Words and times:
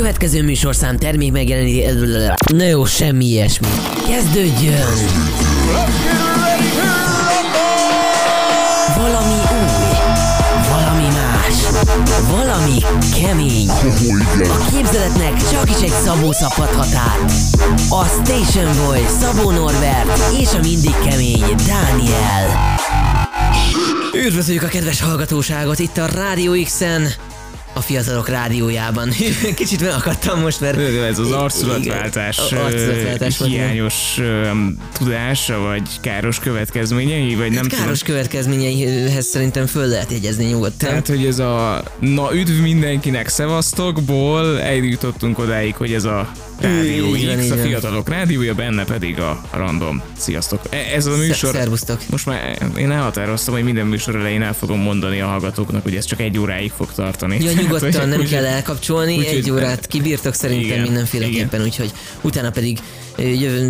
következő 0.00 0.42
műsorszám 0.42 0.96
termék 0.96 1.32
megjeleníti... 1.32 1.84
Na 2.52 2.64
jó, 2.64 2.84
semmi 2.84 3.24
ilyesmi. 3.24 3.66
Kezdődjön! 4.08 4.86
Valami 8.96 9.34
új, 9.34 9.96
valami 10.68 11.06
más, 11.06 11.54
valami 12.30 12.78
kemény. 13.14 13.68
A 14.38 14.70
képzeletnek 14.70 15.48
csak 15.50 15.70
is 15.70 15.82
egy 15.82 15.94
Szabó 16.04 16.32
szabadhat 16.32 16.94
át. 16.94 17.32
A 17.88 18.04
Station 18.04 18.86
Boy, 18.86 19.06
Szabó 19.20 19.50
Norbert 19.50 20.32
és 20.40 20.48
a 20.52 20.58
mindig 20.62 20.94
kemény 21.04 21.44
Dániel. 21.66 22.76
Üdvözöljük 24.26 24.62
a 24.62 24.68
kedves 24.68 25.00
hallgatóságot 25.00 25.78
itt 25.78 25.96
a 25.96 26.06
Rádió 26.06 26.62
X-en, 26.64 27.08
a 27.72 27.80
fiatalok 27.80 28.28
rádiójában. 28.28 29.08
Kicsit 29.54 29.80
megakadtam 29.80 30.40
most, 30.40 30.60
mert... 30.60 30.78
Ez 30.78 31.18
az 31.18 31.30
arculatváltás, 31.30 32.38
Igen, 32.50 32.64
arculatváltás 32.64 33.42
hiányos 33.42 34.18
öm, 34.18 34.76
tudása, 34.92 35.58
vagy 35.58 35.82
káros 36.00 36.38
következményei, 36.38 37.34
vagy 37.34 37.50
nem 37.50 37.68
Hát 37.70 37.80
káros 37.80 38.02
következményeihez 38.02 39.26
szerintem 39.26 39.66
föl 39.66 39.86
lehet 39.86 40.10
jegyezni 40.10 40.44
nyugodtan. 40.44 40.70
tudom. 40.78 40.92
Tehát, 40.92 41.08
hogy 41.08 41.26
ez 41.26 41.38
a 41.38 41.82
na 42.00 42.34
üdv 42.34 42.62
mindenkinek 42.62 43.28
szevasztokból 43.28 44.60
eljutottunk 44.60 45.38
odáig, 45.38 45.74
hogy 45.74 45.92
ez 45.92 46.04
a 46.04 46.30
Rádió 46.60 47.10
X, 47.10 47.18
így 47.18 47.50
a 47.50 47.56
fiatalok 47.56 48.08
rádiója, 48.08 48.54
benne 48.54 48.84
pedig 48.84 49.18
a 49.20 49.40
random. 49.52 50.02
Sziasztok! 50.18 50.60
E- 50.70 50.94
Ez 50.94 51.06
a 51.06 51.16
műsor... 51.16 51.54
Szervusztok. 51.54 52.00
Most 52.10 52.26
már 52.26 52.58
én 52.76 52.90
elhatároztam, 52.90 53.54
hogy 53.54 53.62
minden 53.62 53.86
műsor 53.86 54.14
elején 54.16 54.42
el 54.42 54.54
fogom 54.54 54.80
mondani 54.80 55.20
a 55.20 55.26
hallgatóknak, 55.26 55.82
hogy 55.82 55.94
ez 55.96 56.04
csak 56.04 56.20
egy 56.20 56.38
óráig 56.38 56.72
fog 56.76 56.92
tartani. 56.94 57.38
Ja, 57.44 57.52
nyugodtan, 57.62 57.92
hogy- 57.92 58.08
nem 58.08 58.20
úgy- 58.20 58.28
kell 58.30 58.44
elkapcsolni, 58.44 59.16
úgyhogy- 59.16 59.36
egy 59.36 59.50
órát 59.50 59.86
kibírtok 59.86 60.34
szerintem 60.34 60.66
Igen, 60.70 60.80
mindenféleképpen, 60.80 61.62
úgyhogy 61.62 61.92
utána 62.20 62.50
pedig 62.50 62.78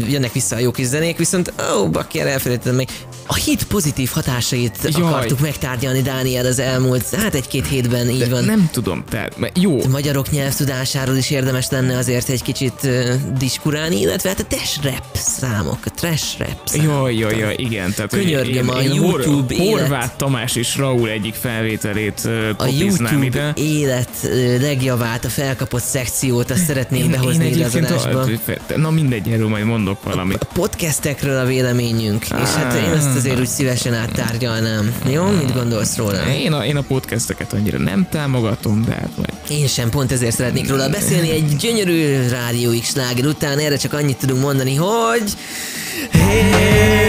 jönnek 0.08 0.32
vissza 0.32 0.56
a 0.56 0.58
jó 0.58 0.70
kis 0.70 0.86
zenék, 0.86 1.16
viszont 1.16 1.52
ó, 1.74 1.80
oh, 1.82 1.90
bakker, 1.90 2.26
elfelejtettem 2.26 2.74
meg. 2.74 2.88
A 3.32 3.34
hit 3.34 3.64
pozitív 3.64 4.10
hatásait 4.12 4.78
Jaj. 4.82 5.02
akartuk 5.02 5.40
megtárgyalni, 5.40 6.02
Dániel, 6.02 6.46
az 6.46 6.58
elmúlt, 6.58 7.14
hát 7.14 7.34
egy-két 7.34 7.66
hétben, 7.66 8.08
így 8.08 8.30
van. 8.30 8.44
Nem 8.44 8.68
tudom, 8.72 9.04
tehát 9.08 9.36
jó, 9.54 9.80
A 9.82 9.88
magyarok 9.88 10.30
nyelvtudásáról 10.30 11.16
is 11.16 11.30
érdemes 11.30 11.68
lenne 11.70 11.96
azért 11.98 12.28
egy 12.28 12.42
kicsit 12.42 12.72
uh, 12.84 13.14
diskurálni, 13.38 14.00
illetve 14.00 14.28
hát 14.28 14.40
a 14.40 14.44
trash 14.48 14.82
rap 14.82 15.04
számok, 15.12 15.78
a 15.84 15.90
trash 15.90 16.38
rap 16.38 16.60
számok. 16.64 16.86
Jaj, 16.92 17.14
jaj, 17.16 17.36
jaj, 17.38 17.54
igen. 17.58 17.92
Tehát, 17.94 18.10
Könyörgöm, 18.10 18.52
én, 18.54 18.68
a 18.68 18.80
én 18.80 18.92
YouTube 18.94 19.32
Hor- 19.36 19.50
élet- 19.50 19.80
Horváth 19.80 20.16
Tamás 20.16 20.56
és 20.56 20.76
Raúl 20.76 21.08
egyik 21.08 21.34
felvételét 21.34 22.20
uh, 22.24 22.48
a 22.56 22.64
popiznám 22.64 23.22
ide. 23.22 23.38
YouTube 23.56 23.60
élet 23.74 24.10
ö, 24.24 24.60
legjavát, 24.60 25.24
a 25.24 25.28
felkapott 25.28 25.82
szekciót, 25.82 26.50
azt 26.50 26.64
szeretném 26.64 27.10
behozni 27.10 27.46
ide 27.50 27.64
az 27.64 27.74
adásba. 27.74 28.20
a- 28.20 28.76
Na 28.76 28.90
mindegy, 28.90 29.28
erről 29.28 29.48
majd 29.48 29.64
mondok 29.64 30.02
valamit. 30.04 30.42
A 30.42 30.46
podcastekről 30.52 31.38
a 31.38 31.44
véleményünk, 31.44 32.24
és 32.24 32.30
hát 32.54 32.74
én 32.74 32.90
ezt 32.92 33.16
azért 33.20 33.40
úgy 33.40 33.46
szívesen 33.46 33.94
áttárgyalnám. 33.94 34.94
Jó, 35.10 35.24
mit 35.24 35.54
gondolsz 35.54 35.96
róla? 35.96 36.26
Én 36.26 36.52
a, 36.52 36.64
én 36.64 36.76
a 36.76 36.82
podcasteket 36.82 37.52
annyira 37.52 37.78
nem 37.78 38.06
támogatom, 38.10 38.84
de 38.84 38.92
hát 38.92 39.10
majd 39.16 39.32
Én 39.48 39.66
sem 39.66 39.90
pont 39.90 40.12
ezért 40.12 40.34
szeretnék 40.34 40.68
róla 40.68 40.88
beszélni 40.88 41.30
egy 41.30 41.56
gyönyörű 41.56 42.28
Rádió 42.28 42.70
X 42.80 42.90
sláger 42.90 43.26
után, 43.26 43.58
erre 43.58 43.76
csak 43.76 43.92
annyit 43.92 44.16
tudunk 44.16 44.42
mondani, 44.42 44.74
hogy... 44.74 45.32
You 46.12 46.99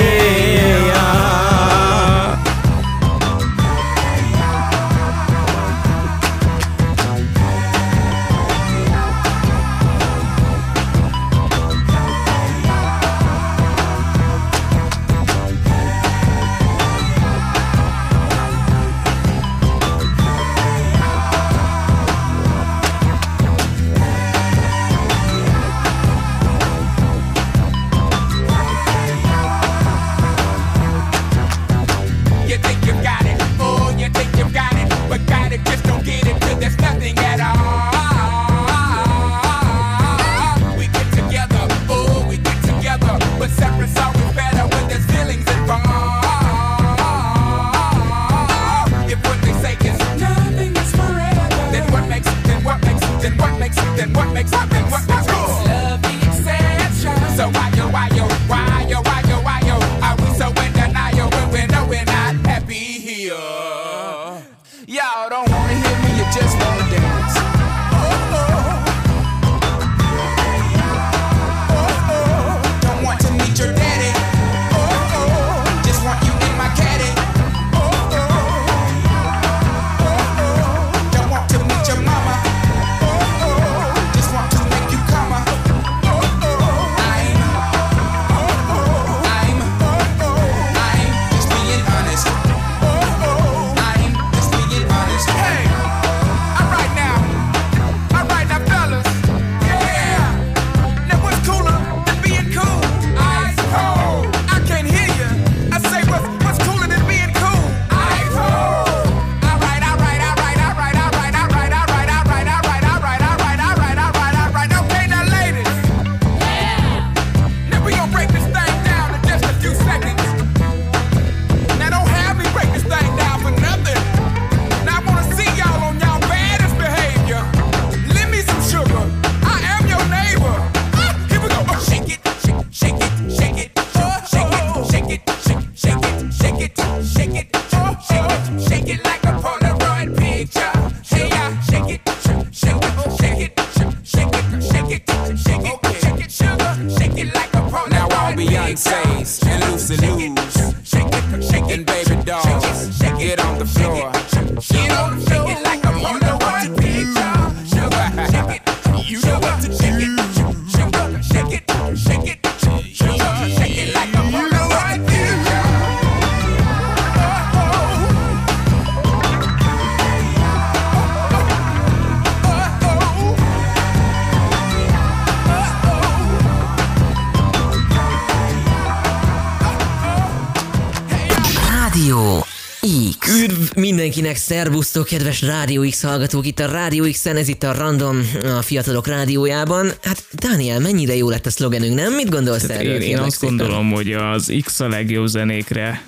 szervusztok, 184.52 185.06
kedves 185.06 185.42
Rádió 185.42 185.82
X 185.90 186.02
hallgatók, 186.03 186.46
itt 186.46 186.59
a 186.59 186.66
Rádió 186.72 187.09
X-en, 187.12 187.36
ez 187.36 187.48
itt 187.48 187.64
a 187.64 187.74
Random, 187.74 188.30
a 188.44 188.62
fiatalok 188.62 189.08
rádiójában. 189.08 189.92
Hát 190.03 190.24
Dániel, 190.32 190.80
mennyire 190.80 191.16
jó 191.16 191.30
lett 191.30 191.46
a 191.46 191.50
szlogenünk, 191.50 191.96
nem? 191.96 192.14
Mit 192.14 192.30
gondolsz 192.30 192.62
Tehát 192.66 192.82
erről? 192.82 192.94
én, 192.96 193.02
én 193.02 193.18
azt 193.18 193.38
szépen? 193.38 193.58
gondolom, 193.58 193.92
hogy 193.92 194.14
az 194.14 194.53
X 194.64 194.80
a 194.80 194.88
legjobb 194.88 195.28
zenékre 195.28 196.03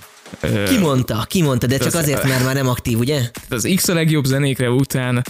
Ki 0.68 0.78
mondta, 0.78 1.26
ki 1.30 1.42
mondta, 1.42 1.68
de 1.68 1.78
csak 1.78 1.86
Az- 1.88 1.96
azért, 1.96 2.24
mert 2.28 2.44
már 2.44 2.54
nem 2.56 2.68
aktív, 2.68 3.00
ugye? 3.00 3.22
az 3.50 3.70
X 3.76 3.88
a 3.88 3.94
legjobb 3.94 4.26
zenékre 4.26 4.70
után 4.70 5.24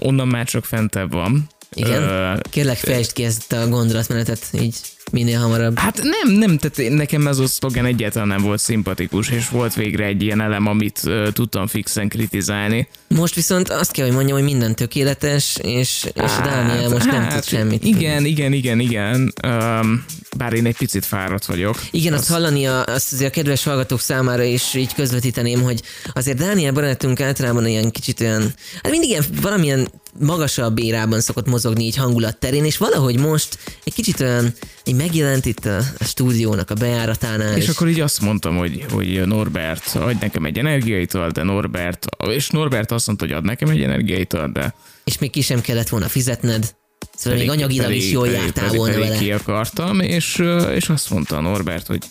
onnan 0.00 0.28
már 0.28 0.46
csak 0.46 0.64
fentebb 0.64 1.12
van. 1.12 1.48
Igen. 1.74 2.02
Ö, 2.02 2.32
Kérlek, 2.50 2.76
fejtsd 2.76 3.12
ki 3.12 3.24
ezt 3.24 3.52
a 3.52 3.68
gondolatmenetet 3.68 4.48
így 4.60 4.76
minél 5.10 5.38
hamarabb. 5.38 5.78
Hát 5.78 6.00
nem, 6.02 6.36
nem, 6.36 6.58
tehát 6.58 6.92
nekem 6.92 7.26
ez 7.26 7.38
a 7.38 7.46
szlogen 7.46 7.84
egyáltalán 7.84 8.28
nem 8.28 8.42
volt 8.42 8.60
szimpatikus, 8.60 9.30
és 9.30 9.48
volt 9.48 9.74
végre 9.74 10.04
egy 10.04 10.22
ilyen 10.22 10.40
elem, 10.40 10.66
amit 10.66 11.00
uh, 11.04 11.28
tudtam 11.32 11.66
fixen 11.66 12.08
kritizálni. 12.08 12.88
Most 13.08 13.34
viszont 13.34 13.68
azt 13.68 13.92
kell, 13.92 14.06
hogy 14.06 14.14
mondjam, 14.14 14.36
hogy 14.36 14.46
minden 14.46 14.74
tökéletes, 14.74 15.56
és, 15.62 16.06
és 16.14 16.32
Dániel 16.44 16.88
most 16.88 17.10
nem 17.10 17.28
tud 17.28 17.44
semmit. 17.44 17.82
Hát, 17.82 17.94
Igen, 17.94 18.24
igen, 18.24 18.52
igen, 18.52 18.80
igen. 18.80 19.32
Um, 19.46 20.04
bár 20.36 20.52
én 20.52 20.66
egy 20.66 20.76
picit 20.76 21.04
fáradt 21.04 21.44
vagyok. 21.44 21.80
Igen, 21.90 22.12
azt 22.12 22.28
hallani 22.28 22.66
a, 22.66 22.84
azt 22.84 23.12
azért 23.12 23.30
a 23.30 23.34
kedves 23.34 23.64
hallgatók 23.64 24.00
számára 24.00 24.42
is 24.42 24.74
így 24.74 24.94
közvetíteném, 24.94 25.62
hogy 25.62 25.82
azért 26.12 26.38
Dániel 26.38 26.72
barátunk 26.72 27.20
általában 27.20 27.66
ilyen 27.66 27.90
kicsit 27.90 28.20
olyan, 28.20 28.42
hát 28.82 28.90
mindig 28.90 29.08
ilyen 29.08 29.24
valamilyen 29.40 29.88
magasabb 30.20 30.78
érában 30.78 31.20
szokott 31.20 31.46
mozogni 31.46 31.84
így 31.84 31.96
hangulat 31.96 32.36
terén, 32.38 32.64
és 32.64 32.76
valahogy 32.76 33.18
most 33.18 33.58
egy 33.84 33.94
kicsit 33.94 34.20
olyan, 34.20 34.52
így 34.84 34.94
megjelent 34.94 35.46
itt 35.46 35.64
a, 35.64 35.76
a 35.98 36.04
stúdiónak 36.04 36.70
a 36.70 36.74
bejáratánál. 36.74 37.56
És 37.56 37.68
akkor 37.68 37.88
így 37.88 38.00
azt 38.00 38.20
mondtam, 38.20 38.56
hogy, 38.56 38.84
hogy 38.90 39.26
Norbert, 39.26 39.94
adj 39.94 40.16
nekem 40.20 40.44
egy 40.44 40.58
energiaitalt, 40.58 41.32
de 41.32 41.42
Norbert, 41.42 42.06
és 42.28 42.48
Norbert 42.48 42.90
azt 42.90 43.06
mondta, 43.06 43.24
hogy 43.26 43.34
ad 43.34 43.44
nekem 43.44 43.68
egy 43.68 43.82
energiaitalt, 43.82 44.52
de 44.52 44.74
és 45.04 45.18
még 45.18 45.30
ki 45.30 45.40
sem 45.40 45.60
kellett 45.60 45.88
volna 45.88 46.08
fizetned. 46.08 46.74
Szóval 47.16 47.38
még 47.38 47.50
anyagilag 47.50 47.92
is 47.92 48.10
jól 48.10 48.24
pedig- 48.26 48.40
jártál 48.40 48.64
pedig- 48.64 48.78
volna 48.78 48.94
pedig 48.94 49.08
vele. 49.08 49.20
ki 49.20 49.32
akartam, 49.32 50.00
és, 50.00 50.42
és 50.74 50.88
azt 50.88 51.10
mondta 51.10 51.40
Norbert, 51.40 51.86
hogy 51.86 52.04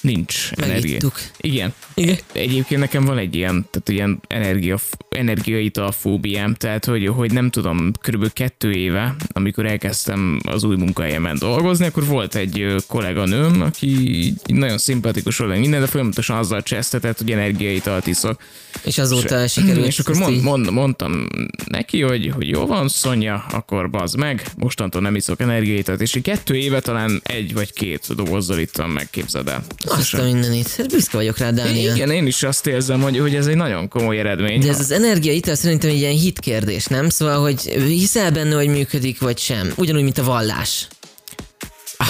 nincs 0.00 0.50
energia. 0.54 0.98
Igen. 1.40 1.72
Igen. 1.94 2.16
Egyébként 2.32 2.80
nekem 2.80 3.04
van 3.04 3.18
egy 3.18 3.34
ilyen, 3.34 3.66
tehát 3.70 3.88
ilyen 3.88 4.20
energia, 4.28 4.78
energiaital 5.08 5.92
fóbiám, 5.92 6.54
tehát 6.54 6.84
hogy, 6.84 7.06
hogy 7.06 7.32
nem 7.32 7.50
tudom, 7.50 7.92
körülbelül 8.00 8.32
kettő 8.34 8.72
éve, 8.72 9.14
amikor 9.28 9.66
elkezdtem 9.66 10.40
az 10.44 10.64
új 10.64 10.76
munkahelyemen 10.76 11.38
dolgozni, 11.38 11.86
akkor 11.86 12.06
volt 12.06 12.34
egy 12.34 12.74
kolléganőm, 12.86 13.60
aki 13.60 14.34
nagyon 14.46 14.78
szimpatikus 14.78 15.36
volt, 15.36 15.58
minden, 15.58 15.80
de 15.80 15.86
folyamatosan 15.86 16.36
azzal 16.36 16.62
csesztetett, 16.62 17.18
hogy 17.18 17.30
energiaitalt 17.30 18.06
iszok. 18.06 18.40
És 18.84 18.98
azóta 18.98 19.48
sikerült. 19.48 19.86
És 19.86 19.98
akkor 19.98 20.16
mond, 20.16 20.42
mond, 20.42 20.70
mondtam 20.70 21.28
neki, 21.64 22.00
hogy, 22.02 22.32
hogy 22.34 22.48
jó 22.48 22.66
van, 22.66 22.88
Szonya, 22.88 23.44
akkor 23.50 23.90
bazd 23.90 24.16
meg, 24.16 24.46
mostantól 24.56 25.00
nem 25.00 25.14
iszok 25.14 25.40
energiaitalt, 25.40 26.00
és 26.00 26.18
kettő 26.22 26.54
éve 26.54 26.80
talán 26.80 27.20
egy 27.22 27.54
vagy 27.54 27.72
két 27.72 28.14
dobozzal 28.14 28.58
ittam 28.58 28.90
meg, 28.90 29.10
képzeld 29.10 29.48
el. 29.48 29.64
Azt 29.96 30.14
a 30.14 30.22
mindenit. 30.22 30.74
Hát 30.76 30.88
büszke 30.88 31.16
vagyok 31.16 31.38
rá, 31.38 31.50
Dániel. 31.50 31.96
Igen, 31.96 32.10
én 32.10 32.26
is 32.26 32.42
azt 32.42 32.66
érzem, 32.66 33.00
hogy, 33.00 33.18
hogy 33.18 33.34
ez 33.34 33.46
egy 33.46 33.56
nagyon 33.56 33.88
komoly 33.88 34.18
eredmény. 34.18 34.60
De 34.60 34.68
ez 34.68 34.80
az 34.80 34.90
energiaital 34.90 35.54
szerintem 35.54 35.90
egy 35.90 35.96
ilyen 35.96 36.12
hit 36.12 36.38
kérdés, 36.38 36.86
nem? 36.86 37.08
Szóval, 37.08 37.40
hogy 37.40 37.60
hiszel 37.86 38.30
benne, 38.30 38.54
hogy 38.54 38.68
működik, 38.68 39.20
vagy 39.20 39.38
sem. 39.38 39.72
Ugyanúgy, 39.76 40.02
mint 40.02 40.18
a 40.18 40.24
vallás. 40.24 40.88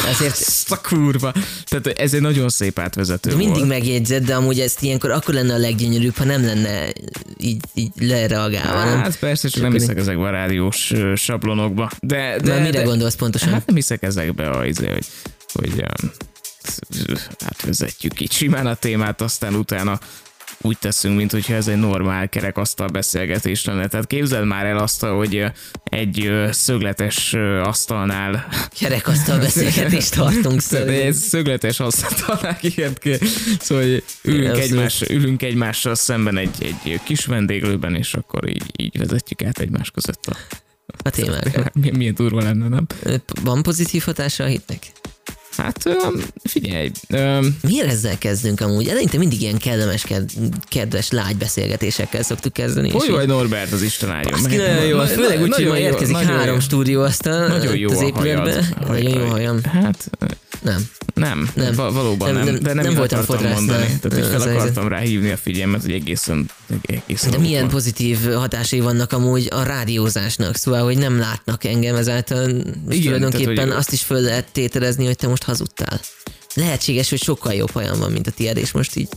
Ezért 0.08 0.32
Azt 0.32 0.72
a 0.72 0.80
kurva. 0.80 1.32
Tehát 1.64 1.86
ez 1.86 2.14
egy 2.14 2.20
nagyon 2.20 2.48
szép 2.48 2.78
átvezető 2.78 3.30
de 3.30 3.36
mindig 3.36 3.56
volt. 3.56 3.68
megjegyzed, 3.68 4.24
de 4.24 4.34
amúgy 4.34 4.60
ezt 4.60 4.82
ilyenkor 4.82 5.10
akkor 5.10 5.34
lenne 5.34 5.54
a 5.54 5.58
leggyönyörűbb, 5.58 6.16
ha 6.16 6.24
nem 6.24 6.44
lenne 6.44 6.92
így, 7.38 7.60
így 7.74 7.90
lereagálva, 7.98 8.84
nem? 8.84 8.98
Hát 8.98 9.18
persze, 9.18 9.48
csak 9.48 9.62
nem 9.62 9.72
hiszek 9.72 9.96
ezekbe 9.96 10.26
a 10.26 10.30
rádiós 10.30 10.92
sablonokba. 11.14 11.90
De, 12.00 12.36
de, 12.42 12.52
Már 12.52 12.62
mire 12.62 12.78
de, 12.78 12.84
gondolsz 12.84 13.14
pontosan? 13.14 13.48
Hát 13.48 13.66
nem 13.66 13.74
hiszek 13.74 14.02
ezekbe, 14.02 14.50
a, 14.50 14.66
izé, 14.66 14.88
hogy, 14.88 15.06
hogy 15.52 15.84
átvezetjük 17.44 18.20
így 18.20 18.32
simán 18.32 18.66
a 18.66 18.74
témát, 18.74 19.20
aztán 19.20 19.54
utána 19.54 19.98
úgy 20.60 20.78
teszünk, 20.78 21.16
mint 21.16 21.32
hogyha 21.32 21.54
ez 21.54 21.68
egy 21.68 21.76
normál 21.76 22.28
kerekasztal 22.28 22.88
beszélgetés 22.88 23.64
lenne. 23.64 23.86
Tehát 23.86 24.06
képzeld 24.06 24.46
már 24.46 24.66
el 24.66 24.78
azt, 24.78 25.04
hogy 25.04 25.44
egy 25.84 26.32
szögletes 26.50 27.32
asztalnál 27.62 28.48
Kerekasztal 28.78 29.38
beszélgetést 29.38 30.14
tartunk, 30.14 30.60
szóval. 30.70 30.88
egy 30.88 31.14
szögletes 31.14 31.80
asztalnál 31.80 32.58
ki. 32.58 32.74
Szóval 33.60 33.84
hogy 33.84 34.04
ülünk, 34.22 34.56
egymás, 34.56 35.00
ülünk 35.00 35.42
egymással 35.42 35.94
szemben 35.94 36.36
egy, 36.36 36.76
egy 36.84 37.00
kis 37.04 37.24
vendéglőben, 37.24 37.94
és 37.94 38.14
akkor 38.14 38.48
így, 38.48 38.72
így 38.76 38.98
vezetjük 38.98 39.44
át 39.44 39.58
egymás 39.58 39.90
között 39.90 40.26
a... 40.26 40.36
A 41.02 41.10
témákat. 41.10 41.74
Milyen, 41.80 41.96
milyen 41.96 42.14
durva 42.14 42.42
lenne, 42.42 42.68
nem? 42.68 42.86
Van 43.42 43.62
pozitív 43.62 44.02
hatása 44.02 44.44
a 44.44 44.46
hitnek? 44.46 44.78
Hát 45.66 45.88
figyelj, 46.44 46.90
Miért 47.60 47.90
ezzel 47.90 48.18
kezdünk 48.18 48.60
amúgy? 48.60 48.88
Eleinte 48.88 49.18
mindig 49.18 49.40
ilyen 49.40 49.58
kellemes, 49.58 50.02
ked- 50.02 50.30
kedves, 50.68 51.10
lágy 51.10 51.36
beszélgetésekkel 51.36 52.22
szoktuk 52.22 52.52
kezdeni. 52.52 52.90
hogy 52.90 53.10
vagy 53.10 53.26
Norbert, 53.26 53.72
az 53.72 53.82
Isten 53.82 54.10
áldjon 54.10 54.32
Baszki, 54.32 54.56
nagyon 54.56 54.84
jó, 54.86 54.96
Na- 54.96 55.06
főleg 55.06 55.42
úgy, 55.42 55.54
hogy 55.54 55.66
ma 55.66 55.78
érkezik 55.78 56.16
három 56.16 56.54
jó. 56.54 56.60
stúdió 56.60 57.00
aztán 57.02 57.48
Nagyon 57.48 57.76
jó 57.76 57.90
az 57.90 58.00
épületbe. 58.02 58.68
Nagyon 58.86 59.10
jó 59.20 59.26
hajam. 59.26 59.62
Hát 59.64 60.10
Nem. 60.62 60.88
Nem, 61.20 61.48
Nem. 61.54 61.74
Va- 61.74 61.92
valóban 61.92 62.32
Nem, 62.32 62.44
nem, 62.44 62.52
nem- 62.54 62.62
de 62.62 62.72
nem, 62.72 62.84
nem 62.84 62.94
voltam 62.94 63.20
akartam 63.20 63.50
mondani. 63.50 63.98
Tehát, 64.00 64.26
fel 64.26 64.40
akartam 64.56 64.88
rá 64.88 64.98
hívni 64.98 65.30
a 65.30 65.36
figyelmet, 65.36 65.80
hogy 65.82 65.92
egészen, 65.92 66.50
egészen 66.82 67.30
De 67.30 67.38
milyen 67.38 67.60
van. 67.60 67.70
pozitív 67.70 68.24
hatásai 68.32 68.80
vannak 68.80 69.12
amúgy 69.12 69.48
a 69.50 69.62
rádiózásnak, 69.62 70.56
szóval, 70.56 70.82
hogy 70.84 70.98
nem 70.98 71.18
látnak 71.18 71.64
engem, 71.64 71.94
ezáltal 71.96 72.48
Igen, 72.48 73.02
tulajdonképpen 73.02 73.54
tehát, 73.54 73.70
hogy- 73.70 73.78
azt 73.78 73.92
is 73.92 74.02
föl 74.02 74.20
lehet 74.20 74.52
tételezni, 74.52 75.04
hogy 75.06 75.16
te 75.16 75.28
most 75.28 75.42
hazudtál. 75.42 76.00
Lehetséges, 76.54 77.10
hogy 77.10 77.22
sokkal 77.22 77.52
jobb 77.52 77.70
hajam 77.70 77.98
van, 77.98 78.12
mint 78.12 78.26
a 78.26 78.30
tiéd, 78.30 78.56
és 78.56 78.72
most 78.72 78.96
így 78.96 79.08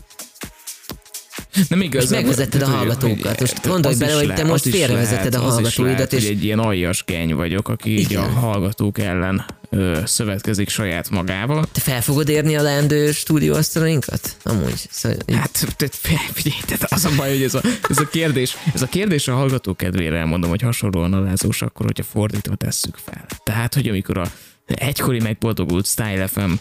Nem 1.70 1.82
igaz. 1.82 2.02
Most 2.02 2.22
megvezetted 2.22 2.62
a 2.62 2.66
hallgatókat. 2.68 3.40
Most 3.40 3.68
gondolj 3.68 3.96
bele, 3.96 4.14
hogy 4.14 4.34
te 4.34 4.44
most 4.44 4.70
félrevezetted 4.70 5.36
a 5.36 5.40
hallgatóidat, 5.40 6.14
és- 6.14 6.22
hogy 6.24 6.32
egy 6.32 6.44
ilyen 6.44 6.60
aljas 6.60 7.04
geny 7.08 7.34
vagyok, 7.36 7.68
aki 7.70 8.00
így 8.00 8.16
a 8.16 8.22
hallgatók 8.22 8.98
ellen 9.00 9.46
ö, 9.70 10.00
szövetkezik 10.06 10.70
saját 10.70 11.10
magával. 11.10 11.66
te 11.72 11.80
fel 11.80 12.02
fogod 12.02 12.30
érni 12.30 12.56
a 12.56 12.62
leendő 12.62 13.12
stúdióasztalainkat? 13.12 14.36
Amúgy. 14.44 14.88
Szóval, 14.90 15.18
Hát, 15.34 15.76
te, 15.76 15.88
figyelj, 16.34 16.62
tehát 16.66 16.92
az 16.92 17.06
a 17.06 17.10
baj, 17.18 17.30
hogy 17.30 17.44
ez 17.44 17.54
a, 17.54 17.62
ez 17.90 18.00
a 18.00 18.08
kérdés, 18.08 18.58
ez 18.74 18.82
a 18.82 18.88
kérdés 18.88 19.28
a 19.28 19.36
hallgató 19.36 19.76
kedvére 19.76 20.18
elmondom, 20.18 20.50
hogy 20.50 20.62
hasonlóan 20.62 21.14
alázós 21.14 21.62
akkor, 21.62 21.86
hogyha 21.86 22.04
fordítva 22.04 22.56
tesszük 22.56 22.96
fel. 23.06 23.26
Tehát, 23.44 23.74
hogy 23.74 23.88
amikor 23.88 24.18
a 24.18 24.32
egykori 24.66 25.20
megboldogult 25.20 25.86
Style 25.86 26.28
FM 26.28 26.52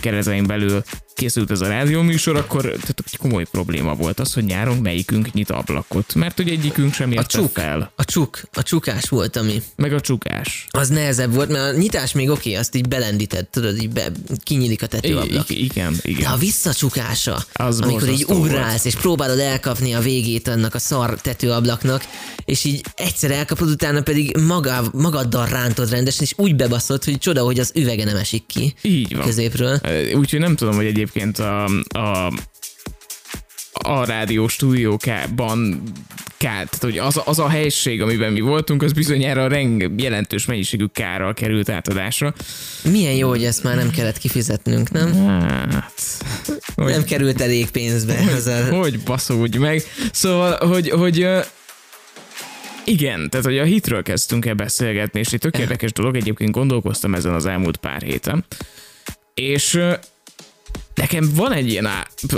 keretein 0.00 0.46
belül 0.46 0.82
készült 1.14 1.50
ez 1.50 1.60
a 1.60 1.66
rádióműsor, 1.68 2.36
akkor 2.36 2.62
tehát 2.62 3.02
egy 3.06 3.16
komoly 3.16 3.44
probléma 3.50 3.94
volt 3.94 4.20
az, 4.20 4.32
hogy 4.32 4.44
nyáron 4.44 4.76
melyikünk 4.76 5.32
nyit 5.32 5.50
ablakot, 5.50 6.14
mert 6.14 6.36
hogy 6.36 6.48
egyikünk 6.48 6.94
sem 6.94 7.10
a 7.10 7.12
érte 7.12 7.26
csuk, 7.26 7.50
fel. 7.52 7.92
a 7.96 8.04
csuk, 8.04 8.40
a 8.52 8.62
csukás 8.62 9.08
volt, 9.08 9.36
ami 9.36 9.62
Meg 9.76 9.92
a 9.92 10.00
csukás. 10.00 10.66
az 10.70 10.88
nehezebb 10.88 11.34
volt, 11.34 11.48
mert 11.48 11.74
a 11.74 11.78
nyitás 11.78 12.12
még 12.12 12.30
oké, 12.30 12.54
azt 12.54 12.74
így 12.74 12.88
belendíted, 12.88 13.46
tudod, 13.48 13.82
így 13.82 13.90
be, 13.90 14.12
kinyílik 14.42 14.82
a 14.82 14.86
tetőablak. 14.86 15.50
I- 15.50 15.64
igen, 15.64 15.92
De 15.92 16.08
igen. 16.10 16.32
a 16.32 16.36
visszacsukása, 16.36 17.44
Az 17.52 17.80
amikor 17.80 18.08
így 18.08 18.24
ugrálsz, 18.28 18.84
és 18.84 18.94
próbálod 18.94 19.38
elkapni 19.38 19.92
a 19.92 20.00
végét 20.00 20.48
annak 20.48 20.74
a 20.74 20.78
szar 20.78 21.20
tetőablaknak, 21.20 22.04
és 22.44 22.64
így 22.64 22.84
egyszer 22.94 23.30
elkapod, 23.30 23.68
utána 23.68 24.02
pedig 24.02 24.36
maga, 24.36 24.84
magaddal 24.92 25.46
rántod 25.46 25.90
rendesen, 25.90 26.22
és 26.22 26.32
úgy 26.36 26.56
bebaszod, 26.56 27.04
hogy 27.04 27.18
csoda, 27.18 27.42
hogy 27.42 27.58
az 27.60 27.72
üvege 27.74 28.04
nem 28.04 28.16
esik 28.16 28.46
ki 28.46 28.74
Így 28.82 29.14
van. 29.16 29.24
középről. 29.26 29.53
Ö, 29.60 30.12
Úgyhogy 30.12 30.40
nem 30.40 30.56
tudom, 30.56 30.74
hogy 30.74 30.86
egyébként 30.86 31.38
a, 31.38 31.64
a, 31.88 32.32
a 33.72 34.04
rádió 34.04 34.48
stúdiókában 34.48 35.82
kár, 36.36 36.68
tehát 36.68 36.78
hogy 36.80 36.98
az, 36.98 37.20
az 37.24 37.38
a 37.38 37.48
helység, 37.48 38.02
amiben 38.02 38.32
mi 38.32 38.40
voltunk, 38.40 38.82
az 38.82 38.92
bizonyára 38.92 39.46
reng 39.46 40.00
jelentős 40.00 40.46
mennyiségű 40.46 40.84
kárral 40.92 41.34
került 41.34 41.68
átadásra. 41.68 42.34
Milyen 42.90 43.14
jó, 43.14 43.28
hogy 43.28 43.44
ezt 43.44 43.62
már 43.62 43.76
nem 43.76 43.90
kellett 43.90 44.18
kifizetnünk, 44.18 44.90
nem? 44.90 45.26
Hát, 45.70 45.92
hogy, 46.74 46.90
Nem 46.90 47.04
került 47.04 47.40
elég 47.40 47.70
pénzbe. 47.70 48.24
Az 48.36 48.46
a... 48.46 48.76
hogy 48.76 49.00
baszódj 49.00 49.58
meg. 49.58 49.82
Szóval, 50.12 50.66
hogy, 50.66 50.90
hogy 50.90 51.28
igen, 52.84 53.30
tehát 53.30 53.46
hogy 53.46 53.58
a 53.58 53.64
hitről 53.64 54.02
kezdtünk 54.02 54.46
el 54.46 54.54
beszélgetni, 54.54 55.20
és 55.20 55.32
egy 55.32 55.40
tök 55.40 55.58
érdekes 55.58 55.92
dolog, 55.92 56.16
egyébként 56.16 56.50
gondolkoztam 56.50 57.14
ezen 57.14 57.34
az 57.34 57.46
elmúlt 57.46 57.76
pár 57.76 58.02
héten. 58.02 58.44
És 59.34 59.74
Nekem 60.94 61.30
van 61.34 61.52
egy 61.52 61.68
ilyen 61.68 61.88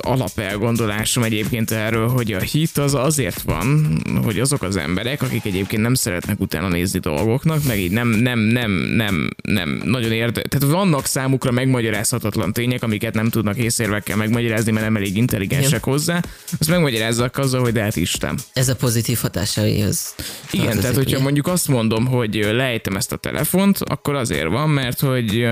alapelgondolásom 0.00 1.22
egyébként 1.22 1.70
erről, 1.70 2.08
hogy 2.08 2.32
a 2.32 2.40
hit 2.40 2.76
az 2.76 2.94
azért 2.94 3.42
van, 3.42 3.98
hogy 4.25 4.40
azok 4.40 4.62
az 4.62 4.76
emberek, 4.76 5.22
akik 5.22 5.44
egyébként 5.44 5.82
nem 5.82 5.94
szeretnek 5.94 6.40
utána 6.40 6.68
nézni 6.68 6.98
dolgoknak, 6.98 7.64
meg 7.64 7.78
így 7.78 7.90
nem, 7.90 8.08
nem, 8.08 8.38
nem, 8.38 8.70
nem, 8.70 9.30
nem 9.42 9.80
nagyon 9.84 10.12
érde. 10.12 10.42
Tehát 10.42 10.75
vannak 10.75 11.06
számukra 11.06 11.50
megmagyarázhatatlan 11.50 12.52
tények, 12.52 12.82
amiket 12.82 13.14
nem 13.14 13.28
tudnak 13.28 13.56
észérvekkel 13.56 14.16
megmagyarázni, 14.16 14.72
mert 14.72 14.84
nem 14.84 14.96
elég 14.96 15.16
intelligensek 15.16 15.68
Igen. 15.68 15.80
hozzá. 15.80 16.22
Azt 16.58 16.70
megmagyarázzak 16.70 17.38
azzal, 17.38 17.60
hogy 17.60 17.72
de 17.72 17.82
hát 17.82 17.96
Isten. 17.96 18.38
Ez 18.52 18.68
a 18.68 18.76
pozitív 18.76 19.18
hatásaihoz. 19.18 20.14
Igen, 20.50 20.78
tehát 20.78 20.96
hogyha 20.96 21.10
ugye? 21.10 21.22
mondjuk 21.22 21.46
azt 21.46 21.68
mondom, 21.68 22.06
hogy 22.06 22.34
lejtem 22.34 22.96
ezt 22.96 23.12
a 23.12 23.16
telefont, 23.16 23.78
akkor 23.78 24.14
azért 24.14 24.48
van, 24.48 24.68
mert 24.68 25.00
hogy 25.00 25.42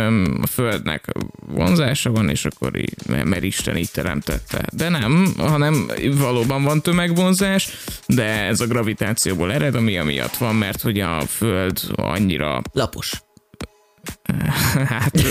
a 0.40 0.46
Földnek 0.46 1.12
vonzása 1.46 2.10
van, 2.10 2.28
és 2.28 2.44
akkor 2.44 2.76
így, 2.76 2.93
mert 3.06 3.42
Isten 3.42 3.76
így 3.76 3.90
teremtette. 3.90 4.64
De 4.72 4.88
nem, 4.88 5.34
hanem 5.36 5.90
valóban 6.18 6.62
van 6.62 6.82
tömegvonzás, 6.82 7.68
de 8.06 8.24
ez 8.24 8.60
a 8.60 8.66
gravitációból 8.66 9.52
ered, 9.52 9.74
ami 9.74 9.98
amiatt 9.98 10.36
van, 10.36 10.54
mert 10.54 10.80
hogy 10.80 11.00
a 11.00 11.20
Föld 11.26 11.80
annyira, 11.94 12.62
Lapos. 12.72 13.22
hát 14.88 15.22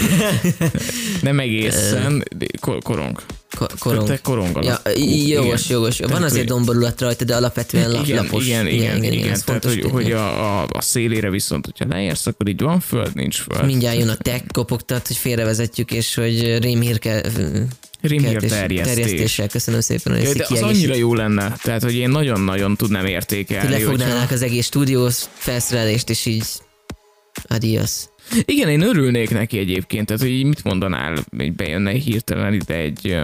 nem 1.21 1.39
egészen, 1.39 2.23
kor- 2.59 2.83
korong. 2.83 3.21
Ko- 3.57 3.73
korong. 3.79 4.07
Te 4.07 4.17
korong 4.21 4.63
Ja, 4.63 4.81
jogos, 4.95 5.65
Igen. 5.65 5.77
jogos. 5.77 5.97
Van 5.99 6.07
Tehát, 6.07 6.23
azért 6.23 6.37
hogy- 6.37 6.47
domborulat 6.47 7.01
rajta, 7.01 7.25
de 7.25 7.35
alapvetően 7.35 7.91
lap, 7.91 8.05
igen, 8.05 8.23
lapos. 8.23 8.45
igen, 8.45 8.67
igen, 8.67 8.97
igen, 8.97 9.13
igen, 9.13 9.29
ez 9.31 9.41
Tehát, 9.43 9.63
hogy, 9.65 9.83
hogy 9.91 10.11
a, 10.11 10.59
a, 10.61 10.67
a 10.73 10.81
szélére 10.81 11.29
viszont, 11.29 11.65
hogyha 11.65 11.85
leérsz, 11.95 12.25
akkor 12.27 12.47
így 12.47 12.61
van 12.61 12.79
föld, 12.79 13.15
nincs 13.15 13.41
föld. 13.41 13.65
Mindjárt 13.65 13.97
jön 13.97 14.09
a 14.09 14.15
tech 14.15 14.43
kopogtat, 14.51 15.07
hogy 15.07 15.17
félrevezetjük, 15.17 15.91
és 15.91 16.15
hogy 16.15 16.57
rémhírke 16.57 17.21
Rémhír 18.01 18.35
terjesztés. 18.41 18.83
terjesztéssel. 18.95 19.47
Köszönöm 19.47 19.81
szépen, 19.81 20.13
hogy 20.13 20.23
Ja, 20.23 20.33
de 20.33 20.45
az 20.49 20.61
annyira 20.61 20.95
jó 20.95 21.13
lenne, 21.15 21.55
tehát 21.63 21.83
hogy 21.83 21.95
én 21.95 22.09
nagyon-nagyon 22.09 22.75
tudnám 22.75 23.01
hogy 23.01 23.11
értékelni. 23.11 23.69
lefognálnák 23.71 24.17
hogyha- 24.19 24.33
az 24.33 24.41
egész 24.41 24.65
stúdiós 24.65 25.15
felszerelést, 25.33 26.09
és 26.09 26.25
így 26.25 26.43
adios. 27.47 27.91
Igen, 28.45 28.69
én 28.69 28.81
örülnék 28.81 29.29
neki 29.29 29.57
egyébként, 29.57 30.05
tehát 30.05 30.21
hogy 30.21 30.31
így 30.31 30.45
mit 30.45 30.63
mondanál, 30.63 31.17
hogy 31.37 31.53
bejönne 31.53 31.91
hirtelen 31.91 32.53
ide 32.53 32.75
egy 32.75 33.17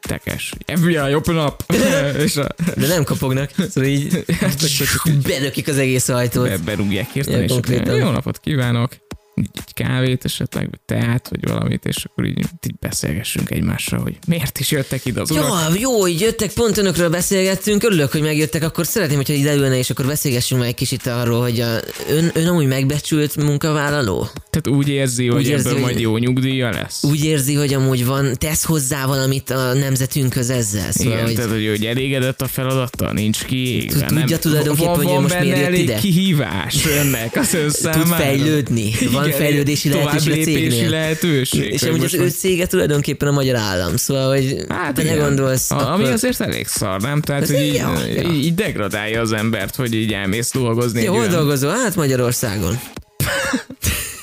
tekes. 0.00 0.52
FBI, 0.66 1.14
open 1.14 1.36
up! 1.38 1.64
és 2.24 2.36
a, 2.36 2.46
De 2.76 2.86
nem 2.86 3.04
kopognak, 3.04 3.50
szóval 3.68 3.90
így 3.90 4.24
bedökik 5.28 5.68
az 5.68 5.78
egész 5.78 6.08
ajtót. 6.08 6.48
be, 6.48 6.58
berúgják 6.58 7.10
hirtelen, 7.12 7.38
Ja, 7.38 7.44
és 7.44 7.50
konkrétan. 7.52 7.96
jó 7.96 8.10
napot 8.10 8.40
kívánok! 8.40 8.92
Így 9.36 9.50
egy 9.54 9.74
kávét 9.74 10.24
esetleg, 10.24 10.70
vagy 10.70 10.80
teát, 10.84 11.28
vagy 11.28 11.48
valamit, 11.48 11.84
és 11.84 12.04
akkor 12.04 12.24
így, 12.24 12.38
így 12.38 12.78
beszélgessünk 12.80 13.50
egymással, 13.50 13.98
hogy 13.98 14.18
miért 14.26 14.58
is 14.58 14.70
jöttek 14.70 15.04
ide 15.04 15.20
az 15.20 15.30
urak. 15.30 15.80
Jó, 15.80 15.80
jó, 15.80 16.06
jöttek, 16.06 16.52
pont 16.52 16.78
önökről 16.78 17.10
beszélgettünk, 17.10 17.82
örülök, 17.82 18.12
hogy 18.12 18.22
megjöttek, 18.22 18.62
akkor 18.62 18.86
szeretném, 18.86 19.16
hogyha 19.16 19.32
ide 19.32 19.54
ülne, 19.54 19.78
és 19.78 19.90
akkor 19.90 20.06
beszélgessünk 20.06 20.60
meg 20.60 20.68
egy 20.68 20.74
kicsit 20.74 21.06
arról, 21.06 21.40
hogy 21.40 21.60
a, 21.60 21.80
ön, 22.08 22.30
ön 22.34 22.46
amúgy 22.46 22.66
megbecsült 22.66 23.36
munkavállaló? 23.36 24.28
Tehát 24.54 24.78
úgy 24.78 24.88
érzi, 24.88 25.26
hogy 25.26 25.40
Úgy 25.40 25.48
érzi, 25.48 25.66
ebből 25.68 25.72
hogy- 25.72 25.82
majd 25.82 26.00
jó 26.00 26.16
nyugdíja 26.16 26.70
lesz. 26.70 27.02
Úgy 27.04 27.24
érzi, 27.24 27.54
hogy 27.54 27.74
amúgy 27.74 28.06
van, 28.06 28.34
tesz 28.38 28.64
hozzá 28.64 29.06
valamit 29.06 29.50
a 29.50 29.72
nemzetünkhöz 29.72 30.50
ezzel? 30.50 30.92
Szóval, 30.92 31.12
Igen, 31.12 31.24
hogy 31.24 31.34
tehát 31.34 31.50
hogy, 31.50 31.66
hogy 31.68 31.84
elégedett 31.84 32.40
a 32.42 32.46
feladattal, 32.46 33.12
nincs 33.12 33.44
kiégve. 33.44 34.06
Tud- 34.06 34.18
tudja 34.18 34.38
tulajdonképpen, 34.38 34.94
hogy 34.94 35.22
most 35.22 35.40
miért 35.40 35.58
jött 35.68 35.76
ide? 35.78 35.94
kihívás 35.94 36.86
önnek 36.86 37.36
az 37.36 37.54
ön 37.54 37.92
tud 37.92 38.06
fejlődni, 38.06 38.90
van 39.12 39.30
fejlődési 39.30 39.88
lehetőség 39.88 40.40
a 40.40 40.44
cégnél. 40.44 40.90
lehetőség. 40.90 41.72
És 41.72 41.82
amúgy 41.82 42.04
az 42.04 42.14
ő 42.14 42.28
cége 42.28 42.66
tulajdonképpen 42.66 43.28
a 43.28 43.32
magyar 43.32 43.56
állam, 43.56 43.96
szóval, 43.96 44.28
hogy 44.34 44.56
Hát 44.68 44.98
igen. 44.98 45.18
gondolsz, 45.18 45.70
ami 45.70 46.04
azért 46.04 46.40
elég 46.40 46.66
szar, 46.66 47.00
nem? 47.00 47.20
Tehát, 47.20 47.50
így, 47.50 47.74
ja, 47.74 47.92
ja. 48.14 48.30
így 48.32 48.54
degradálja 48.54 49.20
az 49.20 49.32
embert, 49.32 49.76
hogy 49.76 49.94
így 49.94 50.12
elmész 50.12 50.50
dolgozni. 50.52 51.02
Jó, 51.02 51.26
dolgozol? 51.26 51.70
Hát 51.70 51.96
Magyarországon. 51.96 52.78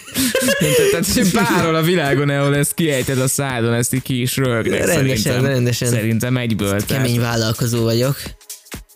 Tehát, 0.92 1.32
bárhol 1.34 1.76
a 1.76 1.82
világon, 1.82 2.30
ahol 2.30 2.56
ezt 2.56 2.74
kiejted 2.74 3.20
a 3.20 3.28
szádon, 3.28 3.74
ezt 3.74 3.94
így 3.94 4.02
ki 4.02 4.22
is 4.22 4.38
rögnek 4.38 4.86
Rendesen, 4.86 5.18
szerintem. 5.18 5.46
rendesen. 5.52 5.88
Szerintem 5.90 6.38
egyből. 6.38 6.70
tehát- 6.70 6.86
Kemény 7.04 7.20
vállalkozó 7.20 7.84
vagyok. 7.84 8.16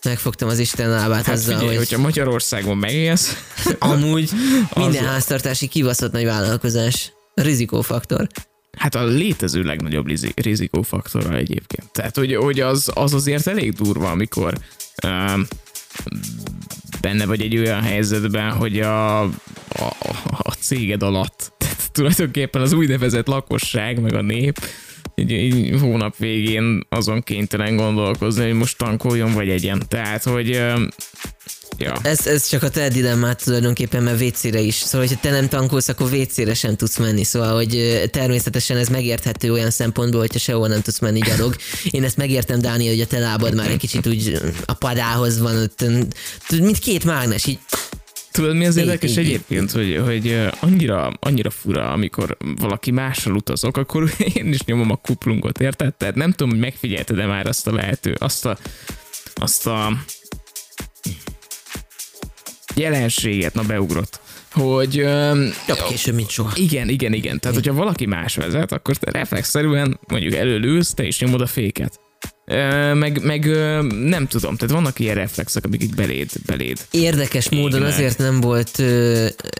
Megfogtam 0.04 0.48
az 0.48 0.58
Isten 0.58 0.90
lábát 0.90 1.24
Hát 1.26 1.34
azzal, 1.34 1.54
figyelj, 1.58 1.76
hogy 1.76 1.86
hogyha 1.88 2.02
Magyarországon 2.02 2.76
megélsz, 2.76 3.36
amúgy 3.78 4.30
minden 4.74 5.04
Az- 5.04 5.10
háztartási 5.10 5.66
kibaszott 5.66 6.12
nagy 6.12 6.24
vállalkozás. 6.24 7.12
Rizikófaktor. 7.34 8.26
Hát 8.78 8.94
a 8.94 9.04
létező 9.04 9.62
legnagyobb 9.62 10.06
rizi- 10.06 10.32
rizikófaktora 10.36 11.34
egyébként. 11.36 11.92
Tehát, 11.92 12.16
hogy, 12.16 12.34
hogy 12.34 12.60
az, 12.60 12.90
az 12.94 13.14
azért 13.14 13.46
elég 13.46 13.72
durva, 13.72 14.10
amikor 14.10 14.54
um, 15.04 15.46
benne 17.00 17.26
vagy 17.26 17.40
egy 17.40 17.56
olyan 17.58 17.82
helyzetben, 17.82 18.50
hogy 18.50 18.80
a, 18.80 19.22
a, 19.22 19.30
a 20.38 20.52
céged 20.52 21.02
alatt, 21.02 21.52
tehát 21.58 21.90
tulajdonképpen 21.92 22.62
az 22.62 22.72
úgynevezett 22.72 23.26
lakosság, 23.26 24.00
meg 24.00 24.14
a 24.14 24.22
nép, 24.22 24.58
így, 25.20 25.30
így 25.30 25.80
hónap 25.80 26.16
végén 26.16 26.86
azon 26.88 27.22
kénytelen 27.22 27.76
gondolkozni, 27.76 28.44
hogy 28.44 28.54
most 28.54 28.78
tankoljon 28.78 29.32
vagy 29.32 29.48
egyen. 29.48 29.82
Tehát, 29.88 30.22
hogy 30.22 30.48
ja. 31.78 31.98
Ez, 32.02 32.26
ez 32.26 32.48
csak 32.48 32.62
a 32.62 32.68
te 32.68 32.88
dilemmát 32.88 33.44
tulajdonképpen, 33.44 34.02
mert 34.02 34.20
WC-re 34.20 34.60
is. 34.60 34.74
Szóval, 34.74 35.06
hogyha 35.06 35.22
te 35.22 35.30
nem 35.30 35.48
tankolsz, 35.48 35.88
akkor 35.88 36.12
WC-re 36.12 36.54
sem 36.54 36.76
tudsz 36.76 36.98
menni. 36.98 37.24
Szóval, 37.24 37.54
hogy 37.54 38.02
természetesen 38.10 38.76
ez 38.76 38.88
megérthető 38.88 39.52
olyan 39.52 39.70
szempontból, 39.70 40.20
hogyha 40.20 40.38
sehol 40.38 40.68
nem 40.68 40.82
tudsz 40.82 40.98
menni 40.98 41.20
gyalog. 41.20 41.56
Én 41.90 42.04
ezt 42.04 42.16
megértem, 42.16 42.60
Dániel, 42.60 42.92
hogy 42.92 43.00
a 43.00 43.06
te 43.06 43.18
lábad 43.18 43.54
már 43.54 43.70
egy 43.70 43.76
kicsit 43.76 44.06
úgy 44.06 44.40
a 44.64 44.74
padához 44.74 45.38
van, 45.38 45.56
ott, 45.56 45.84
mint 46.50 46.78
két 46.78 47.04
mágnes, 47.04 47.46
így 47.46 47.58
Tudod, 48.36 48.56
mi 48.56 48.66
az 48.66 48.76
érdekes 48.76 49.16
egyébként, 49.16 49.70
hogy, 49.70 50.00
hogy 50.04 50.48
annyira, 50.60 51.12
annyira 51.20 51.50
fura, 51.50 51.92
amikor 51.92 52.36
valaki 52.56 52.90
mással 52.90 53.34
utazok, 53.34 53.76
akkor 53.76 54.10
én 54.34 54.52
is 54.52 54.64
nyomom 54.64 54.90
a 54.90 54.96
kuplungot, 54.96 55.60
érted? 55.60 55.94
Tehát 55.94 56.14
nem 56.14 56.30
tudom, 56.30 56.48
hogy 56.48 56.58
megfigyelted-e 56.58 57.26
már 57.26 57.46
azt 57.46 57.66
a 57.66 57.72
lehető, 57.72 58.16
azt 58.18 58.46
a, 58.46 58.58
azt 59.34 59.66
a 59.66 59.92
jelenséget, 62.74 63.54
na 63.54 63.62
beugrott, 63.62 64.20
hogy 64.52 64.94
jobb 65.68 65.82
később, 65.88 66.14
mint 66.14 66.30
soha. 66.30 66.50
igen, 66.54 66.88
igen, 66.88 67.12
igen. 67.12 67.40
Tehát, 67.40 67.56
hogyha 67.56 67.74
valaki 67.74 68.06
más 68.06 68.36
vezet, 68.36 68.72
akkor 68.72 68.96
te 68.96 69.10
reflexzerűen 69.10 69.98
mondjuk 70.08 70.34
előlülsz, 70.34 70.94
te 70.94 71.06
is 71.06 71.20
nyomod 71.20 71.40
a 71.40 71.46
féket. 71.46 72.00
Meg, 72.94 73.24
meg 73.24 73.46
nem 73.90 74.26
tudom, 74.26 74.56
tehát 74.56 74.74
vannak 74.74 74.98
ilyen 74.98 75.14
reflexek, 75.14 75.64
amik 75.64 75.82
így 75.82 75.94
beléd, 75.94 76.30
beléd 76.46 76.78
Érdekes 76.90 77.48
módon 77.48 77.80
Égnek. 77.80 77.92
azért 77.92 78.18
nem 78.18 78.40
volt 78.40 78.82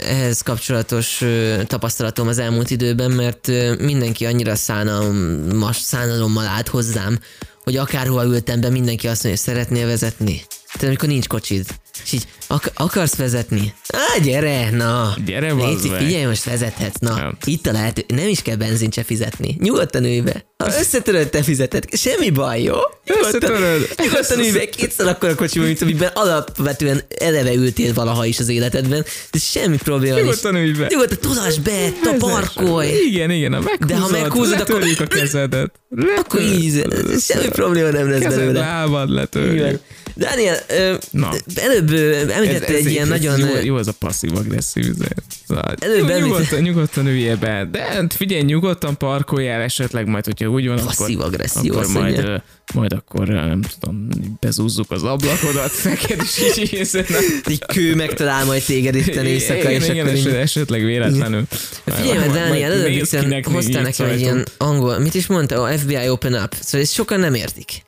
ehhez 0.09 0.41
kapcsolatos 0.41 1.23
tapasztalatom 1.65 2.29
az 2.29 2.39
elmúlt 2.39 2.71
időben, 2.71 3.11
mert 3.11 3.51
mindenki 3.81 4.27
annyira 4.27 4.55
szánalmas, 4.55 5.77
szánalommal 5.77 6.47
állt 6.47 6.69
hozzám, 6.69 7.19
hogy 7.65 7.77
akárhova 7.77 8.25
ültem 8.25 8.61
be, 8.61 8.71
mindenki 8.71 9.09
azt 9.09 9.25
mondja, 9.25 9.43
hogy 9.45 9.55
szeretnél 9.55 9.87
vezetni. 9.87 10.43
Tehát 10.73 10.87
amikor 10.87 11.09
nincs 11.09 11.27
kocsid. 11.27 11.67
És 12.05 12.13
így, 12.13 12.27
ak- 12.47 12.71
akarsz 12.75 13.15
vezetni? 13.17 13.73
Á, 13.89 14.19
gyere, 14.23 14.71
na. 14.71 15.15
Gyere, 15.27 15.53
Léci, 15.53 15.91
figyelj, 15.99 16.25
most 16.25 16.45
vezethetsz, 16.45 16.99
na. 17.01 17.19
Ja. 17.19 17.37
Itt 17.45 17.67
a 17.67 17.73
lehető, 17.73 18.05
nem 18.09 18.29
is 18.29 18.43
kell 18.43 18.57
benzint 18.57 18.95
se 18.95 19.03
fizetni. 19.03 19.57
Nyugodtan 19.61 20.05
ülj 20.05 20.21
be. 20.21 20.45
Ha 20.57 20.67
összetöröd, 20.79 21.29
te 21.29 21.43
fizeted. 21.43 21.85
Semmi 21.93 22.31
baj, 22.31 22.63
jó? 22.63 22.75
Összetöröd. 23.05 23.89
nyugodtan 24.03 24.39
ülj 24.39 24.51
be, 24.51 24.69
kétszer 24.69 25.07
akkor 25.07 25.29
a 25.29 25.35
kocsiban, 25.35 25.67
mint 25.67 25.83
amiben 25.83 26.11
alapvetően 26.15 27.03
eleve 27.19 27.55
ültél 27.55 27.93
valaha 27.95 28.25
is 28.25 28.39
az 28.39 28.49
életedben. 28.49 29.05
Ez 29.31 29.43
semmi 29.43 29.77
probléma. 29.77 30.19
Nyugodtan 30.19 30.55
ülj 30.57 30.73
be. 30.73 30.87
Nyugodtan 30.91 31.19
tudass 31.21 31.59
be, 31.59 31.93
ta 32.03 32.13
parkolj. 32.19 32.89
Igen, 32.89 33.31
igen, 33.31 33.53
ha 33.53 33.61
meghúzod, 33.61 33.87
De 33.89 33.97
ha 33.97 34.09
meghúzod, 34.11 34.61
akkor- 34.61 34.83
a 34.99 35.07
kezedet. 35.07 35.73
Akkor 36.21 36.41
így, 36.41 36.85
semmi 37.21 37.49
probléma 37.49 37.91
nem 37.91 38.11
lesz 38.11 38.21
Kezed, 38.21 38.39
belőle. 38.39 38.61
lábad 38.61 39.11
letörjük. 39.11 39.55
Igen. 39.55 39.81
Dániel, 40.17 40.57
ö, 40.69 40.95
Na. 41.11 41.33
előbb 41.55 41.91
említette 42.31 42.75
egy 42.75 42.91
ilyen 42.91 43.09
nagyon... 43.09 43.39
Jó, 43.39 43.47
jó 43.63 43.75
az 43.77 43.89
a 43.89 43.93
passzív-agresszív 43.99 44.85
üzenet. 44.85 45.23
Szóval, 45.49 45.75
Előbb 45.81 45.99
jó, 45.99 46.07
említ- 46.07 46.27
nyugodtan, 46.27 46.61
nyugodtan 46.61 47.07
üljél 47.07 47.37
be. 47.37 47.69
De 47.73 47.83
hát 47.83 48.15
figyelj, 48.15 48.43
nyugodtan 48.43 48.97
parkoljál 48.97 49.61
esetleg, 49.61 50.07
majd 50.07 50.25
hogyha 50.25 50.49
úgy 50.49 50.67
van, 50.67 50.77
Passzív-agresszió, 50.85 51.73
akkor, 51.73 51.85
akkor 51.85 52.01
majd, 52.03 52.43
majd 52.75 52.93
akkor 52.93 53.29
nem 53.29 53.61
tudom, 53.81 54.09
bezúzzuk 54.41 54.91
az 54.91 55.03
ablakodat, 55.03 55.73
neked 55.85 56.21
is 56.23 56.59
így 56.59 56.73
észre. 56.73 57.05
Egy 57.45 57.63
kő 57.67 57.95
megtalál 57.95 58.45
majd 58.45 58.63
téged 58.63 58.95
itt 58.95 59.07
éjszaka, 59.07 59.59
igen, 59.59 59.71
és 59.73 59.89
igen, 59.89 60.07
akkor 60.07 60.19
eset, 60.19 60.33
esetleg 60.35 60.85
véletlenül. 60.85 61.43
Figyelj, 61.85 62.19
mert 62.19 62.33
Dániel, 62.33 62.73
előbb 62.73 63.45
hoztál 63.45 63.83
nekem 63.83 64.09
egy 64.09 64.21
ilyen 64.21 64.47
angol, 64.57 64.99
mit 64.99 65.15
is 65.15 65.27
mondta? 65.27 65.63
A 65.63 65.79
FBI 65.79 66.09
Open 66.09 66.35
Up. 66.35 66.55
Szóval 66.61 66.81
ezt 66.81 66.93
sokan 66.93 67.21
nem 67.21 67.35
értik. 67.35 67.86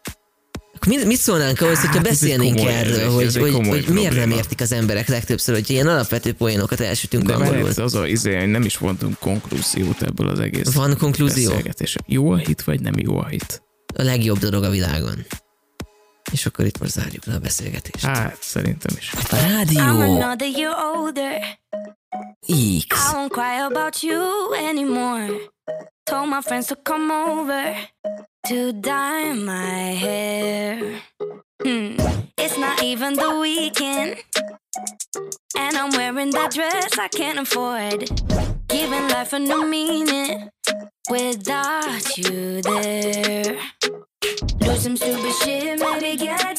Akkor 0.81 0.93
mit, 0.93 1.05
mit 1.05 1.19
szólnánk 1.19 1.61
ahhoz, 1.61 1.81
hogyha 1.81 1.95
Hát 1.95 2.03
beszélnénk 2.03 2.59
erről, 2.59 3.21
érzés, 3.21 3.43
hogy, 3.43 3.53
hogy, 3.53 3.67
hogy 3.67 3.89
miért 3.89 4.15
nem 4.15 4.31
értik 4.31 4.61
az 4.61 4.73
emberek 4.73 5.09
legtöbbször, 5.09 5.55
hogy 5.55 5.71
ilyen 5.71 5.87
alapvető 5.87 6.35
poénokat 6.35 6.81
elsütünk 6.81 7.25
De 7.25 7.33
angolul. 7.35 7.63
mert 7.63 7.79
az 7.79 7.95
a 7.95 8.07
izé, 8.07 8.45
nem 8.45 8.63
is 8.63 8.77
vontunk 8.77 9.19
konklúziót 9.19 10.03
ebből 10.03 10.29
az 10.29 10.41
egész 10.41 10.73
Van 10.73 10.97
konklúzió? 10.99 11.53
Jó 12.07 12.31
a 12.31 12.37
hit, 12.37 12.63
vagy 12.63 12.81
nem 12.81 12.93
jó 12.97 13.19
a 13.19 13.27
hit? 13.27 13.63
A 13.95 14.03
legjobb 14.03 14.39
dolog 14.39 14.63
a 14.65 14.71
világon. 14.71 15.27
És 16.33 16.47
akkor 16.47 16.65
itt 16.65 16.79
most 16.79 16.93
zárjuk 16.93 17.25
le 17.25 17.35
a 17.35 17.39
beszélgetést. 17.39 18.05
Hát, 18.05 18.39
szerintem 18.41 18.97
is. 18.99 19.13
A 19.31 19.37
rádió 19.37 19.81
I'm 19.81 20.21
another 20.21 20.49
year 20.57 20.75
older. 20.95 21.59
X. 22.89 22.97
I 22.97 23.15
won't 23.15 23.31
cry 23.31 23.59
about 23.71 24.03
you 24.03 24.23
anymore. 24.69 25.27
Told 26.11 26.29
my 26.29 26.41
friends 26.41 26.67
to 26.67 26.75
come 26.83 27.13
over 27.13 27.77
to 28.49 28.73
dye 28.73 29.35
my 29.35 29.93
hair. 29.93 31.03
Hmm. 31.63 31.97
It's 32.39 32.57
not 32.57 32.83
even 32.83 33.13
the 33.13 33.39
weekend. 33.41 34.17
And 35.55 35.77
I'm 35.77 35.91
wearing 35.91 36.31
that 36.31 36.53
dress 36.53 36.99
I 36.99 37.09
can't 37.09 37.39
afford. 37.41 38.09
Giving 38.69 39.09
life 39.09 39.35
a 39.35 39.39
new 39.39 39.67
meaning 39.67 40.49
without 41.11 42.17
you 42.17 42.63
there. 42.63 43.59
Do 44.61 44.77
some 44.77 44.97
stupid 44.97 45.35
shit, 45.43 45.79
maybe 45.81 46.17
get 46.17 46.58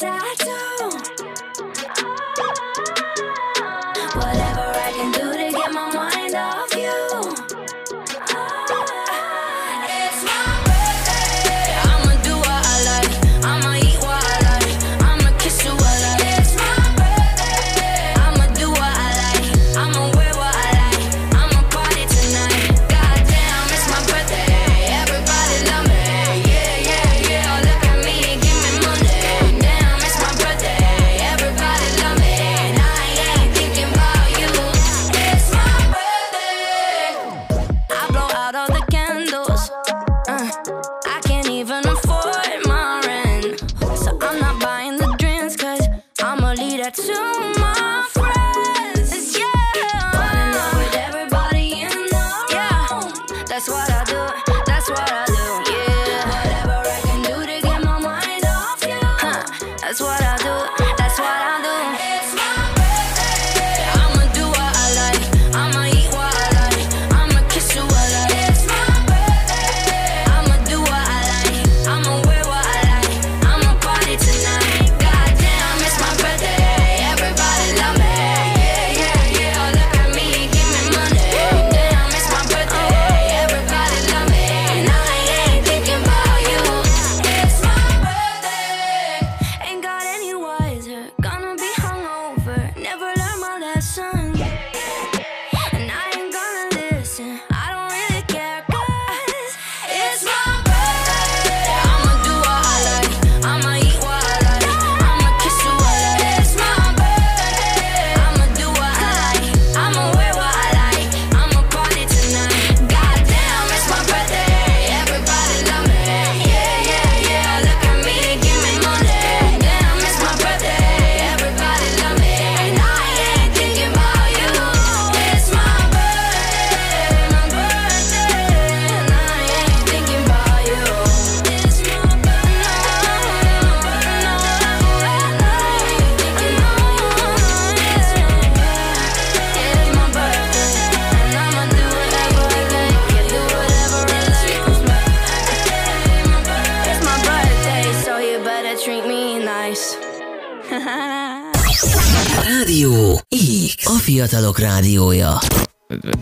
fiatalok 154.60 154.76
rádiója. 154.76 155.40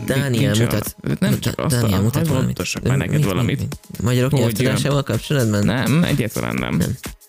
Dániel 0.06 0.30
Nincs 0.30 0.60
mutat. 0.60 0.95
A, 1.02 1.12
nem 1.19 1.39
csak 1.39 1.60
azt, 1.60 1.76
Dániel 1.76 2.00
a, 2.00 2.02
mutat 2.02 2.28
valamit. 2.28 2.84
már 2.84 2.97
neked 2.97 3.23
valamit. 3.23 3.62
Magyarok 4.02 4.32
nyelvtudásával 4.32 5.04
kapcsolatban? 5.04 5.65
Nem, 5.65 6.04
egyáltalán 6.04 6.56
nem. 6.60 6.82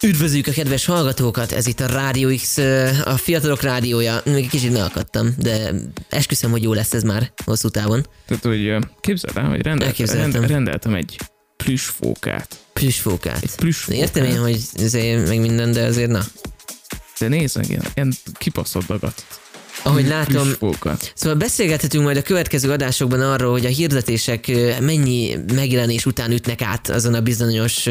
Üdvözlük 0.02 0.46
a 0.46 0.50
kedves 0.50 0.84
hallgatókat, 0.84 1.52
ez 1.52 1.66
itt 1.66 1.80
a 1.80 1.86
Rádió 1.86 2.36
X, 2.36 2.56
a 3.04 3.16
fiatalok 3.16 3.62
rádiója. 3.62 4.20
Még 4.24 4.48
kicsit 4.48 4.72
megakadtam, 4.72 5.34
de 5.38 5.70
esküszöm, 6.08 6.50
hogy 6.50 6.62
jó 6.62 6.72
lesz 6.72 6.92
ez 6.92 7.02
már 7.02 7.32
hosszú 7.44 7.68
távon. 7.68 8.06
Tehát, 8.26 8.44
hogy 8.44 8.86
képzeld 9.00 9.36
el, 9.36 9.44
hogy 9.48 9.62
rendeltem, 9.62 9.86
Elképzeltem. 9.88 10.30
rend, 10.30 10.50
rendeltem 10.50 10.94
egy 10.94 11.16
plüssfókát. 11.56 12.56
Plüssfókát. 12.72 13.42
Egy 13.42 13.54
plüssfókát. 13.56 14.00
Értem 14.00 14.24
én, 14.24 14.38
hogy 14.38 14.60
meg 15.26 15.40
minden, 15.40 15.72
de 15.72 15.84
azért 15.84 16.10
na. 16.10 16.20
De 17.18 17.28
nézd 17.28 17.56
meg, 17.56 17.68
ilyen, 17.68 17.82
ilyen 17.94 18.12
kibaszott 18.32 18.86
dagat. 18.86 19.24
Ahogy 19.82 20.06
látom. 20.06 20.48
Szóval 21.14 21.38
beszélgethetünk 21.38 22.04
majd 22.04 22.16
a 22.16 22.22
következő 22.22 22.70
adásokban 22.70 23.20
arról, 23.20 23.50
hogy 23.50 23.66
a 23.66 23.68
hirdetések 23.68 24.50
mennyi 24.80 25.36
megjelenés 25.54 26.06
után 26.06 26.30
ütnek 26.30 26.62
át 26.62 26.88
azon 26.88 27.14
a 27.14 27.20
bizonyos 27.20 27.86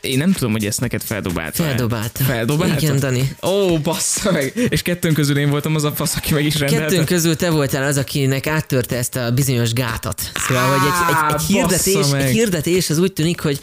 Én 0.00 0.18
nem 0.18 0.32
tudom, 0.32 0.52
hogy 0.52 0.66
ezt 0.66 0.80
neked 0.80 1.02
feldobálta. 1.02 1.62
feldobálta. 1.62 2.24
Feldobálta? 2.24 2.80
Igen, 2.80 2.98
Dani. 2.98 3.36
Ó, 3.42 3.78
bassza 3.78 4.32
meg! 4.32 4.52
És 4.68 4.82
kettőnk 4.82 5.14
közül 5.14 5.38
én 5.38 5.50
voltam 5.50 5.74
az 5.74 5.84
a 5.84 5.92
fasz, 5.92 6.16
aki 6.16 6.34
meg 6.34 6.44
is 6.44 6.58
rendelte. 6.58 6.84
Kettőnk 6.84 7.06
közül 7.06 7.36
te 7.36 7.50
voltál 7.50 7.82
az, 7.82 7.96
akinek 7.96 8.46
áttörte 8.46 8.96
ezt 8.96 9.16
a 9.16 9.30
bizonyos 9.30 9.72
gátat. 9.72 10.30
Szóval, 10.34 10.78
hogy 10.78 10.88
egy, 10.88 11.14
egy, 11.16 11.34
egy, 11.34 11.46
hirdetés, 11.46 12.12
egy 12.12 12.32
hirdetés 12.32 12.90
az 12.90 12.98
úgy 12.98 13.12
tűnik, 13.12 13.40
hogy 13.40 13.60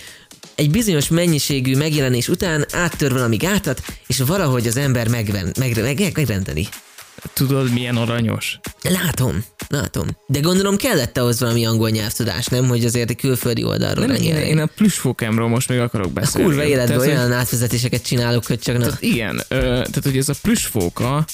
egy 0.56 0.70
bizonyos 0.70 1.08
mennyiségű 1.08 1.76
megjelenés 1.76 2.28
után 2.28 2.66
áttör 2.72 3.12
valami 3.12 3.36
gátat, 3.36 3.82
és 4.08 4.18
valahogy 4.18 4.68
az 4.68 4.78
ember 4.78 5.08
megven, 5.08 5.54
meg, 5.60 5.82
meg, 5.82 6.00
meg, 6.00 6.12
megrendeli. 6.16 6.68
Tudod, 7.34 7.74
milyen 7.74 7.96
aranyos? 7.96 8.60
Látom, 8.84 9.44
látom. 9.68 10.08
De 10.28 10.40
gondolom 10.40 10.78
kellett 10.78 11.18
ahhoz 11.18 11.40
valami 11.40 11.66
angol 11.66 11.90
nyelvtudás, 11.90 12.46
nem? 12.46 12.68
Hogy 12.68 12.86
azért 12.86 13.10
egy 13.10 13.16
külföldi 13.16 13.64
oldalról 13.64 14.06
Nem, 14.06 14.16
én, 14.16 14.36
én 14.36 14.58
a 14.60 14.66
plüssfókámról 14.66 15.48
most 15.48 15.70
még 15.70 15.80
akarok 15.80 16.12
beszélni. 16.12 16.48
Kurva 16.48 16.64
életben 16.64 16.86
Tehát, 16.88 17.02
hogy- 17.02 17.12
olyan 17.12 17.32
átvezetéseket 17.32 18.02
csinálok, 18.06 18.46
hogy 18.46 18.60
csak 18.60 18.78
na. 18.78 18.84
Tehát 18.84 19.02
igen, 19.02 19.42
ö, 19.48 19.58
tehát 19.60 20.04
hogy 20.04 20.18
ez 20.18 20.30
a 20.30 20.34
plüssfóka, 20.42 21.26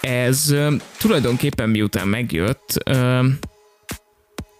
ez 0.00 0.50
ö, 0.50 0.74
tulajdonképpen 0.98 1.68
miután 1.68 2.08
megjött, 2.08 2.74
ö, 2.84 3.20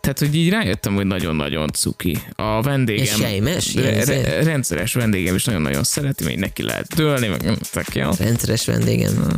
tehát 0.01 0.19
hogy 0.19 0.35
így 0.35 0.51
rájöttem, 0.51 0.95
hogy 0.95 1.07
nagyon-nagyon 1.07 1.69
cuki. 1.73 2.19
A 2.33 2.63
vendégem, 2.63 3.05
sejmes, 3.21 3.75
re- 3.75 3.81
ilyen 3.81 4.05
re- 4.05 4.17
izé? 4.21 4.41
rendszeres 4.43 4.93
vendégem 4.95 5.35
is 5.35 5.45
nagyon-nagyon 5.45 5.85
szereti, 5.85 6.25
még 6.25 6.39
neki 6.39 6.63
lehet 6.63 6.95
dőlni, 6.95 7.27
meg 7.27 7.43
nem 7.43 7.57
jó. 7.95 8.11
Rendszeres 8.19 8.65
vendégem. 8.67 9.29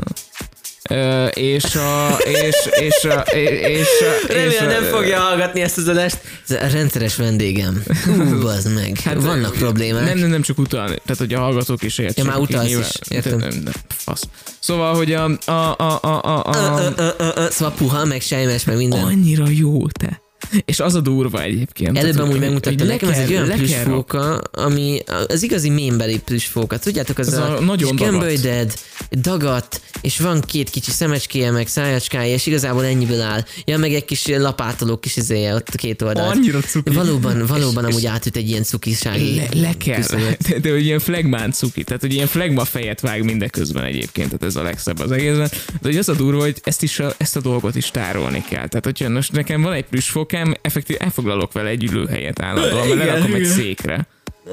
És 1.31 1.75
a... 1.75 2.19
És, 2.25 2.57
és 2.81 3.05
a... 3.05 3.21
És 3.21 3.89
a... 4.01 4.33
és 4.33 4.35
Remélem 4.35 4.67
a- 4.67 4.71
nem 4.71 4.83
fogja 4.83 5.19
hallgatni 5.19 5.61
ezt 5.61 5.79
az 5.79 5.89
adást. 5.89 6.19
Ez 6.49 6.63
a 6.63 6.67
rendszeres 6.73 7.17
vendégem. 7.17 7.83
Ú, 8.09 8.41
bazd 8.43 8.75
meg. 8.75 8.99
Hát, 9.05 9.15
Vannak 9.23 9.53
problémák. 9.53 10.05
Nem, 10.05 10.19
nem, 10.19 10.29
nem 10.31 10.43
csak 10.43 10.59
utalni. 10.59 10.95
Tehát, 11.05 11.19
hogy 11.19 11.35
a 11.35 11.39
hallgatók 11.39 11.83
is 11.83 11.99
értsék. 11.99 12.19
Ja, 12.19 12.25
már 12.25 12.39
utalsz 12.39 12.67
nyilván- 12.67 12.89
is, 12.89 13.09
értem. 13.17 13.39
Nem, 13.39 13.61
nem, 13.65 13.73
fasz. 13.89 14.23
Szóval, 14.59 14.95
hogy 14.95 15.13
a... 15.13 15.25
a, 15.45 15.51
a, 15.79 15.99
a, 16.03 16.21
a, 16.23 16.49
a 16.49 17.51
Szóval 17.51 17.75
puha, 17.77 18.05
meg 18.05 18.21
sejmes, 18.21 18.65
meg 18.65 18.77
minden. 18.77 19.05
annyira 19.05 19.45
jó 19.49 19.89
te. 19.89 20.21
És 20.65 20.81
az 20.81 20.95
a 20.95 21.01
durva 21.01 21.43
egyébként. 21.43 21.99
Előbb 21.99 22.19
amúgy 22.19 22.39
megmutatta 22.41 22.85
nekem, 22.85 23.09
ez 23.09 23.19
egy 23.19 23.31
olyan 23.33 23.49
plüssfóka, 23.49 24.37
ami 24.53 25.01
az 25.29 25.43
igazi 25.43 25.69
mémbeli 25.71 26.19
plüssfóka. 26.19 26.79
Tudjátok, 26.79 27.19
az 27.19 27.27
Ez 27.27 27.39
a, 27.39 27.57
a 27.57 27.61
nagyon 27.61 27.97
dagadt. 27.97 28.79
Dagat, 29.11 29.81
és 30.01 30.19
van 30.19 30.41
két 30.41 30.71
kicsi 30.71 30.91
szemecskéje, 30.91 31.51
meg 31.51 31.67
szájacskája, 31.69 32.35
és 32.35 32.47
igazából 32.47 32.85
ennyiből 32.85 33.21
áll. 33.21 33.45
Ja, 33.65 33.79
meg 33.79 33.95
egy 33.95 34.05
kis 34.05 34.27
lapátoló 34.27 34.97
kis 34.99 35.17
izéje 35.17 35.55
ott 35.55 35.69
a 35.69 35.77
két 35.77 36.03
oldalt. 36.03 36.37
Annyira 36.37 36.61
cuki. 36.61 36.93
Valóban, 36.95 37.47
valóban 37.47 37.85
És- 37.85 37.91
amúgy 37.91 38.07
átüt 38.07 38.37
egy 38.37 38.49
ilyen 38.49 38.63
cukisági 38.63 39.35
Le, 39.37 39.61
le 39.61 39.73
kell, 39.77 40.03
de, 40.49 40.59
de 40.59 40.71
hogy 40.71 40.85
ilyen 40.85 40.99
flagmán 40.99 41.53
cuki, 41.53 41.85
tehát 41.85 42.01
hogy 42.01 42.13
ilyen 42.13 42.27
flagma 42.27 42.65
fejet 42.65 43.01
vág 43.01 43.25
mindeközben 43.25 43.85
egyébként, 43.85 44.27
tehát 44.27 44.43
ez 44.43 44.57
a 44.57 44.63
legszebb 44.63 44.99
az 44.99 45.11
egészben. 45.11 45.49
De 45.51 45.89
hogy 45.89 45.97
az 45.97 46.09
a 46.09 46.15
durva, 46.15 46.41
hogy 46.41 46.61
ezt, 46.63 46.83
is 46.83 46.99
a, 46.99 47.15
ezt 47.17 47.37
a 47.37 47.41
dolgot 47.41 47.77
is 47.77 47.91
tárolni 47.91 48.45
kell. 48.49 48.69
Tehát 48.69 48.85
hogyha 48.85 49.09
most 49.09 49.33
nekem 49.33 49.63
van 49.63 49.73
egy 49.73 49.85
plüssfokám, 50.31 50.55
effektív 50.63 50.97
elfoglalok 51.01 51.53
vele 51.53 51.69
egy 51.69 51.85
ülőhelyet 51.85 52.41
állandóan, 52.43 52.89
mert 52.89 52.99
lerakom 52.99 53.35
egy 53.35 53.45
székre. 53.45 54.07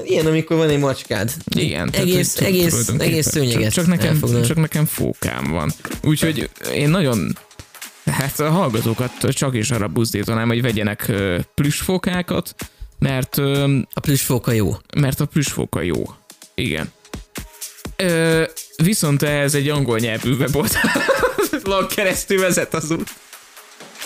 Ilyen, 0.05 0.25
amikor 0.25 0.57
van 0.57 0.69
egy 0.69 0.79
macskád. 0.79 1.31
Igen. 1.55 1.89
tehát, 1.91 2.07
Egész, 2.07 2.37
hogy 2.37 2.47
egész, 2.47 2.69
tulajdonképpen 2.69 3.07
egész 3.11 3.27
szőnyeget 3.27 3.73
Csak, 3.73 3.83
csak, 3.83 3.87
nekem, 3.87 4.07
elfoglal. 4.13 4.43
csak 4.45 4.57
nekem 4.57 4.85
fókám 4.85 5.43
van. 5.51 5.71
Úgyhogy 6.03 6.49
én 6.73 6.89
nagyon 6.89 7.37
Hát 8.05 8.39
a 8.39 8.49
hallgatókat 8.49 9.11
csak 9.31 9.55
is 9.55 9.71
arra 9.71 9.87
buzdítanám, 9.87 10.47
hogy 10.47 10.61
vegyenek 10.61 11.07
ö, 11.07 11.39
plüssfókákat, 11.55 12.55
mert 12.99 13.37
A 13.93 13.99
plüssfóka 14.01 14.51
jó. 14.51 14.75
mert 14.95 15.19
a 15.19 15.25
plüssfóka 15.25 15.81
jó. 15.81 16.03
Igen. 16.55 16.91
Ö, 17.95 18.43
viszont 18.83 19.23
ez 19.23 19.55
egy 19.55 19.69
angol 19.69 19.97
nyelvű 19.99 20.33
weboldalon 20.33 21.87
keresztül 21.95 22.39
vezet 22.39 22.73
az 22.73 22.91
út. 22.91 23.09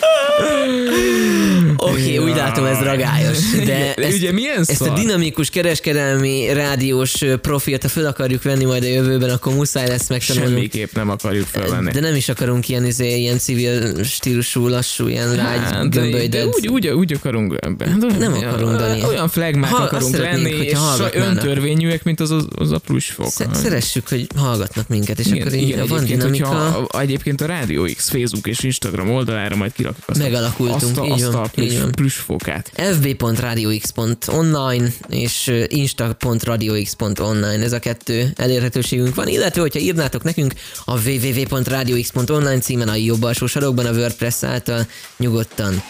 Oké, 1.76 2.16
okay, 2.16 2.18
úgy 2.18 2.36
látom, 2.36 2.64
ez 2.64 2.78
ragályos. 2.78 3.38
De 3.64 3.64
De 3.64 3.94
ezt, 3.94 4.16
ugye 4.16 4.32
milyen 4.32 4.58
ezt 4.66 4.80
a 4.80 4.94
dinamikus 4.94 5.50
kereskedelmi 5.50 6.52
rádiós 6.52 7.14
profilt, 7.40 7.82
ha 7.82 7.88
föl 7.88 8.06
akarjuk 8.06 8.42
venni 8.42 8.64
majd 8.64 8.82
a 8.82 8.86
jövőben, 8.86 9.30
akkor 9.30 9.54
muszáj 9.54 9.88
lesz 9.88 10.08
megtanulnunk. 10.08 10.54
Semmiképp 10.56 10.92
nem 10.94 11.10
akarjuk 11.10 11.46
felvenni. 11.46 11.90
De 11.90 12.00
nem 12.00 12.14
is 12.14 12.28
akarunk 12.28 12.68
ilyen, 12.68 12.84
izé, 12.86 13.18
ilyen 13.18 13.38
civil 13.38 14.04
stílusú, 14.04 14.68
lassú, 14.68 15.06
ilyen 15.08 15.28
lágy, 15.34 15.58
Hát, 15.58 15.88
de, 15.88 15.88
de 15.88 16.00
gömbölyded. 16.00 16.46
úgy, 16.54 16.68
úgy, 16.68 16.88
úgy 16.88 17.12
akarunk 17.12 17.54
ebben. 17.60 17.98
De 17.98 18.06
Nem 18.18 18.32
akarunk, 18.32 18.76
Dani. 18.76 19.04
Olyan 19.04 19.28
flagmák 19.28 19.78
akarunk 19.78 20.16
lenni, 20.16 20.50
és 20.50 20.78
öntörvényűek, 21.12 22.04
mint 22.04 22.20
az, 22.20 22.30
az, 22.30 22.44
az 22.54 22.72
a 22.72 22.78
pluszfok. 22.78 23.30
Sze- 23.30 23.54
Szeressük, 23.54 24.08
hogy 24.08 24.26
hallgatnak 24.36 24.88
minket, 24.88 25.18
és 25.18 25.26
akkor 25.40 25.52
így 25.52 25.88
van 25.88 26.04
dinamika. 26.04 26.46
hogyha, 26.48 27.00
egyébként 27.00 27.40
a 27.40 27.46
Rádió 27.46 27.84
X 27.96 28.08
Facebook 28.08 28.46
és 28.46 28.62
Instagram 28.62 29.10
oldalára 29.10 29.56
majd 29.56 29.72
kirakjuk 29.82 30.08
azt, 30.08 30.18
Megalakultunk, 30.18 30.82
azt 30.82 30.98
a, 30.98 31.04
így 31.04 31.10
azt 31.10 31.32
van, 31.32 31.34
a 31.34 31.44
így 31.44 31.50
plusz, 31.68 31.80
van. 31.80 31.92
pluszfokát. 31.92 32.70
fb.radiox.online 32.74 34.88
és 35.08 35.52
insta.radiox.online, 35.66 37.62
ez 37.62 37.72
a 37.72 37.78
kettő 37.78 38.32
elérhetőségünk 38.36 39.14
van, 39.14 39.28
illetve 39.28 39.60
hogyha 39.60 39.78
írnátok 39.78 40.22
nekünk 40.22 40.52
a 40.84 41.08
www.radiox.online 41.08 42.58
címen 42.58 42.88
a 42.88 42.94
jobb 42.94 43.22
alsó 43.22 43.46
sarokban 43.46 43.86
a 43.86 43.92
WordPress 43.92 44.42
által 44.42 44.86
nyugodtan 45.16 45.82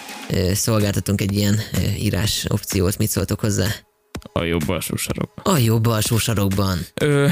szolgáltatunk 0.53 1.21
egy 1.21 1.37
ilyen 1.37 1.61
írás 1.99 2.45
opciót, 2.49 2.99
mit 2.99 3.11
szóltok 3.11 3.41
hozzá? 3.41 3.67
A 4.33 4.43
jobb 4.43 4.69
alsó 4.69 4.97
sarokban. 4.97 5.55
A 5.55 5.59
jobb 5.59 5.87
alsó 5.87 6.19
sarokban. 6.19 6.79
Ö, 6.95 7.27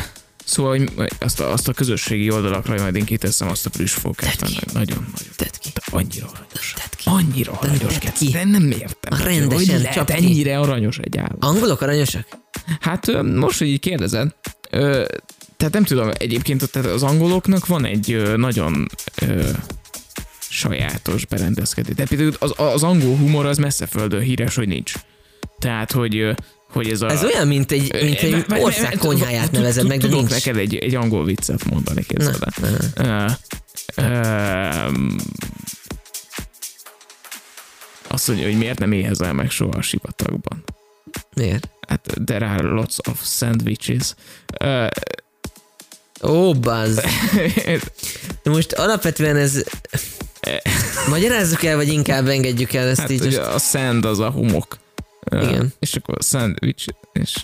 szóval 0.51 0.79
hogy 0.79 1.11
azt 1.19 1.41
a, 1.41 1.53
azt 1.53 1.69
a 1.69 1.73
közösségi 1.73 2.31
oldalakra 2.31 2.83
majd 2.83 2.97
én 2.97 3.05
kiteszem 3.05 3.49
azt 3.49 3.67
a. 3.67 3.71
Tedd 3.71 4.47
ki. 4.47 4.59
Nagyon, 4.73 4.73
nagyon. 4.73 5.07
Tedd 5.37 5.53
ki. 5.61 5.69
De 5.75 5.83
annyira 5.91 6.27
aranyos. 6.27 6.75
Tedd 6.75 6.97
ki. 6.97 7.09
Annyira 7.09 7.53
aranyos. 7.53 7.99
Keci. 7.99 8.27
ki. 8.27 8.33
De 8.33 8.45
nem 8.45 8.71
értem. 8.71 9.19
Rendesen, 9.19 9.53
hogy 9.53 9.67
lehet 9.67 9.93
csap 9.93 10.07
ki. 10.07 10.13
ennyire 10.13 10.59
aranyos 10.59 10.99
egy 10.99 11.19
állat. 11.19 11.37
Angolok 11.45 11.81
aranyosak? 11.81 12.27
Hát 12.81 13.23
most, 13.23 13.59
hogy 13.59 13.69
így 13.69 13.81
kérdezed, 13.81 14.35
ö, 14.71 15.05
tehát 15.57 15.75
nem 15.75 15.85
tudom, 15.85 16.11
egyébként 16.19 16.71
tehát 16.71 16.91
az 16.91 17.03
angoloknak 17.03 17.67
van 17.67 17.85
egy 17.85 18.13
ö, 18.13 18.37
nagyon 18.37 18.87
ö, 19.23 19.51
sajátos 20.49 21.27
berendezkedés. 21.27 21.95
De 21.95 22.05
például 22.07 22.33
az, 22.39 22.53
az 22.57 22.83
angol 22.83 23.17
humor 23.17 23.47
az 23.47 23.59
messze 23.59 23.87
földön 23.87 24.21
híres, 24.21 24.55
hogy 24.55 24.69
nincs. 24.69 24.93
Tehát, 25.59 25.93
hogy, 25.93 26.35
hogy 26.73 26.91
ez 26.91 27.03
a... 27.03 27.11
Ez 27.11 27.25
olyan, 27.25 27.47
mint 27.47 27.73
egy, 27.73 28.03
mint 28.03 28.19
egy 28.19 28.45
ország 28.49 28.97
konyháját 28.99 29.51
nevezed 29.51 29.87
meg, 29.87 29.99
de 29.99 30.05
tudok 30.05 30.19
nincs. 30.19 30.31
neked 30.31 30.57
egy, 30.57 30.77
egy 30.77 30.95
angol 30.95 31.25
viccet 31.25 31.65
mondani, 31.65 32.03
képzeld 32.03 32.45
el. 32.95 33.39
Azt 38.09 38.29
mondja, 38.29 38.47
hogy 38.47 38.57
miért 38.57 38.79
nem 38.79 38.93
éhezel 38.93 39.33
meg 39.33 39.51
soha 39.51 39.79
a 39.79 39.83
sivatagban. 39.83 40.65
Miért? 41.35 41.69
Hát 41.89 42.07
there 42.25 42.47
are 42.47 42.69
lots 42.69 42.97
of 43.09 43.21
sandwiches. 43.25 44.15
Uh, 44.65 44.87
Ó, 46.23 46.55
bazd. 46.55 47.03
Most 48.45 48.73
alapvetően 48.73 49.37
ez... 49.37 49.63
Magyarázzuk 51.09 51.65
el, 51.65 51.77
vagy 51.77 51.89
inkább 51.89 52.27
engedjük 52.27 52.73
el 52.73 52.89
ezt 52.89 53.01
hát 53.01 53.11
így 53.11 53.25
most? 53.25 53.37
a 53.37 53.59
sand 53.59 54.05
az 54.05 54.19
a 54.19 54.31
homok. 54.31 54.79
Igen. 55.33 55.73
És 55.79 55.95
akkor 55.95 56.17
sandwich, 56.23 56.87
és 57.13 57.35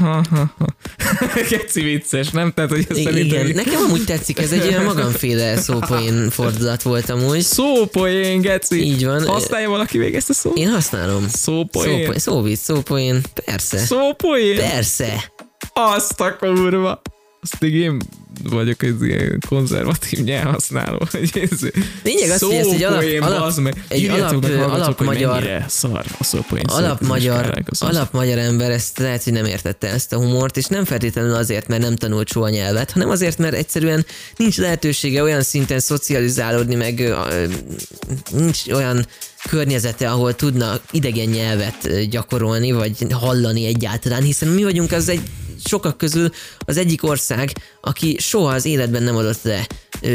ha, 0.00 0.22
ha, 0.30 0.54
ha. 0.58 0.66
Keci 1.50 1.82
vicces, 1.82 2.30
nem? 2.30 2.52
Tehát, 2.52 2.70
hogy 2.70 2.86
I- 2.90 3.02
szerintem... 3.02 3.46
Igen, 3.46 3.54
nekem 3.56 3.82
amúgy 3.84 4.04
tetszik, 4.04 4.38
ez 4.38 4.52
egy 4.52 4.66
olyan 4.66 4.84
magamféle 4.94 5.56
szópoén 5.56 6.30
fordulat 6.30 6.82
volt 6.82 7.10
amúgy. 7.10 7.40
Szópoén, 7.40 8.40
geci! 8.40 8.82
Így 8.82 9.04
van. 9.04 9.26
Használja 9.26 9.68
valaki 9.68 9.98
még 9.98 10.14
ezt 10.14 10.30
a 10.30 10.32
szót? 10.32 10.56
Én 10.56 10.70
használom. 10.70 11.28
Szópoén. 11.28 11.98
Szópoén, 11.98 12.18
szóvic, 12.18 12.60
szópoén, 12.60 13.20
persze. 13.44 13.78
Szópoén? 13.78 14.56
Persze. 14.56 15.32
Azt 15.72 16.20
a 16.20 16.36
kurva! 16.36 17.02
Azt 17.40 17.62
én 17.62 17.98
vagyok 18.42 18.82
egy 18.82 19.02
ilyen 19.02 19.38
konzervatív 19.48 20.24
nyelvhasználó. 20.24 20.98
Lényeg 22.04 22.30
az, 22.30 22.40
hogy 22.40 22.54
ezt 22.54 22.72
egy 22.72 22.82
alap- 22.82 23.20
alap- 23.20 23.56
meg. 23.60 23.84
egy 23.88 24.08
alap- 24.08 24.48
meg, 24.48 24.60
alap 24.60 25.04
magyar- 25.04 25.64
szar 25.68 26.04
a 26.18 26.24
szópoén. 26.24 26.64
Alap 26.66 27.00
magyar, 27.00 27.64
alap 27.78 28.12
magyar 28.12 28.38
ember 28.38 28.70
ezt 28.70 28.98
lehet, 28.98 29.24
hogy 29.24 29.32
nem 29.32 29.44
értette 29.44 29.88
ezt 29.88 30.12
a 30.12 30.16
humort, 30.16 30.56
és 30.56 30.66
nem 30.66 30.84
feltétlenül 30.84 31.34
azért, 31.34 31.68
mert 31.68 31.82
nem 31.82 31.96
tanult 31.96 32.28
soha 32.28 32.48
nyelvet, 32.48 32.90
hanem 32.90 33.10
azért, 33.10 33.38
mert 33.38 33.54
egyszerűen 33.54 34.06
nincs 34.36 34.58
lehetősége 34.58 35.22
olyan 35.22 35.42
szinten 35.42 35.80
szocializálódni, 35.80 36.74
meg 36.74 37.14
nincs 38.32 38.66
olyan 38.72 39.06
környezete, 39.48 40.10
ahol 40.10 40.34
tudna 40.34 40.80
idegen 40.90 41.28
nyelvet 41.28 42.08
gyakorolni, 42.10 42.72
vagy 42.72 43.06
hallani 43.10 43.66
egyáltalán, 43.66 44.22
hiszen 44.22 44.48
mi 44.48 44.62
vagyunk 44.62 44.92
az 44.92 45.08
egy 45.08 45.20
sokak 45.66 45.98
közül 45.98 46.30
az 46.58 46.76
egyik 46.76 47.04
ország, 47.04 47.52
aki 47.80 48.16
soha 48.20 48.54
az 48.54 48.64
életben 48.64 49.02
nem 49.02 49.16
adott 49.16 49.42
le 49.42 49.66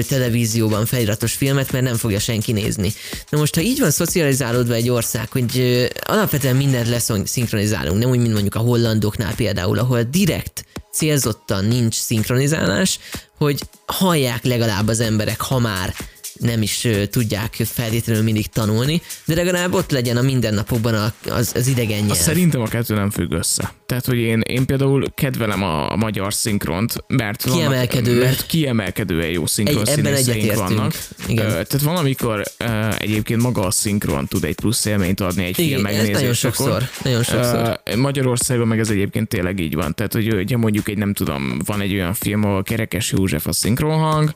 televízióban 0.08 0.86
feliratos 0.86 1.34
filmet, 1.34 1.72
mert 1.72 1.84
nem 1.84 1.96
fogja 1.96 2.20
senki 2.20 2.52
nézni. 2.52 2.94
Na 3.30 3.38
most, 3.38 3.56
ha 3.56 3.62
így 3.62 3.80
van 3.80 3.92
szocializálódva 3.92 4.74
egy 4.74 4.90
ország, 4.90 5.32
hogy 5.32 5.60
ö, 5.60 5.86
alapvetően 6.02 6.56
mindent 6.56 6.90
leszinkronizálunk, 6.90 8.00
nem 8.00 8.10
úgy, 8.10 8.20
mint 8.20 8.34
mondjuk 8.34 8.56
a 8.56 8.60
hollandoknál 8.60 9.36
például, 9.36 9.80
ahol 9.80 10.04
direkt 10.04 10.66
célzottan 10.94 11.66
nincs 11.66 11.96
szinkronizálás, 11.96 13.00
hogy 13.38 13.62
hallják 13.86 14.44
legalább 14.44 14.88
az 14.88 15.00
emberek, 15.00 15.42
ha 15.42 15.60
már 15.60 15.94
nem 16.41 16.62
is 16.62 16.88
tudják 17.10 17.54
feltétlenül 17.65 18.23
mindig 18.23 18.47
tanulni, 18.47 19.01
de 19.25 19.36
legalább 19.36 19.73
ott 19.73 19.91
legyen 19.91 20.17
a 20.17 20.21
mindennapokban 20.21 20.93
az, 21.30 21.51
az 21.56 21.67
idegen 21.67 21.97
nyelv. 21.97 22.12
Azt 22.12 22.21
Szerintem 22.21 22.62
a 22.62 22.67
kettő 22.67 22.93
nem 22.95 23.10
függ 23.10 23.32
össze. 23.32 23.73
Tehát, 23.86 24.06
hogy 24.06 24.17
én, 24.17 24.41
én 24.41 24.65
például 24.65 25.04
kedvelem 25.15 25.63
a 25.63 25.95
magyar 25.95 26.34
szinkront, 26.34 26.93
mert 27.08 27.43
Kiemelkedő. 27.43 28.10
Vannak, 28.12 28.23
mert 28.25 28.45
kiemelkedően 28.45 29.30
jó 29.30 29.45
szinkron 29.45 29.88
Egy- 29.88 29.99
ebben 29.99 30.13
egyetértünk. 30.13 30.58
vannak. 30.67 30.93
Igen. 31.27 31.45
Ö, 31.45 31.49
Tehát 31.49 31.82
van, 31.82 31.95
amikor 31.95 32.43
ö, 32.58 32.65
egyébként 32.97 33.41
maga 33.41 33.62
a 33.65 33.71
szinkron 33.71 34.27
tud 34.27 34.43
egy 34.43 34.56
plusz 34.56 34.86
élményt 34.86 35.19
adni 35.19 35.43
egy 35.45 35.56
film 35.56 35.67
Igen, 35.67 35.82
nagyon 35.82 35.97
megnézésekor. 35.97 36.36
sokszor. 36.36 36.84
Nagyon 37.04 37.23
sokszor. 37.23 37.80
Ö, 37.84 37.95
Magyarországon 37.95 38.67
meg 38.67 38.80
ez 38.80 38.89
egyébként 38.89 39.27
tényleg 39.27 39.60
így 39.60 39.75
van. 39.75 39.95
Tehát, 39.95 40.13
hogy 40.13 40.27
hogyha 40.34 40.58
mondjuk 40.58 40.89
egy, 40.89 40.97
nem 40.97 41.13
tudom, 41.13 41.60
van 41.65 41.82
egy 41.82 41.93
olyan 41.93 42.13
film, 42.13 42.43
ahol 42.43 42.63
Kerekes 42.63 43.12
József 43.12 43.47
a 43.47 43.51
szinkronhang, 43.51 44.34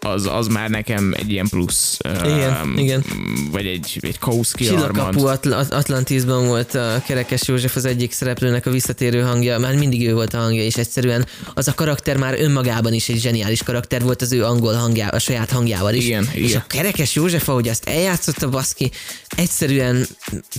az, 0.00 0.26
az 0.26 0.46
már 0.46 0.70
nekem 0.70 1.14
egy 1.16 1.30
ilyen 1.30 1.48
plusz. 1.48 1.98
Igen, 2.24 2.74
igen. 2.76 3.04
Vagy 3.50 3.66
egy, 3.66 3.98
egy 4.00 4.18
kausz 4.18 4.52
kiarmant. 4.52 4.92
Csillagkapu 4.92 5.26
Atl- 5.26 5.72
Atlantisban 5.72 6.46
volt 6.46 6.74
a 6.74 7.02
Kerekes 7.06 7.48
József 7.48 7.76
az 7.76 7.84
egyik 7.84 8.12
szereplőnek 8.12 8.66
a 8.66 8.70
visszatérő 8.70 9.20
hangja, 9.20 9.58
már 9.58 9.74
mindig 9.74 10.08
ő 10.08 10.14
volt 10.14 10.34
a 10.34 10.38
hangja, 10.38 10.62
és 10.62 10.74
egyszerűen 10.74 11.26
az 11.54 11.68
a 11.68 11.74
karakter 11.74 12.16
már 12.16 12.40
önmagában 12.40 12.92
is 12.92 13.08
egy 13.08 13.20
zseniális 13.20 13.62
karakter 13.62 14.02
volt 14.02 14.22
az 14.22 14.32
ő 14.32 14.44
angol 14.44 14.74
hangjá, 14.74 15.08
a 15.08 15.18
saját 15.18 15.50
hangjával 15.50 15.94
is. 15.94 16.04
Igen, 16.04 16.28
és 16.32 16.48
igen. 16.48 16.60
a 16.60 16.64
Kerekes 16.66 17.14
József, 17.14 17.48
ahogy 17.48 17.68
azt 17.68 17.88
eljátszotta 17.88 18.48
baszki, 18.48 18.90
egyszerűen 19.36 20.06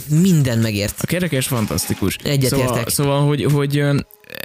minden 0.09 0.59
megért. 0.59 0.95
A 1.01 1.05
kerekes 1.05 1.47
fantasztikus. 1.47 2.15
Egyetértek. 2.23 2.67
Szóval, 2.67 2.89
szóval 2.89 3.25
hogy, 3.25 3.43
hogy 3.43 3.83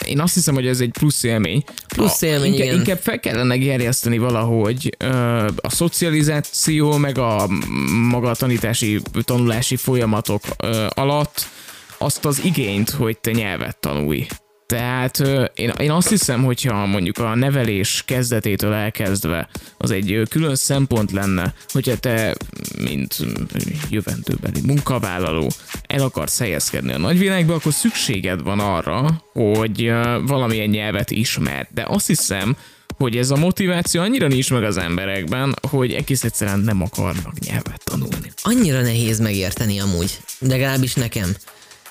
én 0.08 0.20
azt 0.20 0.34
hiszem, 0.34 0.54
hogy 0.54 0.66
ez 0.66 0.80
egy 0.80 0.90
plusz 0.90 1.22
élmény. 1.22 1.62
Plusz 1.88 2.22
A- 2.22 2.26
élmény, 2.26 2.52
inkább, 2.52 2.66
igen. 2.66 2.78
inkább 2.78 2.98
fel 2.98 3.20
kellene 3.20 3.56
gerjeszteni 3.56 4.18
valahogy 4.18 4.96
a 5.56 5.70
szocializáció, 5.70 6.96
meg 6.96 7.18
a 7.18 7.48
maga 8.10 8.30
a 8.30 8.34
tanítási, 8.34 9.00
tanulási 9.22 9.76
folyamatok 9.76 10.42
alatt 10.88 11.46
azt 11.98 12.24
az 12.24 12.44
igényt, 12.44 12.90
hogy 12.90 13.18
te 13.18 13.30
nyelvet 13.30 13.76
tanulj. 13.80 14.26
Tehát 14.68 15.18
én, 15.54 15.72
én 15.78 15.90
azt 15.90 16.08
hiszem, 16.08 16.44
hogyha 16.44 16.86
mondjuk 16.86 17.18
a 17.18 17.34
nevelés 17.34 18.02
kezdetétől 18.06 18.72
elkezdve 18.72 19.48
az 19.76 19.90
egy 19.90 20.22
külön 20.30 20.54
szempont 20.54 21.12
lenne, 21.12 21.54
hogyha 21.68 21.96
te, 21.96 22.36
mint 22.78 23.16
jövendőbeli 23.90 24.60
munkavállaló, 24.66 25.50
el 25.86 26.00
akarsz 26.00 26.38
helyezkedni 26.38 26.92
a 26.92 26.98
nagyvilágba, 26.98 27.54
akkor 27.54 27.72
szükséged 27.72 28.42
van 28.42 28.60
arra, 28.60 29.22
hogy 29.32 29.92
valamilyen 30.26 30.68
nyelvet 30.68 31.10
ismerd. 31.10 31.66
De 31.74 31.84
azt 31.88 32.06
hiszem, 32.06 32.56
hogy 32.96 33.16
ez 33.16 33.30
a 33.30 33.36
motiváció 33.36 34.00
annyira 34.00 34.26
nincs 34.26 34.50
meg 34.50 34.62
az 34.62 34.76
emberekben, 34.76 35.54
hogy 35.68 35.92
egész 35.92 36.24
egyszerűen 36.24 36.60
nem 36.60 36.82
akarnak 36.82 37.38
nyelvet 37.38 37.84
tanulni. 37.84 38.32
annyira 38.42 38.80
nehéz 38.80 39.20
megérteni 39.20 39.80
amúgy, 39.80 40.18
legalábbis 40.38 40.94
nekem, 40.94 41.36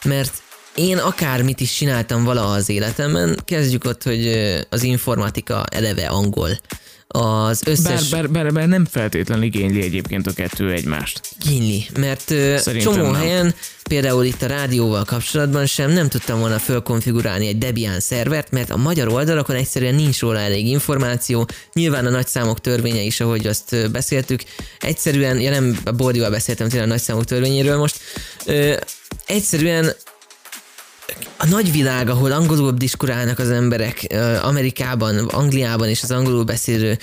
mert 0.04 0.46
én 0.78 0.98
akármit 0.98 1.60
is 1.60 1.74
csináltam 1.74 2.24
valaha 2.24 2.54
az 2.54 2.70
életemben, 2.70 3.40
kezdjük 3.46 3.86
ott, 3.86 4.04
hogy 4.04 4.28
az 4.70 4.84
informatika 4.84 5.64
eleve 5.72 6.08
angol. 6.08 6.50
Az 7.08 7.62
Bár, 7.62 7.74
összes 7.74 8.10
bár, 8.10 8.30
bár, 8.30 8.54
bár 8.54 8.68
nem 8.68 8.86
feltétlenül 8.86 9.44
igényli 9.44 9.82
egyébként 9.82 10.28
a 10.28 10.34
kettő 10.34 10.72
egymást. 10.72 11.22
kínli, 11.40 11.86
mert 12.00 12.22
Szerintem 12.28 12.94
csomó 12.94 13.12
nem. 13.12 13.22
helyen, 13.22 13.54
például 13.90 14.26
itt 14.26 14.42
a 14.42 14.48
rádióval 14.48 15.04
kapcsolatban 15.04 15.66
sem 15.66 15.92
nem 15.92 16.10
tudtam 16.10 16.40
volna 16.40 16.60
fölkonfigurálni 16.60 17.48
egy 17.48 17.58
Debian 17.58 18.00
szervert, 18.00 18.52
mert 18.52 18.70
a 18.70 18.78
magyar 18.78 19.08
oldalakon 19.08 19.56
egyszerűen 19.56 19.96
nincs 19.96 20.20
róla 20.20 20.40
elég 20.40 20.68
információ, 20.68 21.48
nyilván 21.74 22.06
a 22.06 22.10
nagyszámok 22.10 22.62
törvénye 22.62 23.02
is, 23.02 23.20
ahogy 23.20 23.48
azt 23.48 23.92
beszéltük, 23.92 24.42
egyszerűen, 24.80 25.40
ja 25.40 25.50
nem 25.50 25.80
a 25.86 25.92
Bordival 25.92 26.30
beszéltem 26.30 26.70
tényleg 26.70 26.88
a 26.88 26.92
nagyszámok 26.92 27.26
törvényéről 27.26 27.78
most, 27.78 28.00
ö, 28.46 28.74
egyszerűen 29.26 29.94
a 31.38 31.48
nagyvilág, 31.48 32.10
ahol 32.10 32.32
angolul 32.32 32.72
diskurálnak 32.72 33.40
az 33.40 33.50
emberek, 33.50 34.08
Amerikában, 34.42 35.18
Angliában 35.18 35.90
és 35.90 36.04
az 36.04 36.12
angolul 36.12 36.44
beszélő 36.44 36.98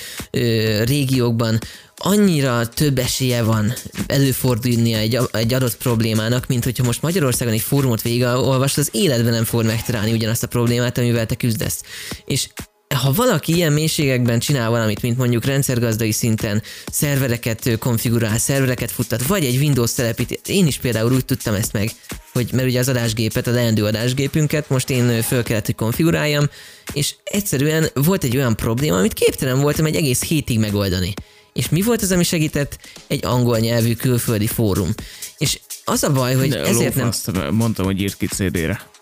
régiókban, 0.85 1.59
annyira 1.97 2.69
több 2.69 2.99
esélye 2.99 3.43
van 3.43 3.73
előfordulnia 4.07 4.99
egy, 4.99 5.19
egy 5.33 5.55
adott 5.55 5.77
problémának, 5.77 6.47
mint 6.47 6.65
hogyha 6.65 6.85
most 6.85 7.03
Magyarországon 7.03 7.55
egy 7.55 7.61
fórumot 7.61 8.03
végigolvasod, 8.03 8.79
az 8.79 8.89
életben 8.93 9.33
nem 9.33 9.45
fog 9.45 9.65
megtalálni 9.65 10.13
ugyanazt 10.13 10.43
a 10.43 10.47
problémát, 10.47 10.99
amivel 10.99 11.27
te 11.27 11.35
küzdesz. 11.35 11.83
És 12.25 12.49
ha 12.95 13.13
valaki 13.13 13.55
ilyen 13.55 13.73
mélységekben 13.73 14.39
csinál 14.39 14.71
valamit, 14.71 15.03
mint 15.03 15.17
mondjuk 15.17 15.45
rendszergazdai 15.45 16.13
szinten 16.13 16.63
szervereket 16.93 17.79
konfigurál, 17.79 18.39
szervereket 18.39 18.91
futtat, 18.91 19.27
vagy 19.27 19.45
egy 19.45 19.57
Windows 19.57 19.93
telepít, 19.93 20.41
én 20.47 20.67
is 20.67 20.79
például 20.79 21.13
úgy 21.13 21.25
tudtam 21.25 21.55
ezt 21.55 21.73
meg, 21.73 21.91
hogy 22.33 22.49
mert 22.53 22.69
ugye 22.69 22.79
az 22.79 22.89
adásgépet, 22.89 23.47
a 23.47 23.51
leendő 23.51 23.85
adásgépünket 23.85 24.69
most 24.69 24.91
én 24.91 25.23
föl 25.23 25.43
kellett, 25.43 25.67
hogy 25.67 25.75
konfiguráljam, 25.75 26.45
és 26.93 27.15
egyszerűen 27.25 27.89
volt 27.95 28.25
egy 28.25 28.37
olyan 28.37 28.57
probléma, 28.57 28.97
amit 28.97 29.13
képtelen 29.13 29.61
voltam 29.61 29.85
egy 29.85 29.97
egész 29.97 30.23
hétig 30.23 30.59
megoldani. 30.59 31.15
És 31.53 31.69
mi 31.69 31.83
volt 31.83 32.03
az, 32.03 32.13
ami 32.13 32.25
segített? 32.25 32.79
Egy 33.07 33.25
angol 33.25 33.59
nyelvű 33.59 33.95
külföldi 33.95 34.47
fórum. 34.47 34.95
És 35.39 35.61
az 35.85 36.03
a 36.03 36.13
baj, 36.13 36.35
hogy 36.35 36.49
De 36.49 36.61
ezért 36.61 36.95
nem 36.95 37.55
mondtam, 37.55 37.85
hogy 37.85 38.01
írt 38.01 38.17
ki 38.17 38.27
CD-re. 38.27 38.93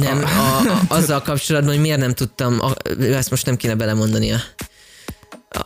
Nem, 0.00 0.24
a, 0.24 0.58
a, 0.58 0.80
azzal 0.88 1.22
kapcsolatban, 1.22 1.72
hogy 1.72 1.82
miért 1.82 1.98
nem 1.98 2.14
tudtam, 2.14 2.60
a, 2.60 2.72
ezt 3.00 3.30
most 3.30 3.46
nem 3.46 3.56
kéne 3.56 3.74
belemondania. 3.74 4.36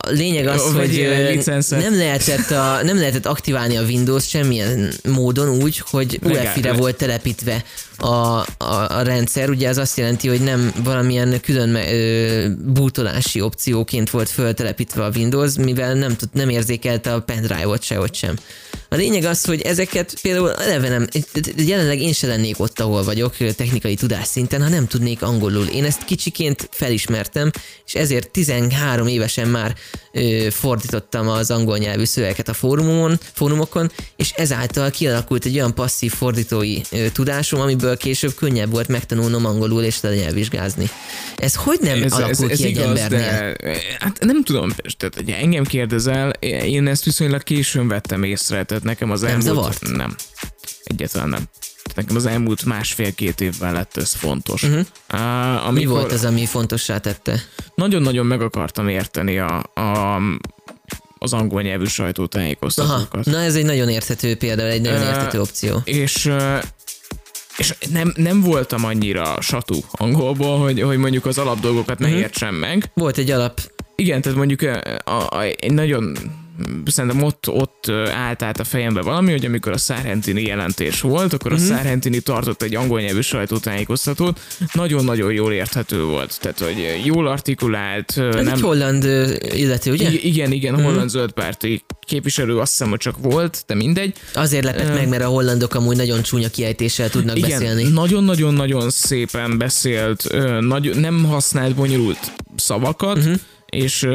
A 0.05 0.11
lényeg 0.11 0.47
az, 0.47 0.61
Jó, 0.61 0.79
hogy 0.79 0.89
nem 1.69 1.97
lehetett, 1.97 2.51
a, 2.51 2.83
nem 2.83 2.97
lehetett 2.97 3.25
aktiválni 3.25 3.77
a 3.77 3.83
Windows 3.83 4.27
semmilyen 4.27 4.93
módon 5.03 5.49
úgy, 5.49 5.81
hogy 5.89 6.19
UEFI-re 6.23 6.73
volt 6.73 6.95
telepítve 6.95 7.63
a, 7.97 8.07
a, 8.07 8.45
a 8.89 9.01
rendszer. 9.01 9.49
Ugye 9.49 9.69
az 9.69 9.77
azt 9.77 9.97
jelenti, 9.97 10.27
hogy 10.27 10.41
nem 10.41 10.73
valamilyen 10.83 11.41
külön 11.41 11.75
ö, 11.75 12.47
bútolási 12.73 13.41
opcióként 13.41 14.09
volt 14.09 14.29
föltelepítve 14.29 15.03
a 15.03 15.11
Windows, 15.15 15.53
mivel 15.55 15.93
nem, 15.93 16.15
tud, 16.15 16.29
nem 16.33 16.49
érzékelte 16.49 17.13
a 17.13 17.21
pendrive-ot 17.21 17.83
sehogy 17.83 18.13
sem. 18.13 18.35
A 18.89 18.95
lényeg 18.95 19.23
az, 19.23 19.45
hogy 19.45 19.61
ezeket 19.61 20.13
például 20.21 20.53
eleve 20.53 20.89
nem, 20.89 21.07
jelenleg 21.57 22.01
én 22.01 22.13
se 22.13 22.27
lennék 22.27 22.59
ott, 22.59 22.79
ahol 22.79 23.03
vagyok 23.03 23.35
technikai 23.37 23.95
tudás 23.95 24.27
szinten, 24.27 24.61
ha 24.61 24.69
nem 24.69 24.87
tudnék 24.87 25.21
angolul. 25.21 25.65
Én 25.65 25.83
ezt 25.83 26.05
kicsiként 26.05 26.69
felismertem, 26.71 27.51
és 27.85 27.93
ezért 27.95 28.31
13 28.31 29.07
évesen 29.07 29.47
már 29.47 29.75
fordítottam 30.49 31.27
az 31.27 31.51
angol 31.51 31.77
nyelvű 31.77 32.03
szövegeket 32.03 32.49
a 32.49 32.53
fórumon, 32.53 33.19
fórumokon, 33.33 33.91
és 34.15 34.31
ezáltal 34.31 34.89
kialakult 34.89 35.45
egy 35.45 35.55
olyan 35.55 35.75
passzív 35.75 36.13
fordítói 36.13 36.81
tudásom, 37.13 37.59
amiből 37.59 37.97
később 37.97 38.33
könnyebb 38.35 38.71
volt 38.71 38.87
megtanulnom 38.87 39.45
angolul 39.45 39.83
és 39.83 40.01
nyelvvizsgázni. 40.01 40.89
Ez 41.37 41.55
hogy 41.55 41.79
nem 41.81 42.03
ez, 42.03 42.13
alakul 42.13 42.51
ez, 42.51 42.57
ki 42.57 42.65
egy 42.65 42.77
embernél? 42.77 43.55
de 43.61 43.77
hát 43.99 44.19
nem 44.19 44.43
tudom, 44.43 44.69
tehát 44.97 45.15
hogy 45.15 45.29
engem 45.29 45.63
kérdezel, 45.63 46.29
én 46.65 46.87
ezt 46.87 47.03
viszonylag 47.03 47.43
későn 47.43 47.87
vettem 47.87 48.23
észre, 48.23 48.63
tehát 48.63 48.83
nekem 48.83 49.11
az 49.11 49.23
elmúlt... 49.23 49.43
zavart? 49.43 49.81
Nem. 49.81 50.15
Egyáltalán 50.83 51.29
nem. 51.29 51.49
Nekem 51.95 52.15
az 52.15 52.25
elmúlt 52.25 52.65
másfél-két 52.65 53.41
évben 53.41 53.73
lett 53.73 53.97
ez 53.97 54.13
fontos. 54.13 54.63
Uh-huh. 54.63 54.85
Uh, 55.13 55.19
Mi 55.19 55.65
amikor 55.65 55.97
volt 55.97 56.11
az, 56.11 56.25
ami 56.25 56.45
fontossá 56.45 56.97
tette? 56.97 57.41
Nagyon-nagyon 57.75 58.25
meg 58.25 58.41
akartam 58.41 58.87
érteni 58.87 59.39
a, 59.39 59.63
a, 59.73 60.19
az 61.17 61.33
angol 61.33 61.61
nyelvű 61.61 61.83
Aha, 61.83 61.91
sajtótájékoztatókat. 61.91 63.25
na 63.25 63.39
ez 63.39 63.55
egy 63.55 63.65
nagyon 63.65 63.89
érthető 63.89 64.35
példa, 64.35 64.63
egy 64.63 64.81
nagyon 64.81 65.01
Ö, 65.01 65.05
érthető 65.05 65.39
opció. 65.41 65.81
És 65.83 66.25
ö, 66.25 66.57
és 67.57 67.73
nem, 67.91 68.13
nem 68.15 68.41
voltam 68.41 68.85
annyira 68.85 69.41
satú 69.41 69.75
angolból, 69.91 70.57
hogy, 70.59 70.81
hogy 70.81 70.97
mondjuk 70.97 71.25
az 71.25 71.37
alapdolgokat 71.37 71.99
ne 71.99 72.09
értsem 72.09 72.55
meg. 72.55 72.91
Volt 72.93 73.17
egy 73.17 73.31
alap 73.31 73.59
Igen, 73.95 74.21
tehát 74.21 74.37
mondjuk 74.37 74.61
a, 74.61 75.11
a, 75.11 75.41
egy 75.41 75.71
nagyon 75.73 76.17
szerintem 76.85 77.23
ott, 77.23 77.49
ott 77.49 77.91
állt 78.13 78.41
át 78.41 78.59
a 78.59 78.63
fejembe 78.63 79.01
valami, 79.01 79.31
hogy 79.31 79.45
amikor 79.45 79.71
a 79.71 79.77
Szárhentini 79.77 80.41
jelentés 80.41 81.01
volt, 81.01 81.33
akkor 81.33 81.53
a 81.53 81.57
Szárhentini 81.57 82.19
tartott 82.19 82.61
egy 82.61 82.75
angol 82.75 82.99
nyelvű 83.01 83.21
sajtótájékoztatót, 83.21 84.39
nagyon-nagyon 84.73 85.31
jól 85.33 85.53
érthető 85.53 86.03
volt, 86.03 86.39
tehát 86.41 86.59
hogy 86.59 87.01
jól 87.03 87.27
artikulált, 87.27 88.17
Ez 88.17 88.35
nem, 88.35 88.47
egy 88.47 88.61
holland 88.61 89.03
illető, 89.53 89.91
ugye? 89.91 90.11
I- 90.11 90.27
igen, 90.27 90.51
igen, 90.51 90.73
Mhm. 90.73 90.83
holland 90.83 91.09
zöldpárti 91.09 91.83
képviselő, 91.99 92.57
azt 92.59 92.71
hiszem, 92.71 92.89
hogy 92.89 92.99
csak 92.99 93.15
volt, 93.21 93.63
de 93.67 93.75
mindegy. 93.75 94.13
Azért 94.33 94.63
lepett 94.63 94.93
meg, 94.93 95.07
mert 95.09 95.23
a 95.23 95.27
hollandok 95.27 95.73
amúgy 95.75 95.95
nagyon 95.95 96.21
csúnya 96.21 96.49
kiejtéssel 96.49 97.09
tudnak 97.09 97.37
Igen, 97.37 97.49
beszélni. 97.49 97.83
nagyon-nagyon-nagyon 97.83 98.89
szépen 98.89 99.57
beszélt, 99.57 100.27
nagy, 100.59 100.95
nem 100.99 101.23
használt 101.23 101.75
bonyolult 101.75 102.31
szavakat, 102.55 103.17
uh-huh. 103.17 103.35
és, 103.65 104.07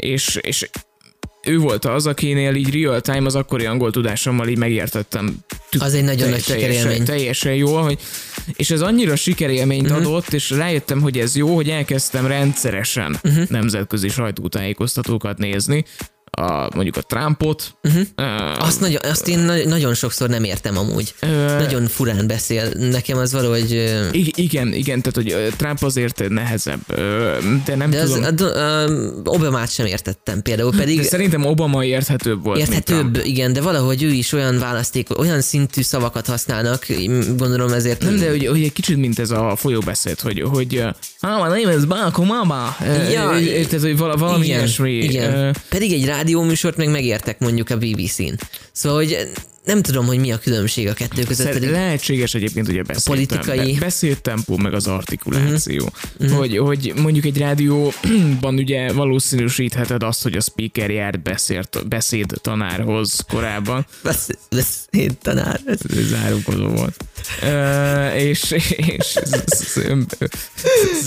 és, 0.00 0.38
és 0.40 0.68
ő 1.48 1.58
volt 1.58 1.84
az, 1.84 2.06
akinél 2.06 2.54
így 2.54 2.82
real 2.82 3.00
time 3.00 3.26
az 3.26 3.34
akkori 3.34 3.66
angol 3.66 3.90
tudásommal 3.90 4.48
így 4.48 4.58
megértettem. 4.58 5.36
Az 5.78 5.94
egy 5.94 6.04
nagyon 6.04 6.28
nagy 6.28 6.42
sikerélmény. 6.42 7.04
teljesen 7.04 7.54
jól, 7.54 7.82
hogy, 7.82 7.98
és 8.52 8.70
ez 8.70 8.80
annyira 8.80 9.16
sikerélményt 9.16 9.90
uh-huh. 9.90 10.06
adott, 10.06 10.32
és 10.32 10.50
rájöttem, 10.50 11.00
hogy 11.00 11.18
ez 11.18 11.36
jó, 11.36 11.54
hogy 11.54 11.68
elkezdtem 11.68 12.26
rendszeresen 12.26 13.18
uh-huh. 13.22 13.48
nemzetközi 13.48 14.08
sajtótájékoztatókat 14.08 15.38
nézni, 15.38 15.84
a, 16.30 16.68
mondjuk 16.74 16.96
a 16.96 17.00
Trumpot. 17.02 17.74
Uh-huh. 17.82 18.02
Uh, 18.16 18.66
Azt, 18.66 18.80
nagyon, 18.80 19.00
azt 19.04 19.28
én 19.28 19.38
na- 19.38 19.64
nagyon 19.64 19.94
sokszor 19.94 20.28
nem 20.28 20.44
értem 20.44 20.78
amúgy. 20.78 21.14
Ö- 21.20 21.58
Nagyon 21.58 21.86
furán 21.86 22.26
beszél. 22.26 22.68
Nekem 22.90 23.18
az 23.18 23.32
valahogy... 23.32 23.70
I- 24.12 24.32
igen, 24.36 24.72
igen, 24.72 25.02
tehát 25.02 25.14
hogy 25.14 25.54
Trump 25.56 25.82
azért 25.82 26.28
nehezebb, 26.28 26.80
de 27.64 27.74
nem 27.76 27.90
De 27.90 28.00
az, 28.00 28.08
tudom. 28.10 28.24
a, 28.24 28.30
do- 28.30 28.54
a, 28.56 28.88
Obamát 29.24 29.72
sem 29.72 29.86
értettem 29.86 30.42
például, 30.42 30.70
pedig 30.76 30.96
de 30.96 31.02
szerintem 31.02 31.44
Obama 31.44 31.84
érthetőbb 31.84 32.44
volt, 32.44 32.58
érthetőbb, 32.58 33.20
igen, 33.24 33.52
de 33.52 33.60
valahogy 33.60 34.02
ő 34.02 34.08
is 34.10 34.32
olyan 34.32 34.58
választék, 34.58 35.18
olyan 35.18 35.40
szintű 35.40 35.82
szavakat 35.82 36.26
használnak, 36.26 36.86
gondolom 37.36 37.72
ezért... 37.72 38.02
Nem, 38.02 38.16
de 38.18 38.30
hogy, 38.30 38.46
hogy 38.46 38.62
egy 38.62 38.72
kicsit 38.72 38.96
mint 38.96 39.18
ez 39.18 39.30
a 39.30 39.56
folyóbeszéd, 39.56 40.20
hogy, 40.20 40.40
hogy 40.40 40.76
uh, 40.76 40.88
ah, 41.20 41.48
my 41.50 41.62
name 41.62 41.76
is 41.76 41.84
Barack 41.84 42.18
Obama. 42.18 42.76
Uh, 42.80 43.12
Ja, 43.12 43.30
uh, 43.30 43.44
tehát, 43.66 43.80
hogy 43.80 43.96
vala, 43.98 44.16
valami 44.16 44.44
igen, 44.44 44.58
ilyesmi. 44.58 44.92
igen. 44.92 45.56
Pedig 45.68 45.92
egy 45.92 46.06
rádióműsort 46.18 46.76
meg 46.76 46.90
megértek 46.90 47.38
mondjuk 47.38 47.70
a 47.70 47.76
BBC-n. 47.76 48.34
Szóval, 48.72 48.98
hogy 48.98 49.30
nem 49.68 49.82
tudom, 49.82 50.06
hogy 50.06 50.18
mi 50.18 50.32
a 50.32 50.38
különbség 50.38 50.88
a 50.88 50.92
kettő 50.92 51.22
között. 51.22 51.46
Szer- 51.46 51.52
Pedig 51.52 51.70
lehetséges 51.70 52.34
egyébként, 52.34 52.66
hogy 52.66 52.78
a 52.78 52.82
beszédtempó, 52.82 53.10
politikai- 53.26 53.72
be, 53.72 53.78
beszédtempó, 53.80 54.56
meg 54.56 54.74
az 54.74 54.86
artikuláció. 54.86 55.92
Uh-huh. 56.20 56.36
Hogy, 56.38 56.56
hogy 56.58 56.92
mondjuk 57.02 57.24
egy 57.24 57.38
rádióban 57.38 58.54
ugye 58.54 58.92
valószínűsítheted 58.92 60.02
azt, 60.02 60.22
hogy 60.22 60.34
a 60.36 60.40
speaker 60.40 60.90
járt 60.90 61.22
beszéd, 61.22 61.68
beszéd 61.88 62.32
tanárhoz 62.40 63.24
korábban. 63.28 63.86
Besz, 64.02 64.28
beszéd 64.50 65.16
tanár. 65.22 65.60
Ez 65.66 65.78
Ez 65.96 66.06
Zárókodó 66.06 66.68
volt. 66.68 67.04
Uh, 67.42 68.22
és, 68.22 68.50
és 68.76 69.18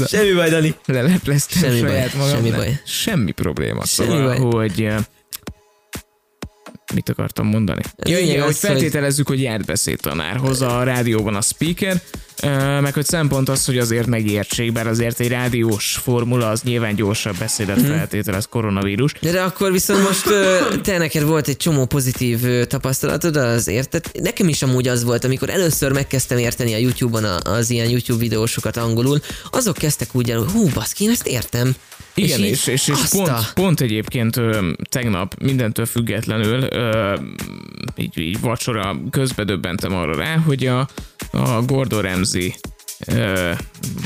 Semmi 0.07 0.33
baj, 0.33 0.49
Dani. 0.49 0.75
lelepleztem 0.85 1.61
Semmi 1.61 1.79
saját 1.79 2.17
baj, 2.17 2.19
magam. 2.27 2.35
semmi 2.35 2.51
baj. 2.55 2.81
Semmi 2.85 3.31
probléma. 3.31 3.85
Semmi 3.85 4.09
Szóval, 4.09 4.37
baj. 4.49 4.67
hogy 4.69 4.81
uh, 4.81 4.99
mit 6.93 7.09
akartam 7.09 7.47
mondani? 7.47 7.81
Ja, 8.03 8.17
igen, 8.19 8.35
hogy 8.35 8.43
hogy- 8.45 8.55
feltételezzük, 8.55 9.27
hogy 9.27 9.41
járt 9.41 9.65
beszédtanárhoz 9.65 10.61
a 10.61 10.83
rádióban 10.83 11.35
a 11.35 11.41
speaker, 11.41 12.01
meg 12.81 12.93
hogy 12.93 13.05
szempont 13.05 13.49
az, 13.49 13.65
hogy 13.65 13.77
azért 13.77 14.05
megértsék, 14.07 14.71
bár 14.71 14.87
azért 14.87 15.19
egy 15.19 15.27
rádiós 15.27 15.99
formula 16.03 16.49
az 16.49 16.61
nyilván 16.61 16.95
gyorsabb 16.95 17.37
beszédet 17.37 17.77
Mhm. 17.81 17.85
feltételez 17.91 18.47
koronavírus. 18.49 19.13
De, 19.21 19.31
de 19.31 19.41
akkor 19.41 19.71
viszont 19.71 20.03
most 20.03 20.23
te 20.83 20.97
neked 20.97 21.23
volt 21.23 21.47
egy 21.47 21.57
csomó 21.57 21.85
pozitív 21.85 22.39
tapasztalatod, 22.67 23.35
az 23.35 23.67
érted? 23.67 24.05
Nekem 24.21 24.47
is 24.47 24.61
amúgy 24.61 24.87
az 24.87 25.03
volt, 25.03 25.23
amikor 25.23 25.49
először 25.49 25.91
megkezdtem 25.91 26.37
érteni 26.37 26.73
a 26.73 26.77
YouTube-on 26.77 27.23
az 27.43 27.69
ilyen 27.69 27.89
YouTube 27.89 28.19
videósokat 28.19 28.77
angolul, 28.77 29.19
azok 29.51 29.77
kezdtek 29.77 30.07
úgy 30.11 30.31
el, 30.31 30.37
hogy 30.39 30.51
hú, 30.51 30.69
baszki, 30.73 31.03
én 31.03 31.09
ezt 31.09 31.27
értem. 31.27 31.75
Igen, 32.13 32.39
így 32.39 32.45
és, 32.45 32.67
és, 32.67 32.87
és 32.87 32.93
azt 32.93 33.15
pont, 33.15 33.27
a- 33.27 33.45
pont 33.53 33.81
egyébként 33.81 34.37
ö, 34.37 34.69
tegnap 34.89 35.35
mindentől 35.41 35.85
függetlenül 35.85 36.63
ö, 36.69 37.15
így, 37.95 38.17
így 38.17 38.39
vacsora 38.39 38.97
közben 39.11 39.45
döbbentem 39.45 39.95
arra 39.95 40.15
rá, 40.15 40.37
hogy 40.37 40.65
a, 40.65 40.87
a 41.31 41.61
Gordon 41.65 42.01
Ramsay 42.01 42.53
ö, 43.07 43.51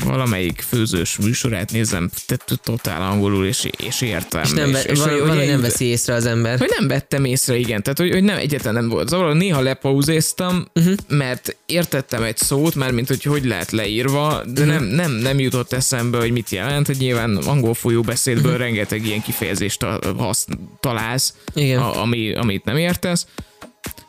valamelyik 0.04 0.64
főzős 0.68 1.16
műsorát 1.16 1.72
nézem 1.72 2.10
te- 2.26 2.56
totál 2.62 3.02
angolul, 3.02 3.46
és, 3.46 3.68
és 3.76 4.00
értem. 4.00 4.42
És 4.42 4.50
nem, 4.50 4.68
és, 4.68 4.74
val- 4.98 5.10
hogy- 5.10 5.18
valahogy 5.18 5.38
hogy 5.38 5.48
nem 5.48 5.60
veszi 5.60 5.84
észre 5.84 6.14
az 6.14 6.26
ember. 6.26 6.58
hogy 6.58 6.74
nem 6.78 6.88
vettem 6.88 7.24
észre, 7.24 7.56
igen. 7.56 7.82
Tehát, 7.82 7.98
hogy, 7.98 8.10
hogy 8.10 8.24
nem, 8.24 8.36
egyetlen 8.36 8.74
nem 8.74 8.88
volt 8.88 9.08
zavar. 9.08 9.34
Néha 9.36 9.60
lepauzéztam, 9.60 10.64
uh-huh. 10.74 10.94
mert 11.08 11.56
értettem 11.66 12.22
egy 12.22 12.36
szót, 12.36 12.74
mert 12.74 12.92
mint 12.92 13.08
hogy 13.08 13.22
hogy 13.22 13.44
lehet 13.44 13.70
leírva, 13.70 14.42
de 14.46 14.60
uh-huh. 14.62 14.76
nem, 14.76 14.84
nem, 14.84 15.12
nem 15.12 15.38
jutott 15.38 15.72
eszembe, 15.72 16.18
hogy 16.18 16.30
mit 16.30 16.50
jelent. 16.50 16.86
Hogy 16.86 16.96
nyilván 16.96 17.36
angol 17.36 17.74
folyóbeszédből 17.74 18.42
Mhm. 18.42 18.50
uh-huh. 18.52 18.64
rengeteg 18.66 19.06
ilyen 19.06 19.22
kifejezést 19.22 19.84
hasz, 20.16 20.46
találsz, 20.80 21.34
Igen. 21.54 21.78
a, 21.78 22.02
ami, 22.02 22.34
amit 22.34 22.64
nem 22.64 22.76
értesz. 22.76 23.26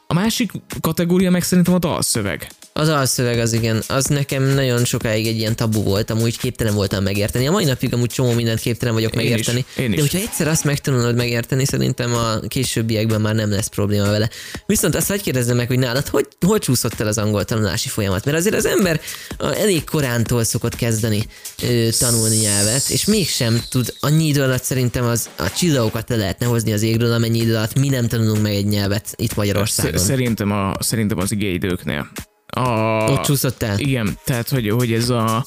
A 0.08 0.13
másik 0.13 0.52
kategória 0.82 1.32
meg 1.32 1.43
szerintem 1.43 1.73
a 1.73 1.80
dalszöveg. 1.80 2.47
Az 2.78 2.88
alszöveg 2.90 3.40
az 3.40 3.54
igen, 3.54 3.84
az 3.88 4.06
nekem 4.06 4.44
nagyon 4.44 4.86
sokáig 4.86 5.28
egy 5.28 5.38
ilyen 5.38 5.56
tabu 5.56 5.84
volt, 5.84 6.10
amúgy 6.10 6.38
képtelen 6.38 6.74
voltam 6.74 7.04
megérteni. 7.04 7.48
A 7.48 7.52
mai 7.52 7.66
napig 7.66 7.94
amúgy 7.94 8.10
csomó 8.10 8.32
mindent 8.32 8.60
képtelen 8.60 8.94
vagyok 8.94 9.13
Én 9.16 9.20
is, 9.22 9.28
megérteni. 9.30 9.66
én 9.78 9.90
De 9.90 9.96
is. 9.96 10.02
hogyha 10.02 10.18
egyszer 10.28 10.48
azt 10.48 10.63
megtanulod 10.63 11.16
megérteni, 11.16 11.66
szerintem 11.66 12.13
a 12.16 12.40
későbbiekben 12.48 13.22
már 13.22 13.36
nem 13.36 13.50
lesz 13.50 13.68
probléma 13.68 14.06
vele. 14.10 14.30
Viszont 14.66 14.96
azt 14.96 15.08
hagyj 15.08 15.22
kérdezzem 15.22 15.56
meg, 15.56 15.68
hogy 15.68 15.80
nálad 15.80 16.08
hogy, 16.08 16.28
hogy 16.46 16.60
csúszott 16.62 17.00
el 17.00 17.08
az 17.08 17.18
angol 17.18 17.44
tanulási 17.46 17.90
folyamat? 17.90 18.26
Mert 18.26 18.38
azért 18.38 18.56
az 18.56 18.66
ember 18.66 19.02
elég 19.40 19.84
korántól 19.84 20.44
szokott 20.44 20.76
kezdeni 20.76 21.26
ö, 21.63 21.88
tanulni 22.00 22.36
nyelvet, 22.36 22.90
és 22.90 23.06
mégsem 23.06 23.62
tud 23.70 23.94
annyi 24.00 24.28
idő 24.28 24.42
alatt 24.42 24.63
szerintem 24.63 25.06
az 25.06 25.30
a 25.38 25.52
csillagokat 25.52 26.10
le 26.10 26.16
lehetne 26.16 26.46
hozni 26.46 26.74
az 26.74 26.82
égről, 26.82 27.12
amennyi 27.13 27.40
idő 27.40 27.56
alatt 27.56 27.80
mi 27.80 27.90
nem 27.90 28.08
tanulunk 28.08 28.42
meg 28.42 28.54
egy 28.54 28.66
nyelvet 28.66 29.13
itt 29.16 29.36
Magyarországon. 29.36 30.00
Sz- 30.00 30.06
Szerintem, 30.06 30.52
a, 30.52 30.74
szerintem 30.80 31.18
az 31.18 31.32
igéidőknél. 31.32 32.10
A, 32.58 33.12
Ott 33.12 33.22
csúszott 33.22 33.63
el? 33.63 33.80
Igen, 33.80 34.17
tehát 34.24 34.50
hogy, 34.50 34.70
hogy 34.70 34.93
ez 34.93 35.10
a, 35.10 35.46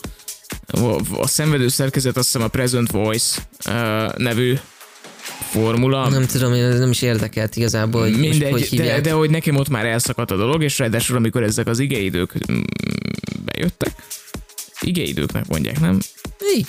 a, 1.19 1.27
szenvedő 1.27 1.69
szerkezet 1.69 2.17
azt 2.17 2.27
hiszem 2.33 2.43
a 2.43 2.49
Present 2.49 2.91
Voice 2.91 3.41
uh, 3.69 4.17
nevű 4.17 4.59
formula. 5.51 6.09
Nem 6.09 6.27
tudom, 6.27 6.55
én 6.55 6.69
nem 6.69 6.91
is 6.91 7.03
érdekelt 7.03 7.57
igazából, 7.57 8.01
hogy 8.01 8.19
Mindegy, 8.19 8.51
most 8.51 8.69
hogy 8.69 8.79
de, 8.79 8.83
hívják. 8.85 9.01
de 9.01 9.13
hogy 9.13 9.31
nekem 9.31 9.57
ott 9.57 9.69
már 9.69 9.87
elszakadt 9.87 10.31
a 10.31 10.37
dolog, 10.37 10.63
és 10.63 10.79
ráadásul 10.79 11.17
amikor 11.17 11.43
ezek 11.43 11.67
az 11.67 11.79
igeidők 11.79 12.53
mm, 12.53 12.61
bejöttek, 13.45 13.93
igeidőknek 14.81 15.49
mondják, 15.49 15.81
nem? 15.81 15.99
Így. 16.57 16.67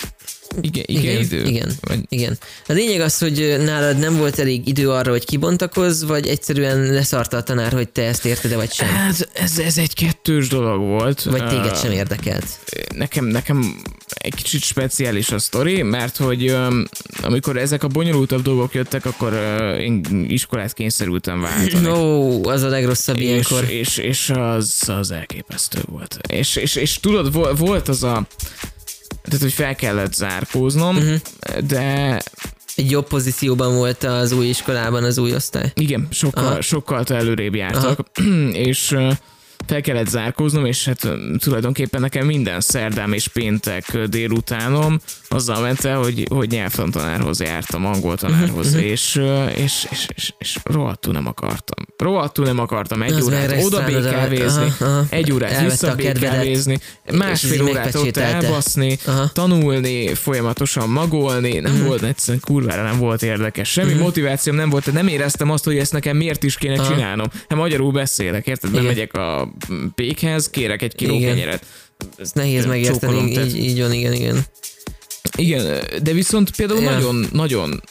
Ige, 0.61 0.81
Igen, 0.85 1.01
igeidő? 1.03 1.43
igen, 1.43 1.71
Vagy, 1.81 1.99
igen. 2.09 2.37
A 2.67 2.73
lényeg 2.73 3.01
az, 3.01 3.17
hogy 3.17 3.55
nálad 3.59 3.97
nem 3.97 4.17
volt 4.17 4.39
elég 4.39 4.67
idő 4.67 4.89
arra, 4.89 5.11
hogy 5.11 5.25
kibontakozz, 5.25 6.03
vagy 6.03 6.27
egyszerűen 6.27 6.79
leszarta 6.93 7.37
a 7.37 7.43
tanár, 7.43 7.71
hogy 7.71 7.89
te 7.89 8.03
ezt 8.03 8.25
érted 8.25 8.53
vagy 8.53 8.71
sem. 8.73 8.87
hát 8.87 9.29
ez, 9.33 9.59
ez 9.59 9.77
egy 9.77 9.93
kettős 9.93 10.47
dolog 10.47 10.79
volt. 10.79 11.23
Vagy 11.23 11.47
téged 11.47 11.77
sem 11.77 11.91
érdekelt. 11.91 12.45
nekem, 12.95 13.25
nekem 13.25 13.81
egy 14.07 14.33
kicsit 14.35 14.61
speciális 14.61 15.31
a 15.31 15.39
sztori, 15.39 15.81
mert 15.81 16.17
hogy 16.17 16.55
amikor 17.21 17.57
ezek 17.57 17.83
a 17.83 17.87
bonyolultabb 17.87 18.41
dolgok 18.41 18.73
jöttek, 18.73 19.05
akkor 19.05 19.33
én 19.79 20.25
iskolát 20.27 20.73
kényszerültem 20.73 21.41
váltani. 21.41 21.87
Ó, 21.89 22.45
az 22.47 22.61
a 22.61 22.67
legrosszabb 22.67 23.17
és, 23.17 23.23
ilyenkor. 23.23 23.65
és, 23.69 23.97
és 23.97 24.29
az, 24.29 24.83
az 24.87 25.11
elképesztő 25.11 25.79
volt. 25.85 26.17
És, 26.29 26.55
és, 26.55 26.75
és 26.75 26.99
tudod, 26.99 27.33
vo- 27.33 27.57
volt 27.57 27.87
az 27.87 28.03
a 28.03 28.27
tehát, 29.23 29.41
hogy 29.41 29.53
fel 29.53 29.75
kellett 29.75 30.13
zárkóznom, 30.13 30.95
uh-huh. 30.97 31.19
de 31.67 32.21
Egy 32.75 32.91
jobb 32.91 33.07
pozícióban 33.07 33.75
volt 33.75 34.03
az 34.03 34.31
új 34.31 34.47
iskolában 34.47 35.03
az 35.03 35.17
új 35.17 35.33
osztály. 35.33 35.71
igen, 35.75 36.07
sokkal, 36.11 36.45
Aha. 36.45 36.61
sokkal 36.61 37.03
előrébb 37.03 37.55
jártak, 37.55 38.07
és 38.69 38.91
ö, 38.91 39.11
fel 39.67 39.81
kellett 39.81 40.07
zárkóznom, 40.07 40.65
és 40.65 40.85
hát 40.85 41.07
tulajdonképpen 41.37 42.01
nekem 42.01 42.25
minden 42.25 42.59
szerdám 42.61 43.13
és 43.13 43.27
péntek 43.27 43.97
délutánom 44.07 44.99
azzal 45.27 45.61
ment 45.61 45.85
el, 45.85 45.97
hogy, 45.97 46.25
hogy 46.29 46.49
nyelvtantanárhoz 46.49 47.39
jártam, 47.41 47.85
angol 47.85 48.17
tanárhoz, 48.17 48.73
Mhm, 48.73 48.83
és, 48.83 49.21
és, 49.55 49.87
és, 49.91 50.07
és, 50.15 50.33
és 50.37 50.57
rohadtul 50.63 51.13
nem 51.13 51.27
akartam. 51.27 51.85
Rohadtul 51.97 52.45
nem 52.45 52.59
akartam 52.59 53.01
egy 53.01 53.11
Az 53.11 53.25
órát 53.25 53.63
oda 53.63 53.83
békávézni, 53.83 54.73
aha, 54.79 54.85
aha. 54.85 55.05
egy 55.09 55.31
órát 55.31 55.61
vissza 55.63 55.95
békávézni, 55.95 56.77
másfél 57.13 57.63
órát 57.63 57.95
ott 57.95 58.17
elbaszni, 58.17 58.97
Aha. 59.05 59.29
tanulni, 59.33 60.13
folyamatosan 60.13 60.89
magolni, 60.89 61.59
nem 61.59 61.73
Mhm. 61.73 61.85
volt 61.85 62.01
egyszerűen 62.01 62.43
kurvára 62.45 62.83
nem 62.83 62.97
volt 62.97 63.23
érdekes. 63.23 63.69
Semmi 63.71 63.93
motivációm 63.93 64.55
nem 64.55 64.69
volt, 64.69 64.93
nem 64.93 65.07
éreztem 65.07 65.49
azt, 65.51 65.63
hogy 65.63 65.77
ezt 65.77 65.91
nekem 65.91 66.17
miért 66.17 66.43
is 66.43 66.55
kéne 66.55 66.79
Aha. 66.79 66.93
csinálnom. 66.93 67.27
Hát 67.49 67.57
magyarul 67.59 67.91
beszélek, 67.91 68.47
érted? 68.47 68.69
Igen. 68.69 68.81
Bemegyek 68.83 69.13
a 69.13 69.50
pékhez, 69.95 70.49
kérek 70.49 70.81
egy 70.81 70.95
kiló 70.95 71.13
Igen. 71.13 71.33
kenyeret. 71.35 71.65
Ez 72.17 72.31
nehéz 72.31 72.65
megérteni, 72.65 73.31
tehát- 73.31 73.49
így, 73.49 73.57
így 73.57 73.79
van, 73.79 73.93
igen, 73.93 74.13
igen. 74.13 74.45
Igen, 75.37 75.83
de 76.03 76.13
viszont 76.13 76.55
például 76.55 76.81
Ja. 76.81 76.91
nagyon, 76.91 77.25
nagyon 77.31 77.81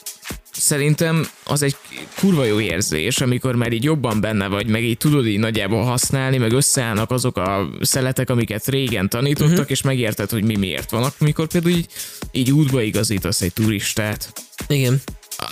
szerintem 0.51 1.27
az 1.43 1.61
egy 1.61 1.75
kurva 2.19 2.45
jó 2.45 2.59
érzés, 2.59 3.21
amikor 3.21 3.55
már 3.55 3.71
így 3.71 3.83
jobban 3.83 4.21
benne 4.21 4.47
vagy, 4.47 4.67
meg 4.67 4.83
így 4.83 4.97
tudod 4.97 5.27
így 5.27 5.39
nagyjából 5.39 5.83
használni, 5.83 6.37
meg 6.37 6.51
összeállnak 6.51 7.11
azok 7.11 7.37
a 7.37 7.69
szeletek, 7.81 8.29
amiket 8.29 8.67
régen 8.67 9.09
tanítottak, 9.09 9.51
uh-huh. 9.51 9.71
és 9.71 9.81
megérted, 9.81 10.29
hogy 10.29 10.43
mi 10.43 10.55
miért 10.55 10.91
vannak, 10.91 11.13
amikor 11.19 11.47
például 11.47 11.75
így, 11.75 11.85
így 12.31 12.51
útba 12.51 12.81
igazítasz 12.81 13.41
egy 13.41 13.53
turistát. 13.53 14.33
Igen. 14.67 15.01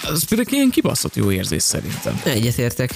Az 0.02 0.24
például 0.24 0.56
ilyen 0.56 0.70
kibaszott 0.70 1.16
jó 1.16 1.32
érzés 1.32 1.64
szerintem. 1.64 2.22
Egyetértek. 2.24 2.92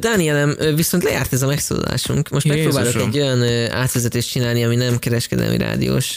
Dánielem, 0.00 0.56
viszont 0.74 1.02
lejárt 1.02 1.32
ez 1.32 1.42
a 1.42 1.46
megszólalásunk. 1.46 2.28
Most 2.28 2.46
Jézusom. 2.46 2.82
megpróbálok 2.82 3.14
egy 3.14 3.20
olyan 3.20 3.70
átvezetést 3.70 4.30
csinálni, 4.30 4.64
ami 4.64 4.76
nem 4.76 4.98
kereskedelmi 4.98 5.56
rádiós 5.56 6.16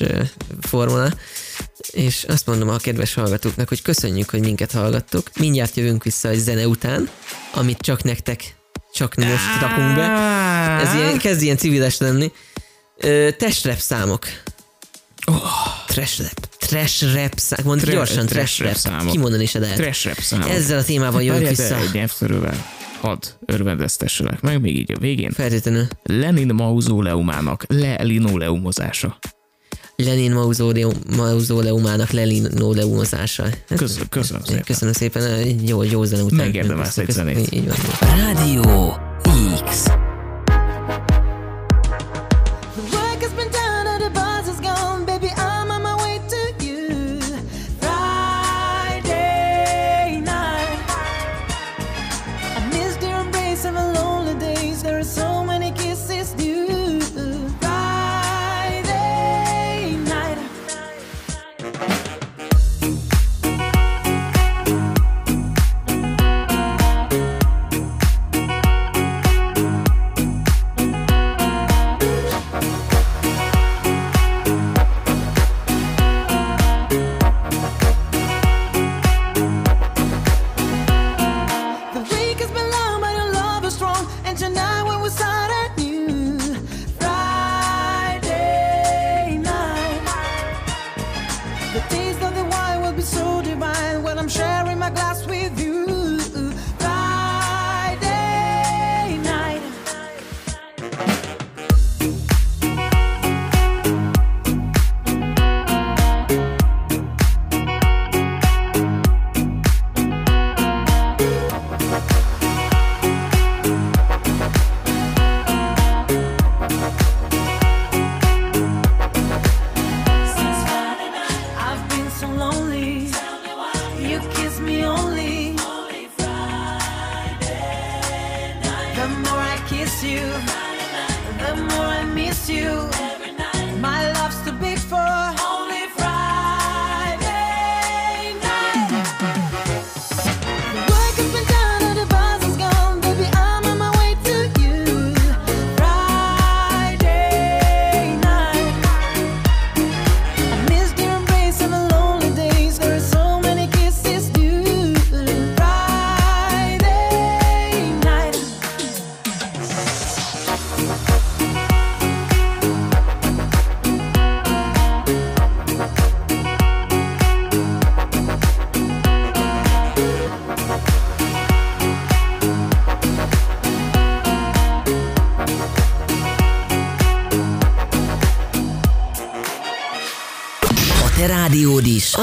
formula, 0.61 1.11
és 1.91 2.25
azt 2.27 2.45
mondom 2.45 2.69
a 2.69 2.77
kedves 2.77 3.13
hallgatóknak, 3.13 3.67
hogy 3.67 3.81
köszönjük, 3.81 4.29
hogy 4.29 4.39
minket 4.39 4.71
hallgattok. 4.71 5.29
Mindjárt 5.39 5.75
jövünk 5.75 6.03
vissza 6.03 6.29
egy 6.29 6.39
zene 6.39 6.67
után, 6.67 7.09
amit 7.53 7.79
csak 7.79 8.03
nektek, 8.03 8.55
csak 8.93 9.15
most 9.15 9.59
rakunk 9.61 9.95
be. 9.95 10.01
Ez 10.81 10.93
ilyen, 10.93 11.17
kezd 11.17 11.41
ilyen 11.41 11.57
civiles 11.57 11.97
lenni. 11.97 12.31
Testrep 13.37 13.79
számok. 13.79 14.25
Oh. 15.27 15.43
Trash 15.87 16.19
rap. 16.21 16.47
trash 16.57 17.13
rap 17.13 17.33
szám, 17.35 17.59
mondd 17.63 17.79
Tra- 17.79 17.93
gyorsan, 17.93 18.25
trash 18.25 18.57
trash 18.57 18.83
rap 18.83 19.01
rap, 19.01 19.11
kimondani 19.11 19.45
se 19.45 19.59
lehet. 19.59 19.75
Trash 19.77 20.05
rap 20.05 20.19
számok. 20.19 20.49
Ezzel 20.49 20.77
a 20.77 20.83
témával 20.83 21.23
de 21.23 21.37
vissza. 21.37 21.75
egy 21.75 21.89
nyelvtörővel. 21.93 22.65
Hadd 23.01 23.23
örvendeztesselek 23.45 24.41
meg 24.41 24.61
még 24.61 24.77
így 24.77 24.91
a 24.91 24.99
végén. 24.99 25.31
Feltétlenül. 25.31 25.87
Lenin 26.03 26.53
mauzóleumának 26.53 27.63
lelinoleumozása. 27.67 29.17
Lenin 29.95 30.31
mauzóleum, 30.31 30.93
mauzóleumának 31.15 32.09
lelinoleumozása. 32.09 33.43
Köszönöm, 33.75 34.07
köszönöm 34.09 34.43
szépen. 34.43 34.63
Köszönöm 34.63 34.93
szépen, 34.93 35.45
jó, 35.65 35.83
jó 35.83 36.03
zene 36.03 36.23
után. 36.23 36.37
Megérdemelsz 36.37 36.97
egy 36.97 37.09
zenét. 37.09 37.51
Így 37.51 37.67
van. 37.67 37.77
Rádió 38.17 38.97
X. 39.65 39.90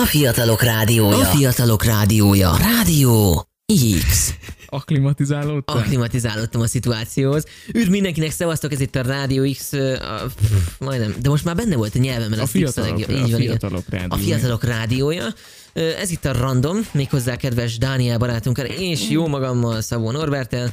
fiatalok 0.09 0.63
rádiója. 0.63 1.19
A 1.19 1.25
fiatalok 1.25 1.85
rádiója. 1.85 2.57
Rádió 2.57 3.47
X. 4.09 4.35
Akklimatizálódtál? 4.67 5.77
Aklimatizálódtam 5.77 6.61
a 6.61 6.67
szituációhoz. 6.67 7.45
Üdv 7.75 7.91
mindenkinek, 7.91 8.31
szevasztok, 8.31 8.73
ez 8.73 8.81
itt 8.81 8.97
a 8.97 9.03
Rádió 9.03 9.53
X, 9.53 9.73
a, 9.73 9.79
pff, 10.27 10.79
majdnem, 10.79 11.15
de 11.23 11.29
most 11.29 11.45
már 11.45 11.55
benne 11.57 11.77
volt 11.77 11.95
a 11.95 11.99
nyelvemben. 11.99 12.39
A 12.39 12.47
fiatalok- 12.47 13.09
a 13.09 13.13
Így 13.13 13.21
van, 13.21 13.27
igen. 13.27 13.41
fiatalok 13.41 13.85
rádiója. 13.89 14.15
A 14.15 14.17
fiatalok 14.17 14.65
rádiója. 14.65 15.25
Ez 15.73 16.11
itt 16.11 16.25
a 16.25 16.33
Random, 16.33 16.77
méghozzá 16.93 17.37
kedves 17.37 17.79
Dániel 17.79 18.19
barátunkkal, 18.19 18.65
és 18.65 19.11
jó 19.11 19.27
magammal, 19.27 19.81
Szabó 19.81 20.11
Norbertel. 20.11 20.73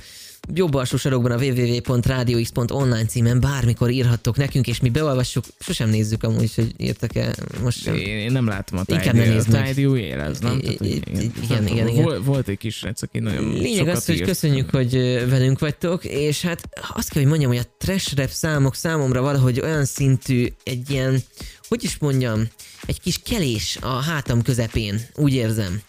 Jobb 0.53 0.73
alsó 0.73 0.97
sarokban 0.97 1.31
a 1.31 1.37
www.radiox.online 1.43 3.05
címen 3.05 3.39
bármikor 3.39 3.89
írhattok 3.89 4.37
nekünk, 4.37 4.67
és 4.67 4.79
mi 4.79 4.89
beolvassuk, 4.89 5.45
sosem 5.59 5.89
nézzük 5.89 6.23
amúgy, 6.23 6.55
hogy 6.55 6.73
írtak-e 6.77 7.35
most 7.61 7.81
sem. 7.81 7.95
Én, 7.95 8.17
én 8.17 8.31
nem 8.31 8.47
látom 8.47 8.79
a 8.79 8.83
Inkább 8.85 9.13
ne 9.15 9.25
nézd 9.27 9.51
meg. 9.51 9.67
Tidy 9.67 9.85
új 9.85 9.99
élez, 9.99 10.39
nem? 10.39 10.59
I- 10.63 10.65
igen, 10.71 10.87
i- 11.21 11.31
igen, 11.43 11.67
igen, 11.67 11.87
igen. 11.87 12.03
Vol- 12.03 12.23
Volt 12.25 12.47
egy 12.47 12.57
kis 12.57 12.75
srác, 12.75 13.01
aki 13.01 13.19
nagyon 13.19 13.53
Lényeg 13.53 13.87
az, 13.87 14.05
hogy 14.05 14.21
köszönjük, 14.21 14.69
hogy 14.69 14.91
velünk 15.29 15.59
vagytok, 15.59 16.05
és 16.05 16.41
hát 16.41 16.69
azt 16.93 17.09
kell, 17.09 17.21
hogy 17.21 17.29
mondjam, 17.31 17.51
hogy 17.51 17.59
a 17.59 17.75
trash 17.77 18.15
rap 18.15 18.29
számok 18.29 18.75
számomra 18.75 19.21
valahogy 19.21 19.59
olyan 19.59 19.85
szintű, 19.85 20.47
egy 20.63 20.89
ilyen, 20.89 21.23
hogy 21.67 21.83
is 21.83 21.97
mondjam, 21.97 22.47
egy 22.85 23.01
kis 23.01 23.19
kelés 23.29 23.77
a 23.81 23.87
hátam 24.01 24.41
közepén, 24.41 25.01
úgy 25.15 25.33
érzem. 25.33 25.81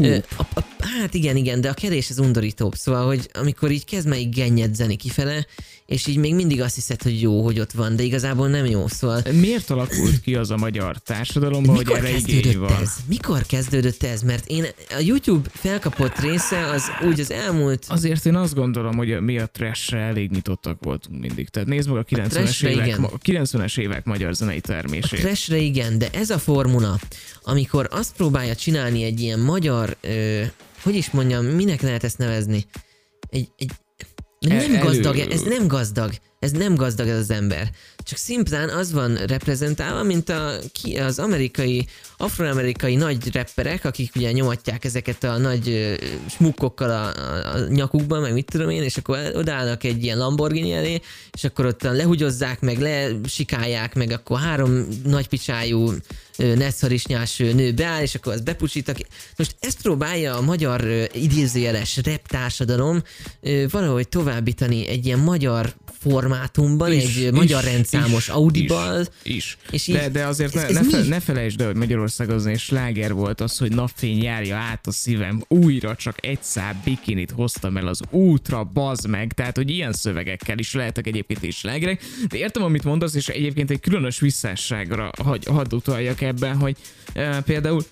Ö, 0.00 0.16
A, 0.36 0.42
a, 0.54 0.64
hát 0.78 1.14
igen, 1.14 1.36
igen, 1.36 1.60
de 1.60 1.68
a 1.68 1.74
kelés 1.74 2.10
az 2.10 2.18
undorítóbb, 2.18 2.74
szóval, 2.74 3.06
hogy 3.06 3.30
amikor 3.32 3.70
így 3.70 3.84
kezd 3.84 4.08
meg 4.08 4.28
gennyedzeni 4.28 4.96
kifele, 4.96 5.46
és 5.86 6.06
így 6.06 6.16
még 6.16 6.34
mindig 6.34 6.60
azt 6.60 6.74
hiszed, 6.74 7.02
hogy 7.02 7.20
jó, 7.20 7.42
hogy 7.42 7.60
ott 7.60 7.72
van, 7.72 7.96
de 7.96 8.02
igazából 8.02 8.48
nem 8.48 8.64
jó, 8.64 8.88
szóval 8.88 9.22
Miért 9.32 9.70
alakult 9.70 10.20
ki 10.20 10.34
az 10.34 10.50
a 10.50 10.56
magyar 10.56 10.98
társadalomban, 10.98 11.74
hogy 11.74 11.84
mikor 11.84 12.04
erre 12.04 12.16
igény 12.16 12.58
van? 12.58 12.80
ez? 12.80 12.90
Mikor 13.08 13.42
kezdődött 13.46 14.02
ez? 14.02 14.22
Mert 14.22 14.46
én 14.46 14.64
a 14.90 15.00
YouTube 15.00 15.48
felkapott 15.52 16.18
része 16.18 16.66
az 16.66 16.82
úgy 17.06 17.20
az 17.20 17.30
elmúlt 17.30 17.84
Azért 17.88 18.26
én 18.26 18.34
azt 18.34 18.54
gondolom, 18.54 18.96
hogy 18.96 19.20
mi 19.20 19.38
a 19.38 19.46
trash 19.46 19.94
elég 19.94 20.30
nyitottak 20.30 20.78
voltunk 20.80 21.20
mindig. 21.20 21.48
Tehát 21.48 21.68
nézd 21.68 21.88
meg 21.88 21.98
a 21.98 22.04
90-es, 22.04 22.28
trashre 22.28 22.70
évek, 22.70 22.86
igen. 22.86 23.04
a 23.04 23.18
90-es 23.18 23.78
évek 23.78 24.04
magyar 24.04 24.34
zenei 24.34 24.60
termését. 24.60 25.20
Trashre 25.20 25.56
igen, 25.56 25.98
de 25.98 26.08
ez 26.12 26.30
a 26.30 26.38
formula, 26.38 26.98
amikor 27.42 27.88
azt 27.90 28.16
próbálja 28.16 28.54
csinálni 28.54 29.02
egy 29.02 29.20
ilyen 29.20 29.40
magyar, 29.40 29.96
ö, 30.00 30.42
hogy 30.82 30.94
is 30.94 31.10
mondjam, 31.10 31.44
minek 31.44 31.82
lehet 31.82 32.04
ezt 32.04 32.18
nevezni? 32.18 32.64
Egy, 33.30 33.48
egy 33.58 33.70
nem 34.48 34.74
El- 34.74 34.82
gazdag, 34.84 35.18
elő- 35.18 35.32
ez 35.32 35.42
nem 35.42 35.66
gazdag, 35.66 36.12
ez 36.44 36.50
nem 36.50 36.74
gazdag 36.74 37.08
ez 37.08 37.18
az 37.18 37.30
ember. 37.30 37.70
Csak 37.98 38.18
szimplán 38.18 38.68
az 38.68 38.92
van 38.92 39.14
reprezentálva, 39.14 40.02
mint 40.02 40.28
a, 40.28 40.52
ki, 40.72 40.96
az 40.98 41.18
amerikai, 41.18 41.86
afroamerikai 42.16 42.94
nagy 42.94 43.34
rapperek, 43.34 43.84
akik 43.84 44.12
ugye 44.16 44.32
nyomatják 44.32 44.84
ezeket 44.84 45.24
a 45.24 45.38
nagy 45.38 45.68
ö, 45.68 45.94
smukkokkal 46.30 46.90
a, 46.90 47.06
a, 47.54 47.58
nyakukban, 47.68 48.20
meg 48.20 48.32
mit 48.32 48.50
tudom 48.50 48.70
én, 48.70 48.82
és 48.82 48.96
akkor 48.96 49.18
odaállnak 49.34 49.84
egy 49.84 50.02
ilyen 50.02 50.18
Lamborghini 50.18 50.72
elé, 50.72 51.00
és 51.32 51.44
akkor 51.44 51.66
ott 51.66 51.82
lehugyozzák, 51.82 52.60
meg 52.60 52.78
lesikálják, 52.78 53.94
meg 53.94 54.10
akkor 54.10 54.40
három 54.40 54.86
nagy 55.04 55.28
picsájú 55.28 55.92
ö, 56.38 56.54
nő 57.38 57.72
beáll, 57.72 58.02
és 58.02 58.14
akkor 58.14 58.32
azt 58.32 58.44
bepucsítak. 58.44 58.96
Most 59.36 59.56
ezt 59.60 59.82
próbálja 59.82 60.36
a 60.36 60.40
magyar 60.40 60.84
ö, 60.84 61.04
idézőjeles 61.12 62.00
rap 62.04 62.28
társadalom 62.28 63.02
valahogy 63.70 64.08
továbbítani 64.08 64.88
egy 64.88 65.06
ilyen 65.06 65.18
magyar 65.18 65.74
formátumban, 66.34 66.92
Is, 66.92 67.16
egy 67.16 67.32
magyar 67.32 67.64
is, 67.64 67.70
rendszámos 67.70 68.22
is, 68.22 68.28
Audival, 68.28 69.06
Is, 69.22 69.34
is. 69.70 69.86
és 69.86 69.86
de, 69.94 70.04
így- 70.04 70.10
de 70.10 70.26
azért 70.26 70.56
ez- 70.56 70.62
ne, 70.72 70.78
ez 70.78 70.86
ne, 70.86 70.90
fe, 70.98 71.08
ne 71.08 71.20
felejtsd 71.20 71.60
el, 71.60 71.66
hogy 71.66 71.76
Magyarország 71.76 72.30
az 72.30 72.46
egy 72.46 72.58
sláger 72.58 73.12
volt 73.12 73.40
az, 73.40 73.58
hogy 73.58 73.72
napfény 73.74 74.22
járja 74.22 74.56
át 74.56 74.86
a 74.86 74.90
szívem, 74.92 75.44
újra 75.48 75.96
csak 75.96 76.26
egy 76.26 76.42
szál 76.42 76.80
bikinit 76.84 77.30
hoztam 77.30 77.76
el 77.76 77.86
az 77.86 78.00
útra, 78.10 78.64
bazd 78.64 79.08
meg, 79.08 79.32
tehát 79.32 79.56
hogy 79.56 79.70
ilyen 79.70 79.92
szövegekkel 79.92 80.58
is 80.58 80.72
lehetek 80.74 81.06
egyébként 81.06 81.42
is 81.42 81.56
slágerek, 81.56 82.02
de 82.28 82.36
értem, 82.36 82.62
amit 82.62 82.84
mondasz, 82.84 83.14
és 83.14 83.28
egyébként 83.28 83.70
egy 83.70 83.80
különös 83.80 84.20
visszásságra 84.20 85.10
hagy, 85.22 85.44
hadd 85.46 85.74
utaljak 85.74 86.20
ebben, 86.20 86.56
hogy 86.56 86.76
e, 87.12 87.40
például 87.40 87.84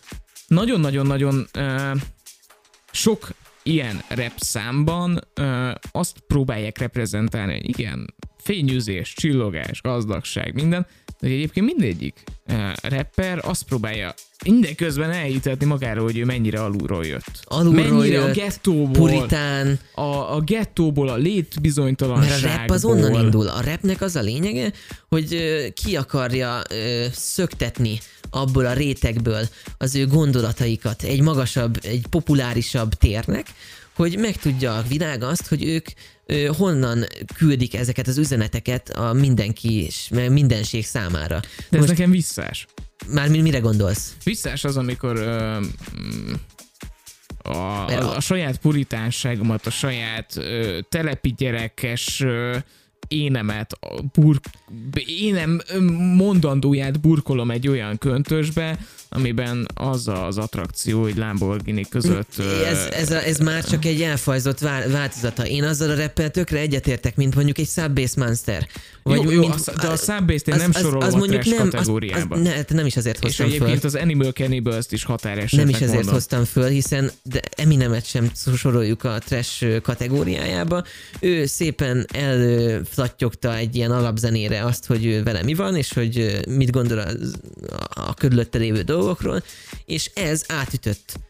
nagyon-nagyon-nagyon 0.47 1.49
e, 1.53 1.93
sok 2.93 3.29
ilyen 3.65 4.03
rap 4.09 4.33
számban 4.37 5.21
ö, 5.35 5.71
azt 5.93 6.17
próbálják 6.27 6.79
reprezentálni, 6.79 7.53
hogy 7.53 7.69
igen, 7.69 8.15
fényűzés, 8.43 9.15
csillogás, 9.17 9.81
gazdagság, 9.83 10.55
minden, 10.55 10.87
de 11.21 11.29
egyébként 11.29 11.67
mindegyik 11.67 12.23
ö, 12.47 12.55
rapper 12.83 13.41
azt 13.43 13.63
próbálja 13.63 14.15
mindeközben 14.45 15.11
elhitetni 15.11 15.67
magáról, 15.67 16.05
hogy 16.05 16.19
ő 16.19 16.25
mennyire 16.25 16.61
alulról 16.61 17.07
jött. 17.07 17.41
Alulról 17.45 17.99
mennyire 17.99 18.19
jött, 18.19 18.29
a 18.29 18.33
gettóból, 18.33 18.93
puritán, 18.93 19.79
a, 19.95 20.35
a 20.35 20.41
gettóból, 20.41 21.09
a 21.09 21.17
létbizonytalanságból. 21.17 22.49
Mert 22.49 22.59
a 22.59 22.61
rap 22.61 22.71
az 22.71 22.85
onnan 22.85 23.25
indul. 23.25 23.49
A 23.49 23.61
rapnek 23.61 24.01
az 24.01 24.17
a 24.17 24.21
lényege, 24.21 24.73
hogy 25.09 25.37
ki 25.75 25.97
akarja 25.97 26.63
ö, 26.71 27.05
szöktetni 27.13 27.99
abból 28.31 28.67
a 28.67 28.73
rétegből 28.73 29.49
az 29.79 29.95
ő 29.95 30.07
gondolataikat 30.07 31.03
egy 31.03 31.21
magasabb, 31.21 31.79
egy 31.83 32.07
populárisabb 32.11 32.95
térnek, 32.95 33.47
hogy 33.95 34.19
megtudja 34.19 34.77
a 34.77 34.83
világ 34.89 35.23
azt, 35.23 35.47
hogy 35.49 35.65
ők 35.65 35.87
ö, 36.27 36.47
honnan 36.47 37.05
küldik 37.37 37.75
ezeket 37.75 38.07
az 38.07 38.19
üzeneteket 38.19 38.89
a 38.89 39.13
mindenki 39.13 39.83
és 39.85 40.09
mindenség 40.29 40.85
számára. 40.87 41.41
De 41.41 41.49
ez 41.71 41.79
Most 41.79 41.89
nekem 41.89 42.11
visszás. 42.11 42.67
már 43.09 43.29
mi- 43.29 43.41
mire 43.41 43.59
gondolsz? 43.59 44.13
Visszás 44.25 44.65
az, 44.65 44.77
amikor 44.77 45.17
ö, 45.17 45.59
mm, 45.97 46.33
a, 47.43 47.57
a, 47.57 48.15
a- 48.17 48.21
saját 48.21 48.57
puritánságomat, 48.59 49.67
a 49.67 49.71
saját 49.71 50.37
ö, 50.37 50.79
telepi 50.89 51.35
gyerekes 51.37 52.21
ö, 52.21 52.57
énemet, 53.09 53.79
bur, 54.13 54.41
énem 55.07 55.61
mondandóját 56.17 57.01
burkolom 57.01 57.51
egy 57.51 57.69
olyan 57.69 57.99
köntösbe, 57.99 58.79
amiben 59.15 59.67
az 59.75 60.09
az 60.09 60.39
attrakció, 60.39 61.03
hogy 61.03 61.17
Lamborghini 61.17 61.87
között... 61.89 62.33
Ez, 62.67 62.79
ez, 62.91 63.11
a, 63.11 63.25
ez 63.27 63.39
már 63.39 63.65
csak 63.65 63.85
egy 63.85 64.03
elfajzott 64.03 64.59
vál- 64.59 64.91
változata. 64.91 65.47
Én 65.47 65.65
azzal 65.65 65.91
a 65.91 65.95
rappel 65.95 66.31
tökre 66.31 66.59
egyetértek, 66.59 67.17
mint 67.17 67.35
mondjuk 67.35 67.59
egy 67.59 67.69
Subbase 67.69 68.25
Monster. 68.25 68.69
Jó, 69.05 69.31
jó, 69.31 69.41
mint- 69.41 69.69
a- 69.69 69.81
de 69.81 69.87
a 69.87 69.97
Subbase-t 69.97 70.49
én 70.49 70.57
nem 70.57 70.73
sorolom 70.73 71.21
a 71.23 71.27
trash 71.27 71.57
kategóriába. 71.57 72.35
Az, 72.35 72.41
az, 72.41 72.47
ne, 72.47 72.77
nem 72.77 72.87
is 72.87 72.97
azért 72.97 73.17
és 73.25 73.37
hoztam 73.37 73.47
föl. 73.47 73.55
egyébként 73.57 73.85
az 73.85 73.95
Animal 73.95 74.31
Cannibals-t 74.33 74.93
is 74.93 75.05
határesetnek 75.05 75.67
Nem 75.67 75.69
is 75.69 75.75
ezért 75.81 75.93
mondom. 75.95 76.13
hoztam 76.15 76.45
föl, 76.45 76.69
hiszen 76.69 77.11
de 77.23 77.41
Eminemet 77.57 78.07
sem 78.07 78.31
soroljuk 78.57 79.05
a 79.05 79.19
trash 79.19 79.81
kategóriájába. 79.81 80.85
Ő 81.21 81.47
szépen 81.47 82.07
elflattyogta 82.13 83.57
egy 83.57 83.77
ilyen 83.77 83.91
alapzenére 83.91 84.65
azt, 84.65 84.87
hogy 84.87 85.23
vele 85.25 85.43
mi 85.43 85.55
van, 85.55 85.77
és 85.77 85.93
hogy 85.93 86.41
mit 86.49 86.71
gondol 86.71 86.99
a, 86.99 87.09
a 87.95 88.15
körülötte 88.15 88.59
lévő 88.59 88.83
dolgokról, 89.03 89.43
és 89.85 90.11
ez 90.15 90.45
átütött. 90.49 91.21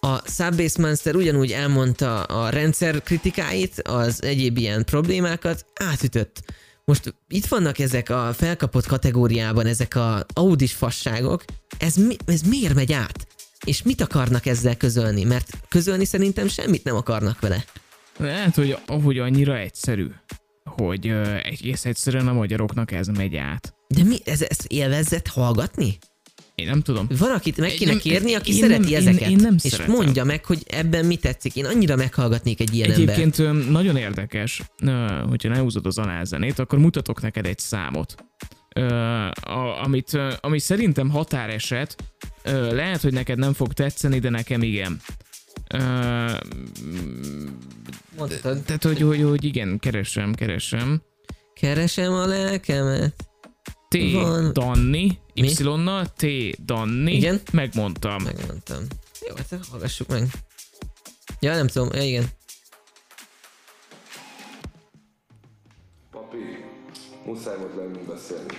A 0.00 0.28
Subbase 0.28 0.80
Monster 0.80 1.14
ugyanúgy 1.14 1.52
elmondta 1.52 2.22
a 2.22 2.48
rendszer 2.48 3.02
kritikáit, 3.02 3.80
az 3.82 4.22
egyéb 4.22 4.58
ilyen 4.58 4.84
problémákat, 4.84 5.66
átütött. 5.74 6.42
Most 6.84 7.14
itt 7.28 7.46
vannak 7.46 7.78
ezek 7.78 8.10
a 8.10 8.32
felkapott 8.36 8.86
kategóriában, 8.86 9.66
ezek 9.66 9.94
a 9.94 10.26
audis 10.32 10.72
fasságok, 10.72 11.44
ez, 11.78 11.94
mi, 11.94 12.16
ez 12.26 12.40
miért 12.40 12.74
megy 12.74 12.92
át? 12.92 13.26
És 13.64 13.82
mit 13.82 14.00
akarnak 14.00 14.46
ezzel 14.46 14.76
közölni? 14.76 15.24
Mert 15.24 15.50
közölni 15.68 16.04
szerintem 16.04 16.48
semmit 16.48 16.84
nem 16.84 16.96
akarnak 16.96 17.40
vele. 17.40 17.64
Lehet, 18.18 18.54
hogy 18.54 18.78
ahogy 18.86 19.18
annyira 19.18 19.58
egyszerű, 19.58 20.06
hogy 20.64 21.06
egész 21.42 21.84
egyszerűen 21.84 22.28
a 22.28 22.32
magyaroknak 22.32 22.92
ez 22.92 23.06
megy 23.06 23.36
át. 23.36 23.74
De 23.88 24.02
mi, 24.04 24.16
ez, 24.24 24.42
ezt 24.42 24.64
élvezett 24.66 25.26
hallgatni? 25.26 25.98
Én 26.54 26.66
nem 26.66 26.80
tudom. 26.80 27.06
Van, 27.18 27.30
akit 27.30 27.56
meg 27.56 27.70
Én 27.70 27.76
kéne 27.76 27.96
kérni, 27.96 28.34
aki 28.34 28.52
én 28.52 28.60
szereti 28.60 28.80
nem- 28.80 28.90
én- 28.90 28.96
ezeket. 29.08 29.28
én 29.30 29.36
nem 29.36 29.54
és 29.62 29.70
szeretem. 29.70 29.94
mondja 29.94 30.24
meg, 30.24 30.44
hogy 30.44 30.62
ebben 30.68 31.04
mi 31.06 31.16
tetszik. 31.16 31.56
Én 31.56 31.64
annyira 31.64 31.96
meghallgatnék 31.96 32.60
egy 32.60 32.74
ilyen 32.74 32.90
embert. 32.90 33.08
Egyébként 33.18 33.38
ö, 33.38 33.70
nagyon 33.70 33.96
érdekes, 33.96 34.62
hogyha 35.28 35.48
ne 35.48 35.58
húzod 35.58 35.86
az 35.86 35.98
alázenét, 35.98 36.58
akkor 36.58 36.78
mutatok 36.78 37.20
neked 37.22 37.46
egy 37.46 37.58
számot, 37.58 38.14
amit, 39.82 40.18
ami 40.40 40.58
szerintem 40.58 41.10
határeset, 41.10 41.96
lehet, 42.70 43.00
hogy 43.02 43.12
neked 43.12 43.38
nem 43.38 43.52
fog 43.52 43.72
tetszeni, 43.72 44.18
de 44.18 44.30
nekem 44.30 44.62
igen. 44.62 45.00
Ö, 45.74 45.78
Mondhatod. 48.18 48.62
tehát, 48.62 48.82
hogy, 48.84 49.00
hogy, 49.00 49.22
hogy 49.22 49.44
igen, 49.44 49.78
keresem, 49.78 50.34
keresem. 50.34 51.02
Keresem 51.54 52.12
a 52.12 52.26
lelkemet. 52.26 53.14
T. 53.92 54.12
Van- 54.12 54.52
Danni? 54.52 55.18
Y-nal, 55.34 56.06
T. 56.16 56.24
Danni, 56.64 57.12
Igen? 57.12 57.40
megmondtam. 57.52 58.22
Megmondtam. 58.22 58.86
Jó, 59.28 59.34
hát 59.36 59.60
hallgassuk 59.70 60.08
meg. 60.08 60.22
Ja, 61.40 61.54
nem 61.54 61.66
tudom, 61.66 61.88
ja, 61.92 62.02
igen. 62.02 62.24
Papi, 66.10 66.64
muszáj 67.26 67.56
volt 67.58 67.74
velünk 67.74 68.00
beszélni. 68.06 68.56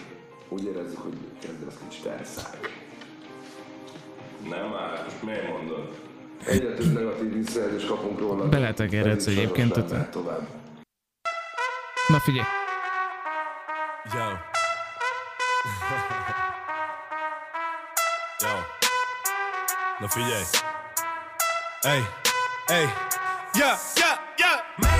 Úgy 0.49 0.63
érezzük, 0.63 0.97
hogy 0.97 1.17
kezdesz 1.39 1.77
kicsit 1.89 2.05
elszállni. 2.05 2.67
Nem 4.49 4.73
áll, 4.73 5.03
most 5.03 5.23
miért 5.23 5.47
mondod? 5.47 5.99
Egyre 6.45 6.73
több 6.73 6.93
negatív 6.93 7.33
visszajelzést 7.33 7.87
kapunk 7.87 8.19
róla. 8.19 8.49
Pedig 8.49 8.93
egyébként, 9.27 9.73
tovább. 10.11 10.47
Na 12.07 12.19
figyelj, 12.19 12.45
Yo. 14.13 14.52
Yo. 18.41 18.63
Na 19.99 20.07
figyelj. 20.07 20.47
Ey, 21.83 22.03
ey. 22.69 22.89
Ja, 23.55 23.77
ja, 23.95 24.19
ja. 24.37 24.92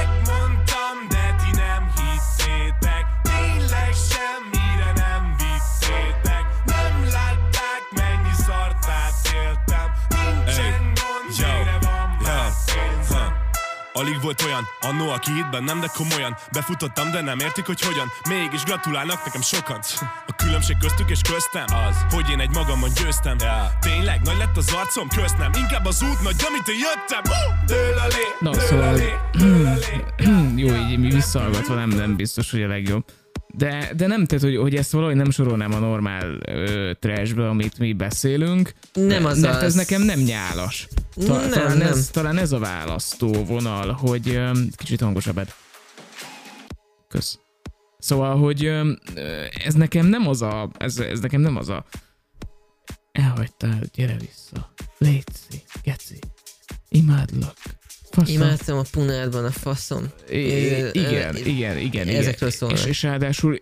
Alig 14.03 14.21
volt 14.21 14.41
olyan, 14.41 14.63
annó, 14.81 15.09
aki 15.09 15.31
hitt 15.31 15.49
bennem, 15.49 15.79
de 15.79 15.87
komolyan. 15.93 16.37
Befutottam, 16.51 17.11
de 17.11 17.21
nem 17.21 17.39
értik, 17.39 17.65
hogy 17.65 17.81
hogyan. 17.81 18.07
Mégis 18.29 18.63
gratulálnak 18.63 19.25
nekem 19.25 19.41
sokan. 19.41 19.79
A 20.27 20.35
különbség 20.35 20.77
köztük 20.77 21.09
és 21.09 21.21
köztem. 21.31 21.65
Az, 21.87 22.05
hogy 22.09 22.29
én 22.29 22.39
egy 22.39 22.49
magamon 22.49 22.89
győztem. 22.93 23.37
Yeah. 23.39 23.67
Tényleg, 23.79 24.21
nagy 24.21 24.37
lett 24.37 24.57
az 24.57 24.73
arcom, 24.73 25.07
közt 25.07 25.37
nem 25.37 25.51
Inkább 25.55 25.85
az 25.85 26.01
út 26.01 26.21
nagy, 26.21 26.35
amit 26.47 26.67
én 26.67 26.77
jöttem! 26.77 27.33
Dől 27.65 27.97
alé, 27.97 28.25
Na, 28.39 28.53
szóval- 28.53 28.99
jó, 30.63 30.75
így 30.75 30.99
mi 30.99 31.09
visszahallgatva 31.09 31.75
nem, 31.75 31.89
nem 31.89 32.15
biztos, 32.15 32.51
hogy 32.51 32.63
a 32.63 32.67
legjobb. 32.67 33.03
De, 33.57 33.91
de 33.95 34.07
nem, 34.07 34.25
tehát, 34.25 34.43
hogy, 34.43 34.55
hogy 34.57 34.75
ezt 34.75 34.91
valahogy 34.91 35.15
nem 35.15 35.31
sorolnám 35.31 35.73
a 35.73 35.79
normál 35.79 36.37
ö, 36.47 36.91
trashbe, 36.99 37.49
amit 37.49 37.77
mi 37.77 37.93
beszélünk. 37.93 38.73
Nem 38.93 39.25
az 39.25 39.39
Mert 39.39 39.55
az. 39.55 39.63
ez 39.63 39.73
nekem 39.73 40.01
nem 40.01 40.19
nyálas. 40.19 40.87
Ta, 41.25 41.39
Nem, 41.39 41.49
talán, 41.49 41.77
nem. 41.77 41.87
Ez, 41.87 42.09
talán 42.09 42.37
ez 42.37 42.51
a 42.51 42.59
választó 42.59 43.31
vonal, 43.43 43.91
hogy 43.91 44.29
ö, 44.29 44.51
kicsit 44.75 45.01
hangosabbad. 45.01 45.47
Kösz. 47.07 47.39
Szóval, 47.99 48.37
hogy 48.37 48.65
ö, 48.65 48.91
ez 49.65 49.73
nekem 49.73 50.05
nem 50.05 50.27
az 50.27 50.41
a, 50.41 50.69
ez, 50.77 50.97
ez 50.97 51.19
nekem 51.19 51.41
nem 51.41 51.55
az 51.57 51.69
a 51.69 51.85
elhagytál, 53.11 53.79
gyere 53.93 54.15
vissza. 54.19 54.73
Léci, 54.97 55.63
geci. 55.83 56.19
Imádlak. 56.89 57.55
Faszom. 58.13 58.35
Imádtam 58.35 58.77
a 58.77 58.83
punádban 58.91 59.45
a 59.45 59.51
faszom. 59.51 60.03
I- 60.29 60.37
igen, 60.91 61.35
ö, 61.35 61.39
igen, 61.45 61.77
igen, 61.77 62.07
ezekről 62.07 62.49
igen. 62.49 62.49
szólnak. 62.49 62.79
És, 62.79 62.85
és 62.85 63.03
ráadásul 63.03 63.59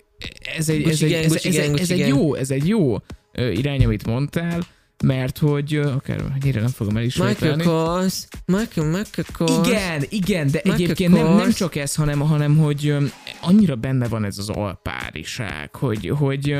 ez 0.57 0.69
egy, 0.69 0.87
ez 0.87 1.01
egy, 1.01 1.13
ez, 1.13 1.35
ez, 1.35 1.55
ez, 1.55 1.79
ez 1.79 1.91
egy 1.91 2.07
jó, 2.07 2.35
ez 2.35 2.51
egy 2.51 2.67
jó 2.67 2.97
irány, 3.33 3.83
amit 3.83 4.05
mondtál, 4.05 4.67
mert 5.03 5.37
hogy, 5.37 5.75
akár 5.75 6.23
ennyire 6.41 6.59
nem 6.59 6.69
fogom 6.69 6.93
Michael 6.93 7.27
elismételni. 7.27 7.63
Kors, 7.63 8.27
Michael, 8.45 8.87
Michael 8.87 9.27
Kors. 9.33 9.67
Igen, 9.67 10.03
igen, 10.09 10.47
de 10.47 10.61
Michael 10.63 10.73
egyébként 10.73 11.13
nem, 11.13 11.35
nem 11.35 11.51
csak 11.51 11.75
ez, 11.75 11.95
hanem, 11.95 12.19
hanem 12.19 12.57
hogy 12.57 12.95
annyira 13.41 13.75
benne 13.75 14.07
van 14.07 14.25
ez 14.25 14.37
az 14.37 14.49
alpáriság, 14.49 15.75
hogy, 15.75 16.11
hogy, 16.17 16.55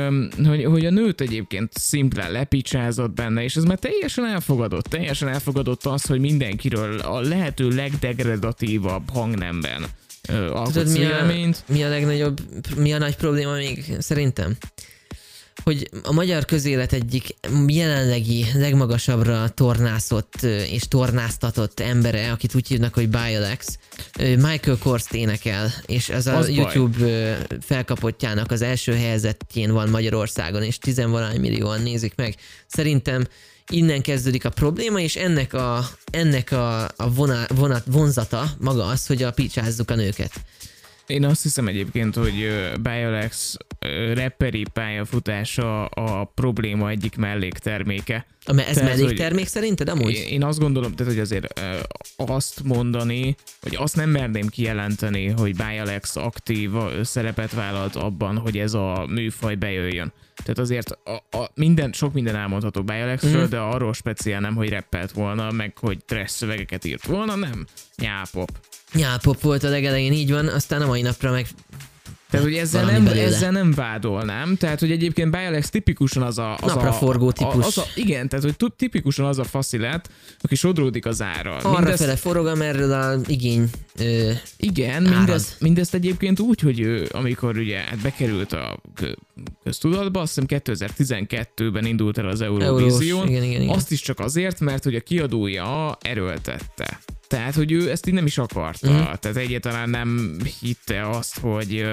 hogy, 0.46 0.64
hogy 0.64 0.86
a 0.86 0.90
nőt 0.90 1.20
egyébként 1.20 1.72
szimplán 1.74 2.32
lepicsázott 2.32 3.14
benne, 3.14 3.42
és 3.42 3.56
ez 3.56 3.64
már 3.64 3.78
teljesen 3.78 4.26
elfogadott, 4.26 4.84
teljesen 4.84 5.28
elfogadott 5.28 5.84
az, 5.84 6.04
hogy 6.04 6.20
mindenkiről 6.20 6.98
a 6.98 7.20
lehető 7.20 7.68
legdegradatívabb 7.68 9.10
hangnemben 9.10 9.84
ö, 10.28 10.60
Tudod, 10.64 10.92
mi 10.92 11.04
a, 11.04 11.50
mi 11.66 11.82
a 11.82 11.88
legnagyobb, 11.88 12.40
mi 12.76 12.92
a 12.92 12.98
nagy 12.98 13.16
probléma 13.16 13.52
még 13.52 13.84
szerintem? 13.98 14.56
Hogy 15.64 15.88
a 16.02 16.12
magyar 16.12 16.44
közélet 16.44 16.92
egyik 16.92 17.34
jelenlegi 17.66 18.46
legmagasabbra 18.54 19.48
tornászott 19.48 20.42
és 20.42 20.88
tornáztatott 20.88 21.80
embere, 21.80 22.30
akit 22.30 22.54
úgy 22.54 22.68
hívnak, 22.68 22.94
hogy 22.94 23.08
Bialex, 23.08 23.78
Michael 24.18 24.78
Kors 24.78 25.04
énekel, 25.10 25.72
és 25.86 26.08
ez 26.08 26.26
a 26.26 26.36
Az 26.36 26.46
baj. 26.46 26.54
YouTube 26.54 27.04
ö, 27.04 27.34
felkapottjának 27.60 28.50
az 28.50 28.62
első 28.62 28.92
helyezettjén 28.92 29.72
van 29.72 29.88
Magyarországon, 29.88 30.62
és 30.62 30.78
tizenvalány 30.78 31.40
millióan 31.40 31.82
nézik 31.82 32.14
meg. 32.16 32.34
Szerintem 32.66 33.26
innen 33.70 34.02
kezdődik 34.02 34.44
a 34.44 34.50
probléma, 34.50 35.00
és 35.00 35.16
ennek 35.16 35.52
a, 35.52 35.88
ennek 36.10 36.52
a, 36.52 36.82
a 36.82 37.12
vonat, 37.14 37.82
vonzata 37.86 38.50
maga 38.58 38.84
az, 38.84 39.06
hogy 39.06 39.22
a 39.22 39.30
picsázzuk 39.30 39.90
a 39.90 39.94
nőket. 39.94 40.32
Én 41.12 41.24
azt 41.24 41.42
hiszem 41.42 41.68
egyébként, 41.68 42.14
hogy 42.14 42.42
ö, 42.42 44.12
rapperi 44.14 44.64
pályafutása 44.72 45.84
a 45.84 46.24
probléma 46.24 46.88
egyik 46.88 47.16
mellékterméke. 47.16 48.26
A 48.44 48.52
me- 48.52 48.68
Ez 48.68 48.74
Tehát, 48.74 48.96
melléktermék 48.96 49.46
szerinted 49.46 49.88
amúgy? 49.88 50.26
Én 50.28 50.44
azt 50.44 50.58
gondolom, 50.58 50.94
tehát, 50.94 51.12
hogy 51.12 51.22
azért 51.22 51.60
azt 52.16 52.62
mondani, 52.64 53.36
hogy 53.62 53.76
azt 53.76 53.96
nem 53.96 54.10
merném 54.10 54.46
kijelenteni, 54.46 55.28
hogy 55.28 55.56
Bialex 55.56 56.16
aktív 56.16 56.70
szerepet 57.02 57.52
vállalt 57.52 57.96
abban, 57.96 58.38
hogy 58.38 58.58
ez 58.58 58.74
a 58.74 59.06
műfaj 59.08 59.54
bejöjjön. 59.54 60.12
Tehát 60.36 60.58
azért 60.58 60.90
a, 60.90 61.36
a 61.38 61.50
minden, 61.54 61.92
sok 61.92 62.12
minden 62.12 62.36
elmondható 62.36 62.82
Bialexről, 62.82 63.46
mm. 63.46 63.50
de 63.50 63.58
arról 63.58 63.92
speciál 63.92 64.40
nem, 64.40 64.54
hogy 64.54 64.68
rappelt 64.68 65.12
volna, 65.12 65.50
meg 65.50 65.78
hogy 65.78 66.04
trash 66.04 66.32
szövegeket 66.32 66.84
írt 66.84 67.06
volna, 67.06 67.34
nem. 67.36 67.66
Nyápop. 67.96 68.50
Nyálpop 68.94 69.40
volt 69.40 69.64
a 69.64 69.68
legelején, 69.68 70.12
így 70.12 70.30
van, 70.30 70.48
aztán 70.48 70.82
a 70.82 70.86
mai 70.86 71.02
napra 71.02 71.30
meg 71.30 71.46
Tehát, 72.30 72.46
hogy 72.46 72.56
ezzel 72.56 72.84
nem, 72.84 73.04
belőle. 73.04 73.26
ezzel 73.26 73.50
nem 73.50 73.72
vádolnám. 73.72 74.56
Tehát, 74.56 74.80
hogy 74.80 74.90
egyébként 74.90 75.30
Bialex 75.30 75.70
tipikusan 75.70 76.22
az 76.22 76.38
a... 76.38 76.54
Az 76.54 76.70
a, 76.70 76.74
Napraforgó 76.74 77.30
típus. 77.32 77.64
A, 77.64 77.66
az 77.66 77.78
a, 77.78 77.84
igen, 77.94 78.28
tehát, 78.28 78.44
hogy 78.44 78.74
tipikusan 78.76 79.26
az 79.26 79.38
a 79.38 79.44
faszilet, 79.44 80.10
aki 80.40 80.54
sodródik 80.54 81.06
az 81.06 81.22
árral. 81.22 81.60
arra 81.62 81.96
fele 81.96 82.16
forog, 82.16 82.46
amerről 82.46 82.92
a 82.92 83.20
igény 83.26 83.70
ö, 83.98 84.30
Igen, 84.56 85.06
árad. 85.06 85.16
mindezt, 85.16 85.60
mindezt 85.60 85.94
egyébként 85.94 86.40
úgy, 86.40 86.60
hogy 86.60 86.80
ő, 86.80 87.08
amikor 87.12 87.56
ugye 87.58 87.78
hát 87.78 87.98
bekerült 87.98 88.52
a 88.52 88.80
köztudatba, 89.62 90.20
azt 90.20 90.34
hiszem 90.34 90.60
2012-ben 90.64 91.84
indult 91.84 92.18
el 92.18 92.28
az 92.28 92.40
Eurovízión, 92.40 93.28
igen, 93.28 93.42
igen, 93.42 93.60
igen. 93.62 93.74
azt 93.74 93.90
is 93.90 94.00
csak 94.00 94.18
azért, 94.20 94.60
mert 94.60 94.84
hogy 94.84 94.94
a 94.94 95.00
kiadója 95.00 95.96
erőltette. 96.00 96.98
Tehát, 97.26 97.54
hogy 97.54 97.72
ő 97.72 97.90
ezt 97.90 98.06
így 98.06 98.14
nem 98.14 98.26
is 98.26 98.38
akarta. 98.38 98.90
Mm. 98.90 98.96
Tehát 98.96 99.36
egyáltalán 99.36 99.90
nem 99.90 100.36
hitte 100.60 101.08
azt, 101.08 101.38
hogy 101.38 101.84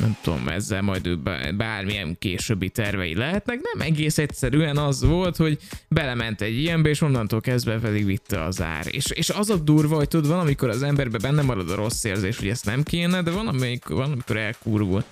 nem 0.00 0.16
tudom, 0.22 0.48
ezzel 0.48 0.82
majd 0.82 1.06
ő 1.06 1.16
bá- 1.16 1.56
bármilyen 1.56 2.16
későbbi 2.18 2.68
tervei 2.68 3.14
lehetnek, 3.14 3.60
nem 3.72 3.86
egész 3.86 4.18
egyszerűen 4.18 4.76
az 4.76 5.04
volt, 5.04 5.36
hogy 5.36 5.58
belement 5.88 6.40
egy 6.40 6.56
ilyenbe, 6.56 6.88
és 6.88 7.00
onnantól 7.00 7.40
kezdve 7.40 7.78
pedig 7.78 8.04
vitte 8.04 8.42
az 8.44 8.62
ár. 8.62 8.86
És, 8.90 9.06
és 9.10 9.30
az 9.30 9.50
a 9.50 9.56
durva, 9.56 9.96
hogy 9.96 10.08
tudod, 10.08 10.26
van, 10.30 10.38
amikor 10.38 10.68
az 10.68 10.82
emberbe 10.82 11.18
benne 11.18 11.42
marad 11.42 11.70
a 11.70 11.74
rossz 11.74 12.04
érzés, 12.04 12.38
hogy 12.38 12.48
ezt 12.48 12.64
nem 12.64 12.82
kéne, 12.82 13.22
de 13.22 13.30
van, 13.30 13.48
amelyik, 13.48 13.88
van 13.88 14.12
amikor 14.12 14.36
elkurvul. 14.36 15.04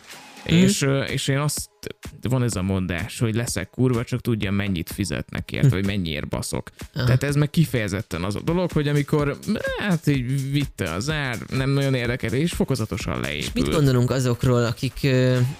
Mm. 0.52 0.56
És, 0.56 0.86
és 1.06 1.28
én 1.28 1.38
azt, 1.38 1.70
van 2.22 2.42
ez 2.42 2.56
a 2.56 2.62
mondás, 2.62 3.18
hogy 3.18 3.34
leszek 3.34 3.70
kurva, 3.70 4.04
csak 4.04 4.20
tudja 4.20 4.50
mennyit 4.50 4.90
fizetnek 4.90 5.52
érte, 5.52 5.68
vagy 5.68 5.86
mennyiért 5.86 6.28
baszok. 6.28 6.70
Aha. 6.94 7.04
Tehát 7.04 7.22
ez 7.22 7.34
meg 7.34 7.50
kifejezetten 7.50 8.24
az 8.24 8.34
a 8.34 8.40
dolog, 8.40 8.72
hogy 8.72 8.88
amikor 8.88 9.38
hát 9.78 10.06
így 10.06 10.50
vitte 10.52 10.92
az 10.92 11.10
ár, 11.10 11.38
nem 11.50 11.70
nagyon 11.70 11.94
érdekel, 11.94 12.32
és 12.32 12.52
fokozatosan 12.52 13.20
leépül. 13.20 13.62
Mit 13.62 13.72
gondolunk 13.72 14.10
azokról, 14.10 14.64
akik 14.64 14.94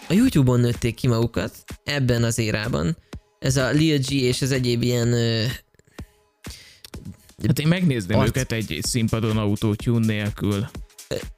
a 0.08 0.12
YouTube-on 0.12 0.60
nőtték 0.60 0.94
ki 0.94 1.08
magukat 1.08 1.52
ebben 1.84 2.24
az 2.24 2.38
érában? 2.38 2.96
Ez 3.38 3.56
a 3.56 3.70
Lil 3.70 3.98
G 3.98 4.10
és 4.10 4.42
az 4.42 4.50
egyéb 4.50 4.82
ilyen 4.82 5.14
Hát 7.46 7.58
én 7.58 7.68
megnézném 7.68 8.18
Arc- 8.18 8.36
őket 8.36 8.52
egy 8.52 8.78
színpadon 8.82 9.38
autotune 9.38 10.06
nélkül. 10.06 10.68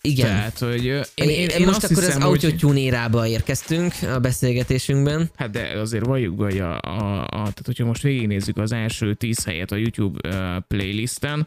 Igen. 0.01 0.27
Tehát, 0.27 0.59
hogy 0.59 0.87
ö, 0.87 1.01
Én, 1.15 1.29
én, 1.29 1.49
én 1.49 1.67
most 1.67 1.85
akkor 1.85 1.97
hiszem, 1.97 2.23
az 2.23 2.29
hogy- 2.29 2.45
autotune 2.45 2.79
érába 2.79 3.27
érkeztünk 3.27 3.95
a 4.15 4.19
beszélgetésünkben. 4.19 5.31
Hát 5.37 5.51
de 5.51 5.79
azért 5.79 6.07
valljuk 6.07 6.35
be, 6.37 6.45
hogy 6.45 6.59
a, 6.59 6.81
a, 6.81 7.21
a, 7.23 7.27
tehát 7.29 7.63
hogyha 7.65 7.85
most 7.85 8.03
végignézzük 8.03 8.57
az 8.57 8.73
első 8.73 9.15
tíz 9.15 9.45
helyet 9.45 9.73
a 9.73 9.77
YouTube 9.77 10.29
uh, 10.29 10.63
playlisten, 10.69 11.47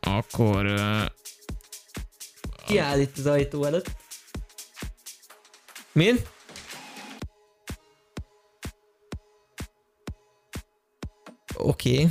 akkor 0.00 0.64
uh, 0.64 1.02
Ki 2.66 2.78
áll 2.78 3.00
itt 3.00 3.18
az 3.18 3.26
ajtó 3.26 3.64
előtt? 3.64 3.90
Min? 5.92 6.16
Oké, 11.54 12.08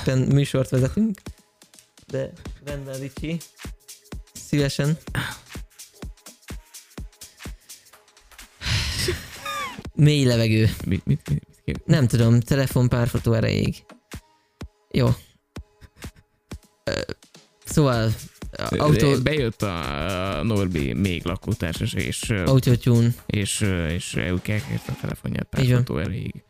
okay. 0.00 0.24
műsort 0.24 0.68
vezetünk, 0.70 1.20
de 2.06 2.32
rendben, 2.64 2.98
Ricsi. 2.98 3.38
Szívesen. 4.54 4.96
Mély 9.94 10.24
levegő. 10.24 10.70
mit, 10.86 11.06
mit, 11.06 11.28
mit, 11.28 11.42
mit 11.64 11.86
Nem 11.86 12.06
tudom, 12.06 12.40
telefon 12.40 12.88
párfotó 12.88 13.32
erejéig. 13.32 13.84
Jó. 14.90 15.08
Szóval, 17.64 18.12
autó. 18.68 19.22
Bejött 19.22 19.62
a 19.62 20.40
Norbi 20.42 20.92
még 20.92 21.24
lakótársas, 21.24 21.92
és, 21.92 22.30
autotune. 22.30 23.08
és, 23.26 23.60
és 23.88 24.16
ő 24.16 24.40
kérte 24.42 24.82
a 24.86 24.96
telefonját 25.00 25.58
Így 25.58 25.70
van. 25.70 25.84
párfotó 25.84 25.98
elég 25.98 26.44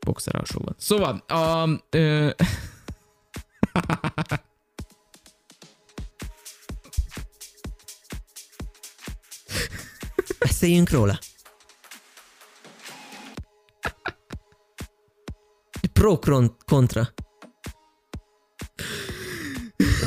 boxer 0.00 0.36
alsóban. 0.36 0.74
Szóval, 0.78 1.16
a, 1.16 1.68
ö, 1.90 2.30
Beszéljünk 10.60 10.90
róla. 10.90 11.18
Pro 15.92 16.18
kontra. 16.66 17.08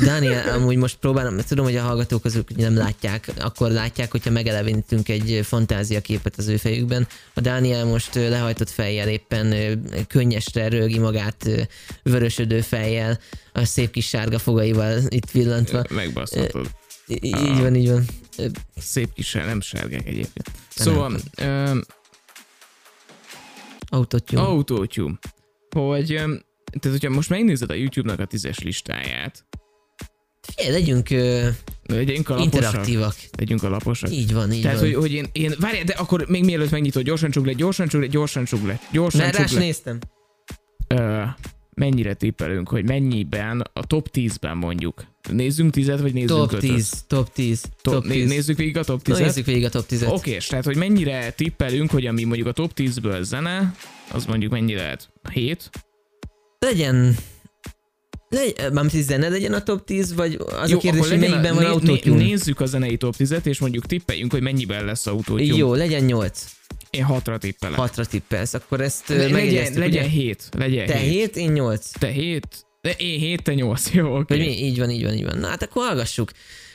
Dániel, 0.04 0.48
amúgy 0.48 0.76
most 0.76 0.96
próbálom, 0.96 1.34
mert 1.34 1.48
tudom, 1.48 1.64
hogy 1.64 1.76
a 1.76 1.82
hallgatók 1.82 2.24
azok 2.24 2.56
nem 2.56 2.76
látják, 2.76 3.32
akkor 3.38 3.70
látják, 3.70 4.10
hogyha 4.10 4.30
megelevenítünk 4.30 5.08
egy 5.08 5.40
fantáziaképet 5.42 6.36
az 6.36 6.48
ő 6.48 6.56
fejükben. 6.56 7.06
A 7.34 7.40
Dániel 7.40 7.84
most 7.84 8.14
lehajtott 8.14 8.70
fejjel 8.70 9.08
éppen 9.08 9.54
könnyesre 10.08 10.68
rögi 10.68 10.98
magát 10.98 11.48
vörösödő 12.02 12.60
fejjel, 12.60 13.18
a 13.52 13.64
szép 13.64 13.90
kis 13.90 14.08
sárga 14.08 14.38
fogaival 14.38 14.98
itt 15.08 15.30
villantva. 15.30 15.84
megbaszhatod. 15.90 16.66
I- 17.06 17.26
így 17.26 17.60
van, 17.60 17.74
így 17.74 17.90
van. 17.90 18.04
Szép 18.76 19.12
kis, 19.12 19.32
nem 19.32 19.60
sárgák 19.60 20.06
egyébként. 20.06 20.50
Szóval, 20.68 21.16
ö, 21.36 21.78
Autotune. 23.88 24.42
Autotune. 24.42 25.18
Hogy, 25.70 26.06
tehát 26.06 26.98
hogyha 26.98 27.10
most 27.10 27.28
megnézed 27.28 27.70
a 27.70 27.74
YouTube-nak 27.74 28.18
a 28.20 28.24
tízes 28.24 28.58
listáját, 28.58 29.44
Figyelj, 30.42 30.72
legyünk 30.80 31.10
ö, 31.10 31.48
legyünk 31.86 32.28
alaposak. 32.28 32.54
interaktívak. 32.54 33.14
Legyünk 33.38 33.62
alaposak. 33.62 34.10
Így 34.10 34.32
van, 34.32 34.52
így 34.52 34.62
Tehát, 34.62 34.76
van. 34.80 34.86
hogy, 34.86 34.94
hogy 34.94 35.12
én, 35.12 35.26
én, 35.32 35.54
várj, 35.58 35.82
de 35.82 35.92
akkor 35.92 36.24
még 36.28 36.44
mielőtt 36.44 36.70
megnyitod, 36.70 37.02
gyorsan 37.02 37.30
csuk 37.30 37.46
le, 37.46 37.52
gyorsan 37.52 37.88
csuk 37.88 38.00
le, 38.00 38.06
gyorsan 38.06 38.44
csuk 38.44 38.66
le, 38.66 38.80
gyorsan 38.92 39.20
Mert 39.20 39.36
csuk 39.36 39.50
le. 39.50 39.58
néztem. 39.58 39.98
Ö, 40.88 41.22
mennyire 41.74 42.14
tippelünk, 42.14 42.68
hogy 42.68 42.84
mennyiben 42.84 43.64
a 43.72 43.86
top 43.86 44.08
10-ben 44.12 44.56
mondjuk. 44.56 45.04
Nézzünk 45.30 45.72
10 45.72 45.86
vagy 45.86 46.12
nézzünk 46.12 46.28
Top 46.38 46.52
5 46.52 46.60
10, 46.60 47.04
top 47.06 47.32
10, 47.32 47.60
Top, 47.82 47.94
top 47.94 48.06
10. 48.06 48.28
Nézzük 48.28 48.56
végig 48.56 48.76
a 48.76 48.84
top 48.84 49.06
Na, 49.06 49.14
10 49.14 49.24
nézzük 49.24 49.44
végig 49.46 49.64
a 49.64 49.68
top 49.68 49.86
10 49.86 50.02
Oké, 50.02 50.30
és 50.30 50.46
tehát, 50.46 50.64
hogy 50.64 50.76
mennyire 50.76 51.30
tippelünk, 51.30 51.90
hogy 51.90 52.06
ami 52.06 52.24
mondjuk 52.24 52.48
a 52.48 52.52
top 52.52 52.72
10-ből 52.76 53.22
zene, 53.22 53.74
az 54.12 54.24
mondjuk 54.24 54.52
mennyi 54.52 54.74
lehet? 54.74 55.08
7? 55.32 55.70
Legyen... 56.58 57.16
Legy, 58.28 58.54
mármint 58.72 59.04
zene 59.04 59.28
legyen 59.28 59.52
a 59.52 59.62
top 59.62 59.84
10, 59.84 60.14
vagy 60.14 60.38
az 60.60 60.70
Jó, 60.70 60.76
a 60.76 60.80
kérdés, 60.80 61.08
hogy 61.08 61.18
melyikben 61.18 61.56
a- 61.56 61.72
van 61.72 61.82
né-? 61.82 62.04
Nézzük 62.04 62.60
a 62.60 62.66
zenei 62.66 62.96
top 62.96 63.14
10-et, 63.18 63.46
és 63.46 63.58
mondjuk 63.58 63.86
tippeljünk, 63.86 64.32
hogy 64.32 64.42
mennyiben 64.42 64.84
lesz 64.84 65.06
autotune. 65.06 65.56
Jó, 65.56 65.74
legyen 65.74 66.04
8. 66.04 66.44
Én 66.90 67.06
6-ra 67.08 67.38
tippelek. 67.38 67.78
6-ra 67.80 68.04
tippelsz, 68.04 68.54
akkor 68.54 68.80
ezt 68.80 69.08
Le- 69.08 69.16
Le, 69.16 69.28
legyen, 69.28 69.72
legyen 69.72 69.88
ugye? 69.88 70.02
7. 70.02 70.48
Legyen 70.58 70.86
Te 70.86 70.96
7. 70.96 71.10
7, 71.12 71.36
én 71.36 71.52
8. 71.52 71.90
Te 71.98 72.06
7. 72.06 72.46
De 72.80 72.90
én 72.96 73.18
7, 73.18 73.42
te 73.42 73.54
8. 73.54 73.90
Jó, 73.92 74.16
oké. 74.18 74.36
Mi? 74.36 74.64
Így 74.64 74.78
van, 74.78 74.90
így 74.90 75.04
van, 75.04 75.12
így 75.12 75.24
van. 75.24 75.38
Na 75.38 75.46
hát 75.48 75.62
akkor 75.62 75.86
hallgassuk. 75.86 76.30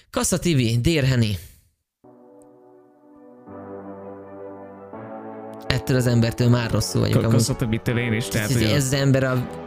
Kassa 0.10 0.38
TV, 0.40 0.62
Dérheni. 0.82 1.38
Ettől 5.68 5.98
az 5.98 6.08
embertől 6.08 6.50
már 6.50 6.72
rosszul 6.72 7.02
vagyok. 7.02 7.18
amúgy. 7.24 7.32
Kasszat 7.32 7.62
a 7.62 7.66
bittől 7.66 7.98
én 8.00 8.14
is. 8.14 8.28
Tehát, 8.28 8.50
ez 8.52 8.62
az 8.86 8.94
ember 8.94 9.24
a... 9.24 9.64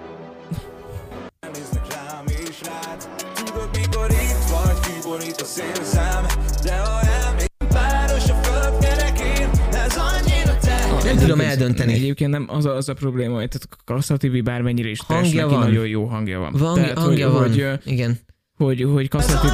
tudom 11.21 11.41
eldönteni. 11.41 11.93
Egyébként 11.93 12.31
nem 12.31 12.47
az 12.49 12.65
a, 12.67 12.75
az 12.75 12.89
a 12.89 12.95
probléma, 12.95 13.35
hogy 13.35 13.49
tehát 13.49 13.69
Kassa 13.85 14.17
TV 14.17 14.43
bármennyire 14.43 14.89
is 14.89 15.01
Hangja 15.07 15.41
neki 15.43 15.55
van. 15.55 15.69
nagyon 15.69 15.87
jó 15.87 16.05
hangja 16.05 16.39
van. 16.39 16.53
Van, 16.53 16.75
Tehát, 16.75 16.99
hangja 16.99 17.31
hogy, 17.31 17.63
van. 17.63 17.71
Hogy, 17.71 17.93
Igen. 17.93 18.19
hogy, 18.57 18.83
hogy 18.83 19.09
Kassa 19.09 19.39
TV, 19.39 19.47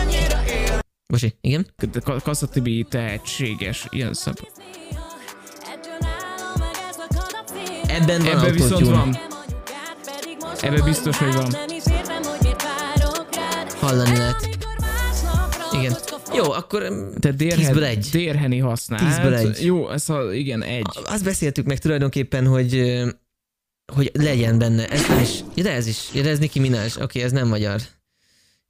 Bocsi, 1.06 1.34
igen? 1.40 1.66
Kassa 2.22 2.48
TV 2.48 2.68
tehetséges 2.88 3.86
ilyen 3.90 4.14
szab. 4.14 4.38
Ebben 7.86 8.22
van 8.22 8.38
Ebben 8.38 8.52
viszont 8.52 8.86
van. 8.86 9.16
Ebben 10.60 10.84
biztos, 10.84 11.18
hogy 11.18 11.34
van. 11.34 11.54
Hallani 13.80 14.16
lehet. 14.16 14.48
Igen. 15.72 15.92
Jó, 16.36 16.52
akkor 16.52 16.82
Tehát 17.20 17.36
tízből 17.38 17.56
Dérhen, 17.56 17.82
egy. 17.82 18.08
Dérheni 18.12 18.58
használt. 18.58 19.02
Tízből 19.02 19.34
egy. 19.34 19.64
Jó, 19.64 19.90
ez 19.90 20.08
a, 20.08 20.32
igen, 20.32 20.62
egy. 20.62 20.86
Azt 21.04 21.24
beszéltük 21.24 21.66
meg 21.66 21.78
tulajdonképpen, 21.78 22.46
hogy 22.46 23.02
hogy 23.92 24.10
legyen 24.12 24.58
benne. 24.58 24.88
Ez 24.88 25.06
is. 25.22 25.44
Ja, 25.54 25.62
de 25.62 25.72
ez 25.72 25.86
is. 25.86 26.08
Ja, 26.14 26.22
de 26.22 26.28
ez 26.28 26.38
Nicki 26.38 26.60
Minaj. 26.60 26.86
Oké, 26.86 27.02
okay, 27.02 27.22
ez 27.22 27.32
nem 27.32 27.48
magyar. 27.48 27.80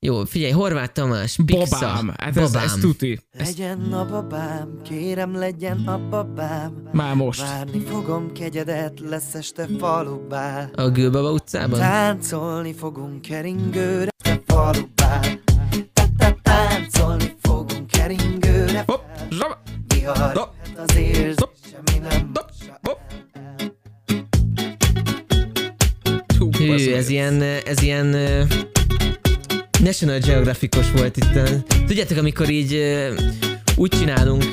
Jó, 0.05 0.25
figyelj, 0.25 0.53
Horváth 0.53 0.93
Tamás, 0.93 1.39
Pixa. 1.47 1.79
Babám. 1.79 2.15
Hát 2.17 2.37
ez, 2.37 2.55
ez 2.55 2.73
tuti. 2.81 3.21
Legyen 3.39 3.93
a 3.93 4.05
babám, 4.05 4.81
kérem 4.89 5.35
legyen 5.35 5.87
a 5.87 6.09
babám. 6.09 6.89
már 6.93 7.15
most. 7.15 7.41
Várni 7.41 7.81
fogom 7.81 8.33
kegyedet, 8.33 9.01
lesz 9.01 9.35
este 9.35 9.69
falubá. 9.79 10.71
A 10.75 10.89
Gülbaba 10.89 11.33
utcában? 11.33 11.79
Táncolni 11.79 12.73
fogunk 12.73 13.23
keringőre, 13.23 14.11
te 14.25 14.41
falubá. 14.47 14.94
Ez 26.95 27.09
ilyen, 27.09 27.43
ez 27.43 27.83
ilyen 27.83 28.07
National 29.81 30.19
Geographicos 30.19 30.91
volt 30.91 31.17
itt. 31.17 31.39
Tudjátok, 31.87 32.19
amikor 32.19 32.51
így 32.51 32.81
úgy 33.77 33.91
csinálunk, 33.99 34.45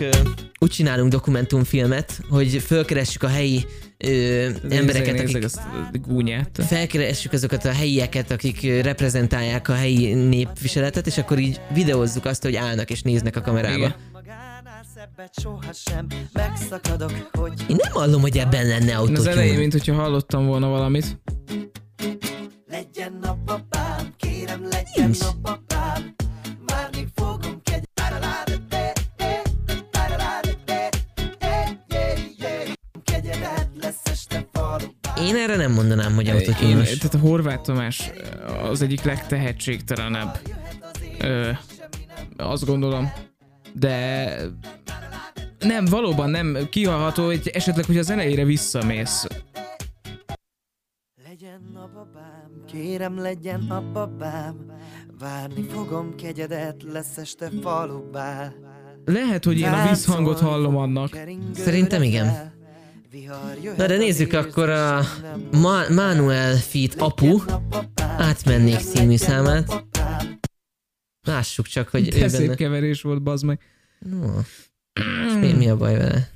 úgy 0.60 0.70
csinálunk 0.70 1.12
dokumentumfilmet, 1.12 2.22
hogy 2.30 2.64
fölkeressük 2.66 3.24
a 3.24 3.28
helyi 3.28 3.66
ö, 3.98 4.10
embereket, 4.70 5.14
Nézzek 5.14 5.20
akik 5.20 5.44
ezt 5.44 5.58
a 5.58 5.98
gúnyát. 6.08 6.60
felkeressük 6.68 7.34
azokat 7.34 7.66
a 7.66 7.72
helyieket, 7.72 8.32
akik 8.32 8.82
reprezentálják 8.82 9.70
a 9.70 9.74
helyi 9.74 10.14
népviseletet, 10.14 11.08
és 11.08 11.18
akkor 11.18 11.40
így 11.40 11.62
videózzuk 11.74 12.26
azt, 12.26 12.44
hogy 12.44 12.56
állnak 12.56 12.90
és 12.90 13.02
néznek 13.02 13.36
a 13.36 13.42
kamerába. 13.42 13.76
Igen. 13.78 13.96
Én 17.68 17.76
nem 17.84 17.92
hallom, 17.92 18.22
hogy 18.22 18.38
ebben 18.38 18.68
lenne 18.68 18.92
Én 18.92 18.96
az 18.98 18.98
elején, 18.98 19.28
autotune. 19.28 19.58
mint 19.58 19.72
hogyha 19.72 19.94
hallottam 19.94 20.46
volna 20.46 20.68
valamit. 20.68 21.20
Legyen 22.72 23.24
a 23.24 23.38
babám, 23.46 24.14
kérem 24.18 24.62
legyen 24.62 25.10
Nincs. 25.10 25.22
a 25.22 25.34
babám. 25.42 26.16
Várni 26.66 27.08
fogom 27.16 27.62
kegy... 27.64 27.84
Kegyedet 33.04 33.70
lesz 33.82 34.06
este 34.06 34.48
falubá. 34.52 35.14
Én 35.18 35.36
erre 35.36 35.56
nem 35.56 35.72
mondanám, 35.72 36.16
hogy 36.16 36.26
Én, 36.26 36.34
autotune 36.34 36.84
tehát 36.84 37.14
a 37.14 37.18
Horváth 37.18 37.62
Tamás 37.62 38.12
az 38.64 38.82
egyik 38.82 39.04
legtehetségtelenebb. 39.04 40.40
Ö, 41.20 41.52
azt 42.38 42.66
gondolom. 42.66 43.14
De 43.74 44.36
nem, 45.60 45.86
valóban 45.86 46.30
nem 46.30 46.58
kihalható, 46.70 47.26
hogy 47.26 47.50
esetleg, 47.54 47.86
hogy 47.86 47.98
az 47.98 48.10
elejére 48.10 48.44
visszamész. 48.44 49.28
Legyen 51.24 51.76
a 51.76 51.88
kérem 52.72 53.18
legyen 53.18 53.62
a 53.70 53.92
babám. 53.92 54.56
Várni 55.20 55.64
fogom 55.64 56.16
kegyedet, 56.16 56.84
lesz 56.84 57.18
este 57.18 57.52
falubá. 57.62 58.54
Lehet, 59.06 59.46
hogy 59.46 59.60
én 59.60 59.72
a 59.74 59.90
visszhangot 59.90 60.40
hallom 60.40 60.78
annak. 60.78 61.18
Szerintem 61.54 62.04
igen. 62.04 62.54
Na 63.78 63.88
de 63.88 63.98
nézzük 63.98 64.34
akkor 64.34 64.70
a 64.70 65.02
Ma- 65.52 65.90
Manuel 65.90 66.56
Feat 66.56 66.96
Apu 66.96 67.40
Átmennék 68.18 68.80
című 68.80 69.16
számát. 69.16 69.86
Lássuk 71.22 71.66
csak, 71.66 71.90
hogy 71.90 72.16
ő 72.16 72.20
De 72.20 72.28
szép 72.28 72.42
benne... 72.42 72.56
keverés 72.56 73.02
volt, 73.02 73.22
bazd 73.24 73.46
meg. 73.46 73.60
No. 74.00 74.40
És 75.28 75.34
mi, 75.40 75.54
mi 75.54 75.70
a 75.70 75.78
baj 75.78 75.98
vele? 75.98 76.30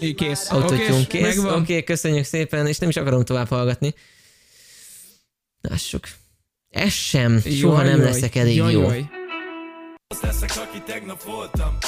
Így 0.00 0.14
kész. 0.14 0.50
Oké, 0.50 1.04
kész. 1.08 1.38
Oké, 1.38 1.48
okay, 1.48 1.84
köszönjük 1.84 2.24
szépen, 2.24 2.66
és 2.66 2.78
nem 2.78 2.88
is 2.88 2.96
akarom 2.96 3.24
tovább 3.24 3.48
hallgatni. 3.48 3.94
Lássuk. 5.60 6.08
Ez 6.70 6.92
sem, 6.92 7.40
soha 7.40 7.82
Jaj, 7.82 7.90
nem 7.90 8.00
jaj, 8.00 8.10
leszek 8.10 8.34
elég 8.34 8.56
jaj, 8.56 8.72
jó. 8.72 8.80
jaj. 8.80 9.08
Az 10.14 10.20
leszek, 10.20 10.50
aki 10.56 10.82
tegnap 10.86 11.22
voltam 11.22 11.78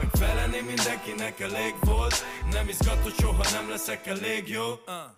Meg 0.00 0.10
felelni 0.12 0.60
mindenkinek 0.66 1.40
elég 1.40 1.74
volt 1.80 2.14
Nem 2.52 2.68
izgatott, 2.68 3.14
soha 3.20 3.44
nem 3.52 3.70
leszek 3.70 4.06
elég 4.06 4.48
jó 4.48 4.64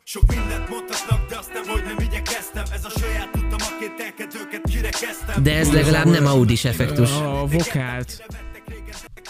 Sok 0.05 0.23
mindent 0.27 0.69
mondhatnak, 0.69 1.29
de 1.29 1.39
azt 1.39 1.53
nem, 1.53 1.65
hogy 1.67 1.83
nem 1.85 1.97
igyekeztem 1.99 2.65
Ez 2.73 2.85
a 2.85 2.91
saját 2.99 3.37
utam, 3.37 3.59
a 3.59 3.79
kételkedőket 3.81 4.61
kirekeztem 4.71 5.43
De 5.43 5.57
ez 5.57 5.73
legalább 5.73 6.07
nem 6.07 6.27
audis 6.27 6.65
effektus. 6.65 7.11
A 7.13 7.47
vokált 7.47 8.25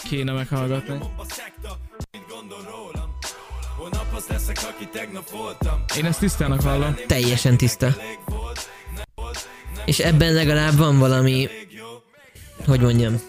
kéne 0.09 0.31
meghallgatni. 0.31 0.99
Gondol 2.49 2.71
rólam 2.71 3.17
Holnap 3.77 4.05
az 4.15 4.23
leszek, 4.29 4.57
aki 4.73 4.87
tegnap 4.91 5.29
voltam 5.29 5.83
Én 5.97 6.05
ezt 6.05 6.19
tisztának 6.19 6.61
hallom. 6.61 6.95
Teljesen 7.07 7.57
tiszta. 7.57 7.95
És 9.85 9.99
ebben 9.99 10.33
legalább 10.33 10.77
van 10.77 10.99
valami, 10.99 11.49
hogy 12.65 12.81
mondjam, 12.81 13.21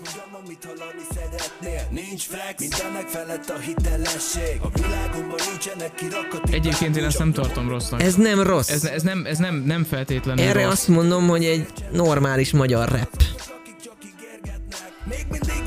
Amit 0.44 0.64
hallani 0.64 1.02
szeretnél 1.14 1.88
Nincs 1.90 2.22
flex, 2.22 2.60
mindennek 2.60 3.06
felett 3.08 3.48
a 3.48 3.58
hitelesség 3.58 4.60
A 4.60 4.68
világomban 4.68 5.38
nincsenek 5.50 5.94
kirakat 5.94 6.48
Egyébként 6.50 6.96
én 6.96 7.04
ezt 7.04 7.18
nem 7.18 7.32
tartom 7.32 7.68
rossznak. 7.68 8.02
ez 8.02 8.14
nem 8.14 8.42
rossz. 8.42 8.68
Ez, 8.70 8.84
ez, 8.84 9.02
nem, 9.02 9.26
ez 9.26 9.38
nem, 9.38 9.54
nem 9.54 9.84
feltétlenül 9.84 10.44
Erre 10.44 10.62
rossz. 10.62 10.72
azt 10.72 10.88
mondom, 10.88 11.28
hogy 11.28 11.44
egy 11.44 11.66
normális 11.92 12.52
magyar 12.52 12.88
rap. 12.88 13.22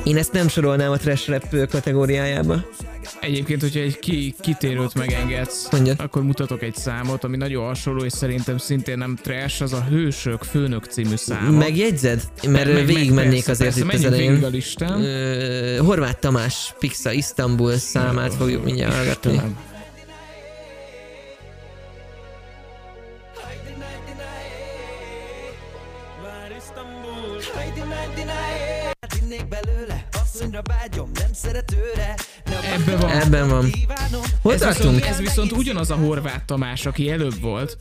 Én 0.04 0.18
ezt 0.18 0.32
nem 0.32 0.48
sorolnám 0.48 0.92
a 0.92 0.98
trash 0.98 1.30
rap 1.30 1.68
kategóriájába. 1.70 2.66
Egyébként, 3.22 3.62
hogyha 3.62 3.80
egy 3.80 4.00
ki, 4.00 4.36
kitérőt 4.40 4.94
megengedsz, 4.94 5.72
Mondjad. 5.72 6.00
akkor 6.00 6.24
mutatok 6.24 6.62
egy 6.62 6.76
számot, 6.76 7.24
ami 7.24 7.38
nagyon 7.38 7.66
hasonló, 7.66 8.04
és 8.04 8.14
szerintem 8.14 8.58
szintén 8.58 8.98
nem 8.98 9.16
trash, 9.22 9.62
az 9.62 9.74
a 9.74 9.84
Hősök 9.84 10.44
főnök 10.44 10.86
című 10.86 11.16
száma. 11.16 11.58
Megjegyzed? 11.58 12.22
Mert 12.48 12.74
Meg- 12.74 12.86
végigmennék 12.86 13.48
azért 13.48 13.74
persze, 13.74 13.96
itt 13.98 14.04
az 14.04 14.12
menjünk 14.12 14.16
végig 14.16 14.32
a 14.32 14.36
elején. 14.36 14.52
listán. 14.52 15.02
Ö, 15.02 15.78
Horváth 15.84 16.20
Tamás 16.20 16.74
Pixa 16.80 17.12
Isztambul 17.12 17.78
számát 17.78 18.34
fogjuk 18.34 18.64
mindjárt 18.64 18.94
hallgatni. 18.96 19.32
Istenem. 19.32 19.58
Innék 29.22 29.48
belőle, 29.48 29.77
asszonyra 30.40 30.62
vágyom, 30.64 31.10
nem 31.14 31.34
szeretőre. 31.34 32.16
Ebben 32.74 33.00
van. 33.00 33.10
Ebben 33.10 33.50
van. 33.50 33.72
Hol 34.42 34.54
Ez 34.54 34.60
viszont, 34.60 34.78
tartunk? 34.78 35.06
ez 35.06 35.18
viszont 35.18 35.52
ugyanaz 35.52 35.92
a 35.92 35.96
Horváth 35.96 36.46
Tamás, 36.46 36.86
aki 36.86 37.10
előbb 37.12 37.42
volt. 37.42 37.78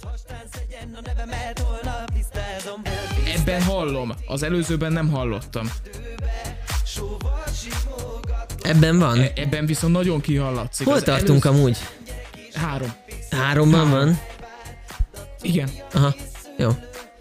Ebben 3.36 3.62
hallom, 3.62 4.12
az 4.26 4.42
előzőben 4.42 4.92
nem 4.92 5.08
hallottam. 5.10 5.70
Ebben 8.62 8.98
van. 8.98 9.20
E- 9.20 9.32
ebben 9.34 9.66
viszont 9.66 9.92
nagyon 9.92 10.20
kihallatszik. 10.20 10.86
Hol 10.86 10.96
Az 10.96 11.02
tartunk 11.02 11.44
előző- 11.44 11.60
amúgy? 11.60 11.78
Három. 12.54 12.92
Háromban 13.30 13.90
van? 13.90 14.20
Igen. 15.40 15.68
Aha, 15.92 16.14
jó. 16.58 16.70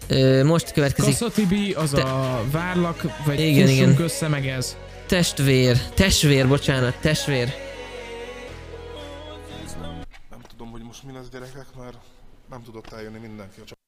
Ö, 0.08 0.44
most 0.44 0.72
következik 0.72 1.18
Kassa 1.18 1.30
Tibi, 1.32 1.72
az 1.72 1.90
Te- 1.90 2.02
a 2.02 2.42
várlak, 2.50 3.02
vagy 3.24 3.40
Igen, 3.40 3.68
igen. 3.68 3.96
össze 4.00 4.28
meg 4.28 4.46
ez. 4.48 4.76
Testvér. 5.06 5.88
Testvér, 5.94 6.48
bocsánat, 6.48 7.00
testvér. 7.00 7.52
Nem 10.30 10.40
tudom, 10.48 10.70
hogy 10.70 10.82
most 10.82 11.02
mi 11.02 11.12
lesz 11.12 11.28
gyerekek, 11.32 11.66
mert 11.78 11.96
nem 12.50 12.62
tudott 12.62 12.92
eljönni 12.92 13.18
mindenki. 13.18 13.60
Csak 13.64 13.78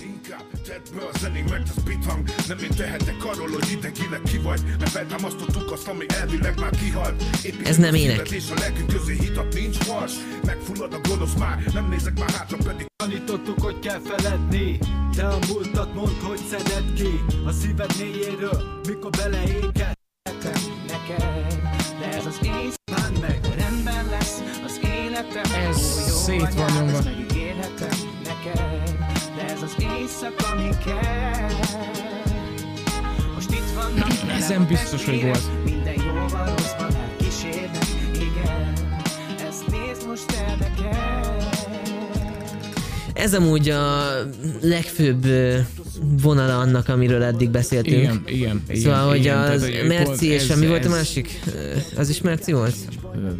Inkább 0.00 0.44
tedd 0.66 0.96
be 0.96 1.02
a 1.12 1.18
zenénk, 1.18 1.48
mert 1.48 1.68
ez 1.68 1.82
beat 1.84 2.04
hang 2.04 2.28
Nem 2.48 2.58
én 2.58 2.74
tehetek 2.76 3.24
arról, 3.24 3.48
hogy 3.48 3.70
idegileg 3.72 4.22
ki 4.22 4.38
vagy 4.38 4.60
Mert 4.78 4.90
feltámasztottuk 4.90 5.72
azt, 5.72 5.88
ami 5.88 6.04
elvileg 6.08 6.58
már 6.60 6.70
kihalt 6.70 7.22
Ez 7.64 7.76
nem 7.76 7.94
a 7.94 7.96
ének. 7.96 8.30
És 8.30 8.50
a 8.50 8.54
lelkünk 8.58 8.88
közé 8.88 9.14
hitat 9.14 9.54
nincs 9.54 9.86
vas 9.86 10.12
Megfullad 10.44 10.92
a 10.92 11.00
gonosz 11.08 11.34
már, 11.34 11.62
nem 11.72 11.88
nézek 11.88 12.18
már 12.18 12.30
hátra 12.30 12.56
pedig 12.56 12.86
Tanítottuk, 12.96 13.60
hogy 13.60 13.78
kell 13.78 14.00
feledni 14.00 14.78
Te 15.16 15.26
a 15.26 15.38
múltat 15.48 15.94
mondd, 15.94 16.20
hogy 16.22 16.40
szeded 16.50 16.92
ki 16.94 17.20
A 17.46 17.50
szíved 17.50 17.92
mélyéről, 17.98 18.80
mikor 18.86 19.10
beleékel 19.10 19.85
Szét 26.26 26.54
van 26.54 26.72
nyomva. 26.72 26.98
Megígérhetem 27.04 27.98
neked, 28.24 28.96
de 29.36 29.44
ez 29.52 29.62
az 29.62 29.76
éjszaka, 29.78 30.50
ami 30.50 30.68
kell. 30.84 31.50
Most 33.34 33.50
itt 33.50 33.70
vannak 33.74 34.20
velem 34.20 34.36
Ezen 34.42 34.66
biztos, 34.66 35.04
hogy 35.04 35.22
volt. 35.22 35.64
Minden 35.64 35.94
jóval 35.94 36.46
rosszban 36.46 36.94
elkísérnek, 36.94 37.86
igen. 38.14 38.72
Ezt 39.48 39.66
nézd 39.66 40.06
most 40.06 40.30
érdekel. 40.30 41.55
Ez 43.16 43.34
amúgy 43.34 43.68
a 43.68 44.10
legfőbb 44.60 45.26
vonala 46.22 46.58
annak, 46.58 46.88
amiről 46.88 47.22
eddig 47.22 47.50
beszéltünk. 47.50 47.96
Igen, 47.96 48.22
igen, 48.26 48.62
igen, 48.68 48.80
Szóval, 48.82 49.08
hogy 49.08 49.18
igen, 49.18 49.38
az 49.38 49.60
tehát, 49.62 49.86
Merci 49.86 50.26
és 50.26 50.48
ez- 50.48 50.58
mi 50.58 50.66
volt 50.66 50.84
a 50.84 50.88
másik? 50.88 51.40
Az 51.96 52.08
is 52.08 52.20
Merci 52.20 52.52
volt? 52.52 52.74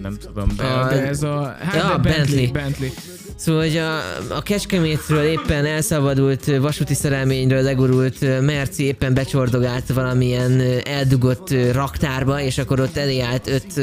Nem 0.03 0.17
tudom, 0.27 0.53
de, 0.57 0.63
A- 0.65 0.89
de 0.89 1.07
ez 1.07 1.23
a... 1.23 1.57
Hát 1.61 1.75
Ja, 1.75 1.97
de 1.97 2.09
Bentley, 2.09 2.51
Bentley. 2.51 2.51
Bentley. 2.53 2.91
Szóval, 3.37 3.61
hogy 3.63 3.77
a, 3.77 3.97
a 4.37 4.43
Kecskemétről 4.43 5.25
éppen 5.25 5.65
elszabadult 5.65 6.57
vasúti 6.57 6.95
szerelményről 6.95 7.63
legurult 7.63 8.41
Merci 8.41 8.85
éppen 8.85 9.15
becsordogált 9.15 9.93
valamilyen 9.93 10.61
eldugott 10.85 11.55
raktárba, 11.73 12.41
és 12.41 12.59
akkor 12.59 12.81
ott 12.81 12.97
elé 12.97 13.21
állt 13.21 13.49
öt, 13.49 13.81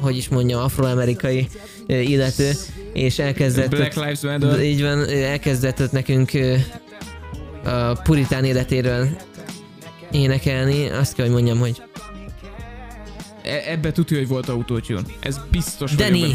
hogy 0.00 0.16
is 0.16 0.28
mondja, 0.28 0.62
afroamerikai 0.62 1.48
illető, 1.86 2.50
és 2.92 3.18
elkezdett 3.18 3.70
Black 3.70 3.96
ott, 3.96 4.04
Lives 4.04 4.20
Matter. 4.20 4.62
így 4.62 4.82
van, 4.82 5.08
elkezdett 5.08 5.80
ott 5.80 5.92
nekünk 5.92 6.30
a 7.64 7.92
puritán 8.02 8.44
életéről 8.44 9.08
énekelni. 10.10 10.88
Azt 10.88 11.14
kell, 11.14 11.24
hogy 11.24 11.34
mondjam, 11.34 11.58
hogy 11.58 11.82
E- 13.44 13.62
ebbe 13.66 13.92
tudja, 13.92 14.18
hogy 14.18 14.28
volt 14.28 14.48
autótyún. 14.48 15.06
Ez 15.20 15.40
biztos 15.50 15.94
benne. 15.94 16.26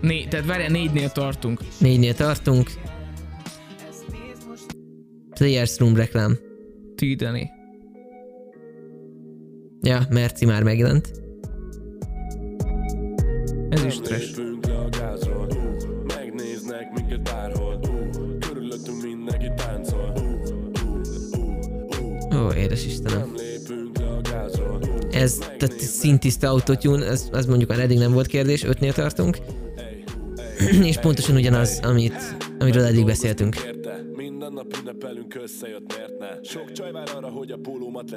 Né, 0.00 0.24
tehát 0.24 0.46
várjál, 0.46 0.70
négynél 0.70 1.10
tartunk. 1.10 1.60
négynél 1.78 2.14
tartunk. 2.14 2.70
Players 5.34 5.78
Room 5.78 5.96
reklám. 5.96 6.38
Ti, 6.96 7.14
Danny. 7.14 7.46
Ja, 9.80 10.06
Merci 10.10 10.44
már 10.44 10.62
megjelent. 10.62 11.10
Ez 13.68 13.84
is 13.84 14.00
megnéznek 16.06 16.92
minket 16.94 17.22
bárhol, 17.22 17.80
körülöttünk 18.38 19.02
mindenki 19.02 19.50
táncol, 19.56 20.12
ú, 22.32 22.36
Ó, 22.36 22.52
édes 22.52 22.86
Istenem. 22.86 23.34
Ez 25.10 25.38
tehát 25.38 25.80
szintiszta 25.80 26.48
autotune, 26.48 27.06
ez, 27.06 27.28
az 27.32 27.46
mondjuk 27.46 27.68
már 27.68 27.80
eddig 27.80 27.98
nem 27.98 28.12
volt 28.12 28.26
kérdés, 28.26 28.64
ötnél 28.64 28.92
tartunk. 28.92 29.38
És 30.82 30.96
pontosan 30.96 31.36
ugyanaz, 31.36 31.80
amit, 31.82 32.36
amiről 32.58 32.84
eddig 32.84 33.04
beszéltünk. 33.04 33.56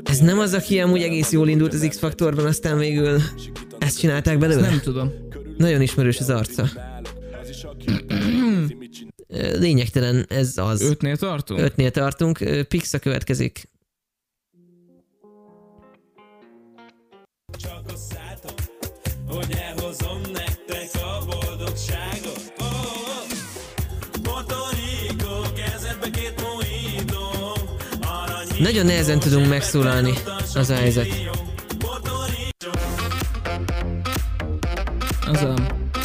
Ez 0.04 0.20
nem 0.20 0.40
az, 0.40 0.54
aki 0.54 0.80
amúgy 0.80 1.02
egész 1.02 1.32
jól 1.32 1.48
indult 1.48 1.74
az 1.74 1.86
X-faktorban, 1.90 2.46
aztán 2.46 2.78
végül 2.78 3.20
ezt 3.80 4.00
csinálták 4.00 4.38
belőle? 4.38 4.70
Nem 4.70 4.80
tudom. 4.80 5.12
Nagyon 5.58 5.82
ismerős 5.82 6.20
az 6.20 6.30
arca. 6.30 6.66
Lényegtelen, 9.60 10.26
ez 10.30 10.54
az. 10.56 10.82
Ötnél 10.82 11.18
tartunk? 11.18 11.60
Ötnél 11.60 11.92
tartunk. 11.92 12.38
Pixa 12.68 13.00
következik. 13.00 13.70
Nagyon 28.62 28.86
nehezen 28.86 29.20
tudunk 29.20 29.48
megszólalni, 29.48 30.14
az 30.54 30.70
a 30.70 30.74
helyzet. 30.74 31.08
Az 35.28 35.42
a... 35.42 35.54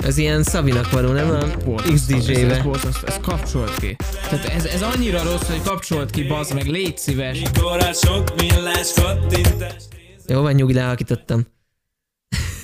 Ez 0.04 0.18
ilyen 0.18 0.42
Szabinak 0.42 0.90
való, 0.90 1.12
nem 1.12 1.30
a 1.30 1.64
Borzasztó, 1.64 1.92
ez, 1.92 2.08
ez, 2.08 2.22
XDJ-be. 2.22 2.64
ez 3.06 3.18
kapcsolt 3.22 3.78
ki. 3.78 3.96
Tehát 4.28 4.44
ez, 4.44 4.64
ez 4.64 4.82
annyira 4.82 5.22
rossz, 5.22 5.46
hogy 5.48 5.62
kapcsolt 5.62 6.10
ki, 6.10 6.22
bazd 6.22 6.54
meg, 6.54 6.66
légy 6.66 6.98
szíves. 6.98 7.42
Jó 10.26 10.40
van, 10.40 10.52
nyugi, 10.52 10.72
lehalkítottam. 10.72 11.46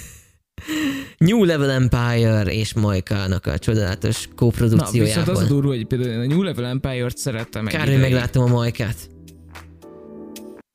New 1.18 1.45
Level 1.45 1.70
Empire 1.70 2.53
és 2.53 2.74
Majkának 2.74 3.47
a 3.47 3.59
csodálatos 3.59 4.28
Na, 4.38 4.90
viszont 4.90 5.28
az 5.28 5.40
a 5.40 5.45
durva, 5.45 5.68
hogy 5.68 5.86
például 5.86 6.20
a 6.20 6.26
New 6.26 6.43
Level 6.43 6.64
Empire-t 6.64 7.16
szerettem 7.16 7.66
Kár, 7.66 7.88
hogy 7.88 8.01
meglátom 8.01 8.43
a 8.43 8.47
Majkát. 8.47 9.11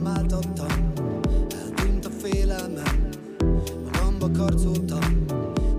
Váltottam, 0.03 0.91
eltűnt 1.61 2.05
a 2.05 2.09
félelmem 2.21 3.09
Magamba 3.91 4.31
karcoltam 4.31 5.25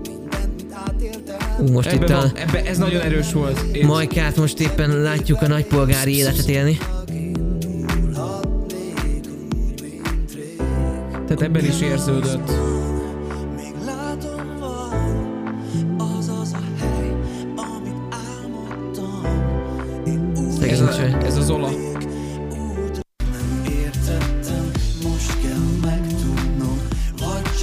Mindent, 0.07 0.55
mit 0.55 0.73
átéltem 0.73 1.37
Ú, 1.59 1.71
most 1.71 1.87
Ebbe 1.87 2.03
itt 2.05 2.09
a 2.09 2.31
ebbe, 2.35 2.63
ez 2.65 2.77
nagyon 2.77 3.01
erős 3.01 3.33
volt. 3.33 3.59
Én, 3.71 3.85
Majkát 3.85 4.35
most 4.35 4.59
éppen 4.59 5.01
látjuk 5.01 5.41
a 5.41 5.47
nagypolgári 5.47 6.15
életet 6.15 6.47
élni. 6.47 6.77
tehát 11.11 11.41
ebben 11.41 11.65
is 11.65 11.81
érződött. 11.81 12.51
Még 13.55 13.73
látom 13.85 14.59
van 14.59 15.63
Az 15.97 16.31
az 16.41 16.53
a 16.53 16.63
hely 16.79 17.15
Amit 17.55 18.15
álmodtam 18.29 19.21
Én 20.05 20.31
úgy 20.35 20.51
Szegény 20.51 20.73
Ez, 20.73 20.81
a, 20.81 21.25
ez 21.25 21.37
az 21.37 21.49
Ola. 21.49 21.88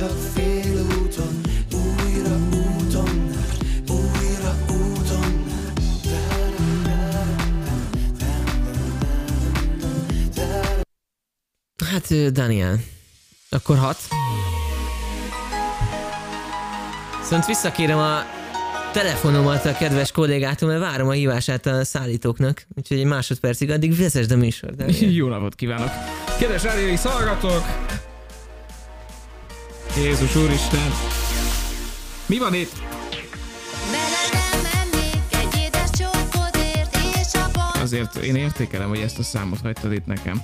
Vagy 0.07 0.14
csak 0.14 0.32
félúton 0.34 1.40
Újra 1.72 2.36
úton 2.48 3.30
Újra 3.88 4.57
úton 4.68 5.44
Hát, 11.84 12.32
Daniel, 12.32 12.78
akkor 13.50 13.76
hat. 13.76 13.98
Szóval 17.22 17.44
visszakérem 17.46 17.98
a 17.98 18.22
telefonomat 18.92 19.64
a 19.64 19.72
kedves 19.72 20.12
kollégától, 20.12 20.68
mert 20.68 20.80
várom 20.80 21.09
a 21.09 21.12
hívását 21.12 21.66
a 21.66 21.84
szállítóknak. 21.84 22.66
Úgyhogy 22.74 22.98
egy 22.98 23.04
másodpercig 23.04 23.70
addig 23.70 23.96
vezesd 23.96 24.30
a 24.30 24.36
műsor. 24.36 24.74
Jó 25.00 25.28
napot 25.28 25.54
kívánok! 25.54 25.90
Kedves 26.38 26.62
rádiói 26.62 26.96
szolgatók! 26.96 27.86
Jézus 29.97 30.36
Úristen! 30.36 30.92
Mi 32.26 32.38
van 32.38 32.55
itt? 32.55 32.72
Azért 37.82 38.16
én 38.16 38.36
értékelem, 38.36 38.88
hogy 38.88 39.01
ezt 39.01 39.18
a 39.18 39.22
számot 39.22 39.61
hagytad 39.62 39.92
itt 39.92 40.07
nekem. 40.07 40.42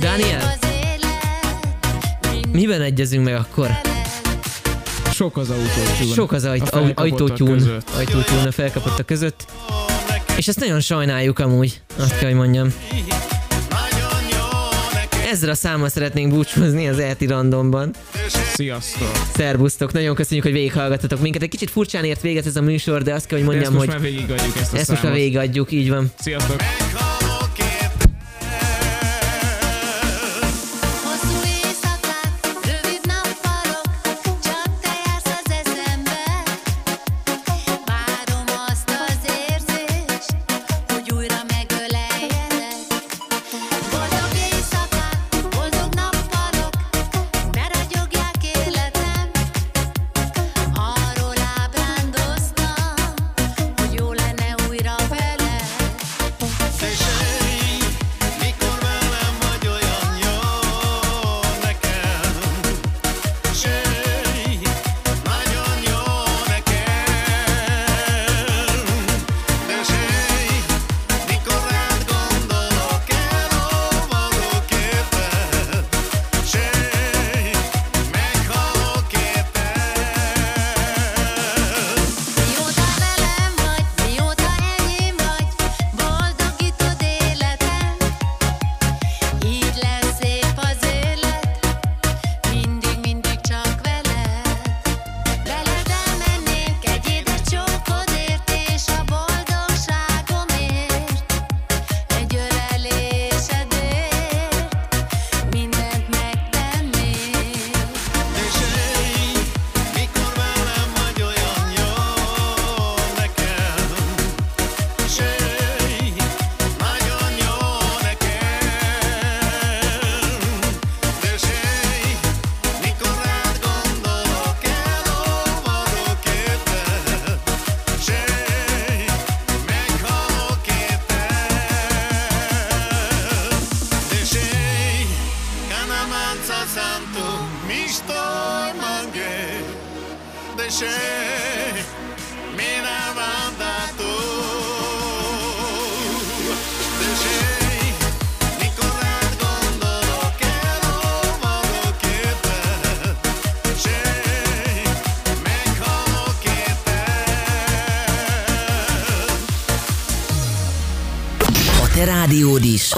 Daniel! 0.00 0.58
Miben 2.52 2.80
egyezünk 2.80 3.24
meg 3.24 3.34
akkor? 3.34 3.91
Sok 5.12 5.36
az 5.36 5.50
autótyún. 5.50 6.12
Sok 6.14 6.32
az 6.32 6.44
ajt, 6.44 6.68
A 6.68 6.92
ajtótyún, 6.94 7.82
ajtótyún 7.96 8.46
a 8.46 8.52
felkapottak 8.52 9.06
között. 9.06 9.44
És 10.36 10.48
ezt 10.48 10.60
nagyon 10.60 10.80
sajnáljuk 10.80 11.38
amúgy, 11.38 11.80
azt 11.98 12.18
kell, 12.18 12.28
hogy 12.28 12.38
mondjam. 12.38 12.74
Ezzel 15.30 15.50
a 15.50 15.54
számmal 15.54 15.88
szeretnénk 15.88 16.32
búcsúzni 16.32 16.88
az 16.88 16.98
ELTI 16.98 17.26
randomban. 17.26 17.94
Sziasztok! 18.54 19.12
Szerbusztok, 19.34 19.92
nagyon 19.92 20.14
köszönjük, 20.14 20.44
hogy 20.44 20.54
végighallgattatok 20.54 21.20
minket. 21.20 21.42
Egy 21.42 21.48
kicsit 21.48 21.70
furcsán 21.70 22.04
ért 22.04 22.20
véget 22.20 22.46
ez 22.46 22.56
a 22.56 22.62
műsor, 22.62 23.02
de 23.02 23.14
azt 23.14 23.26
kell, 23.26 23.38
hogy 23.38 23.48
De 23.48 23.60
ezt 23.60 23.70
mondjam, 23.70 23.86
most 23.86 24.02
hogy 24.02 24.10
már 24.10 24.10
végigadjuk 24.12 24.56
ezt 24.56 24.72
a 24.72 24.76
ezt 24.76 24.88
most 24.88 25.02
már 25.02 25.12
számot. 25.12 25.16
végigadjuk, 25.16 25.72
így 25.72 25.88
van. 25.88 26.12
Sziasztok! 26.20 26.62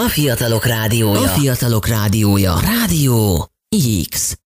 A 0.04 0.08
fiatalok 0.08 0.66
rádiója. 0.66 1.20
A 1.20 1.28
fiatalok 1.28 1.86
rádiója. 1.86 2.60
Rádió 2.60 3.48
X. 3.70 4.33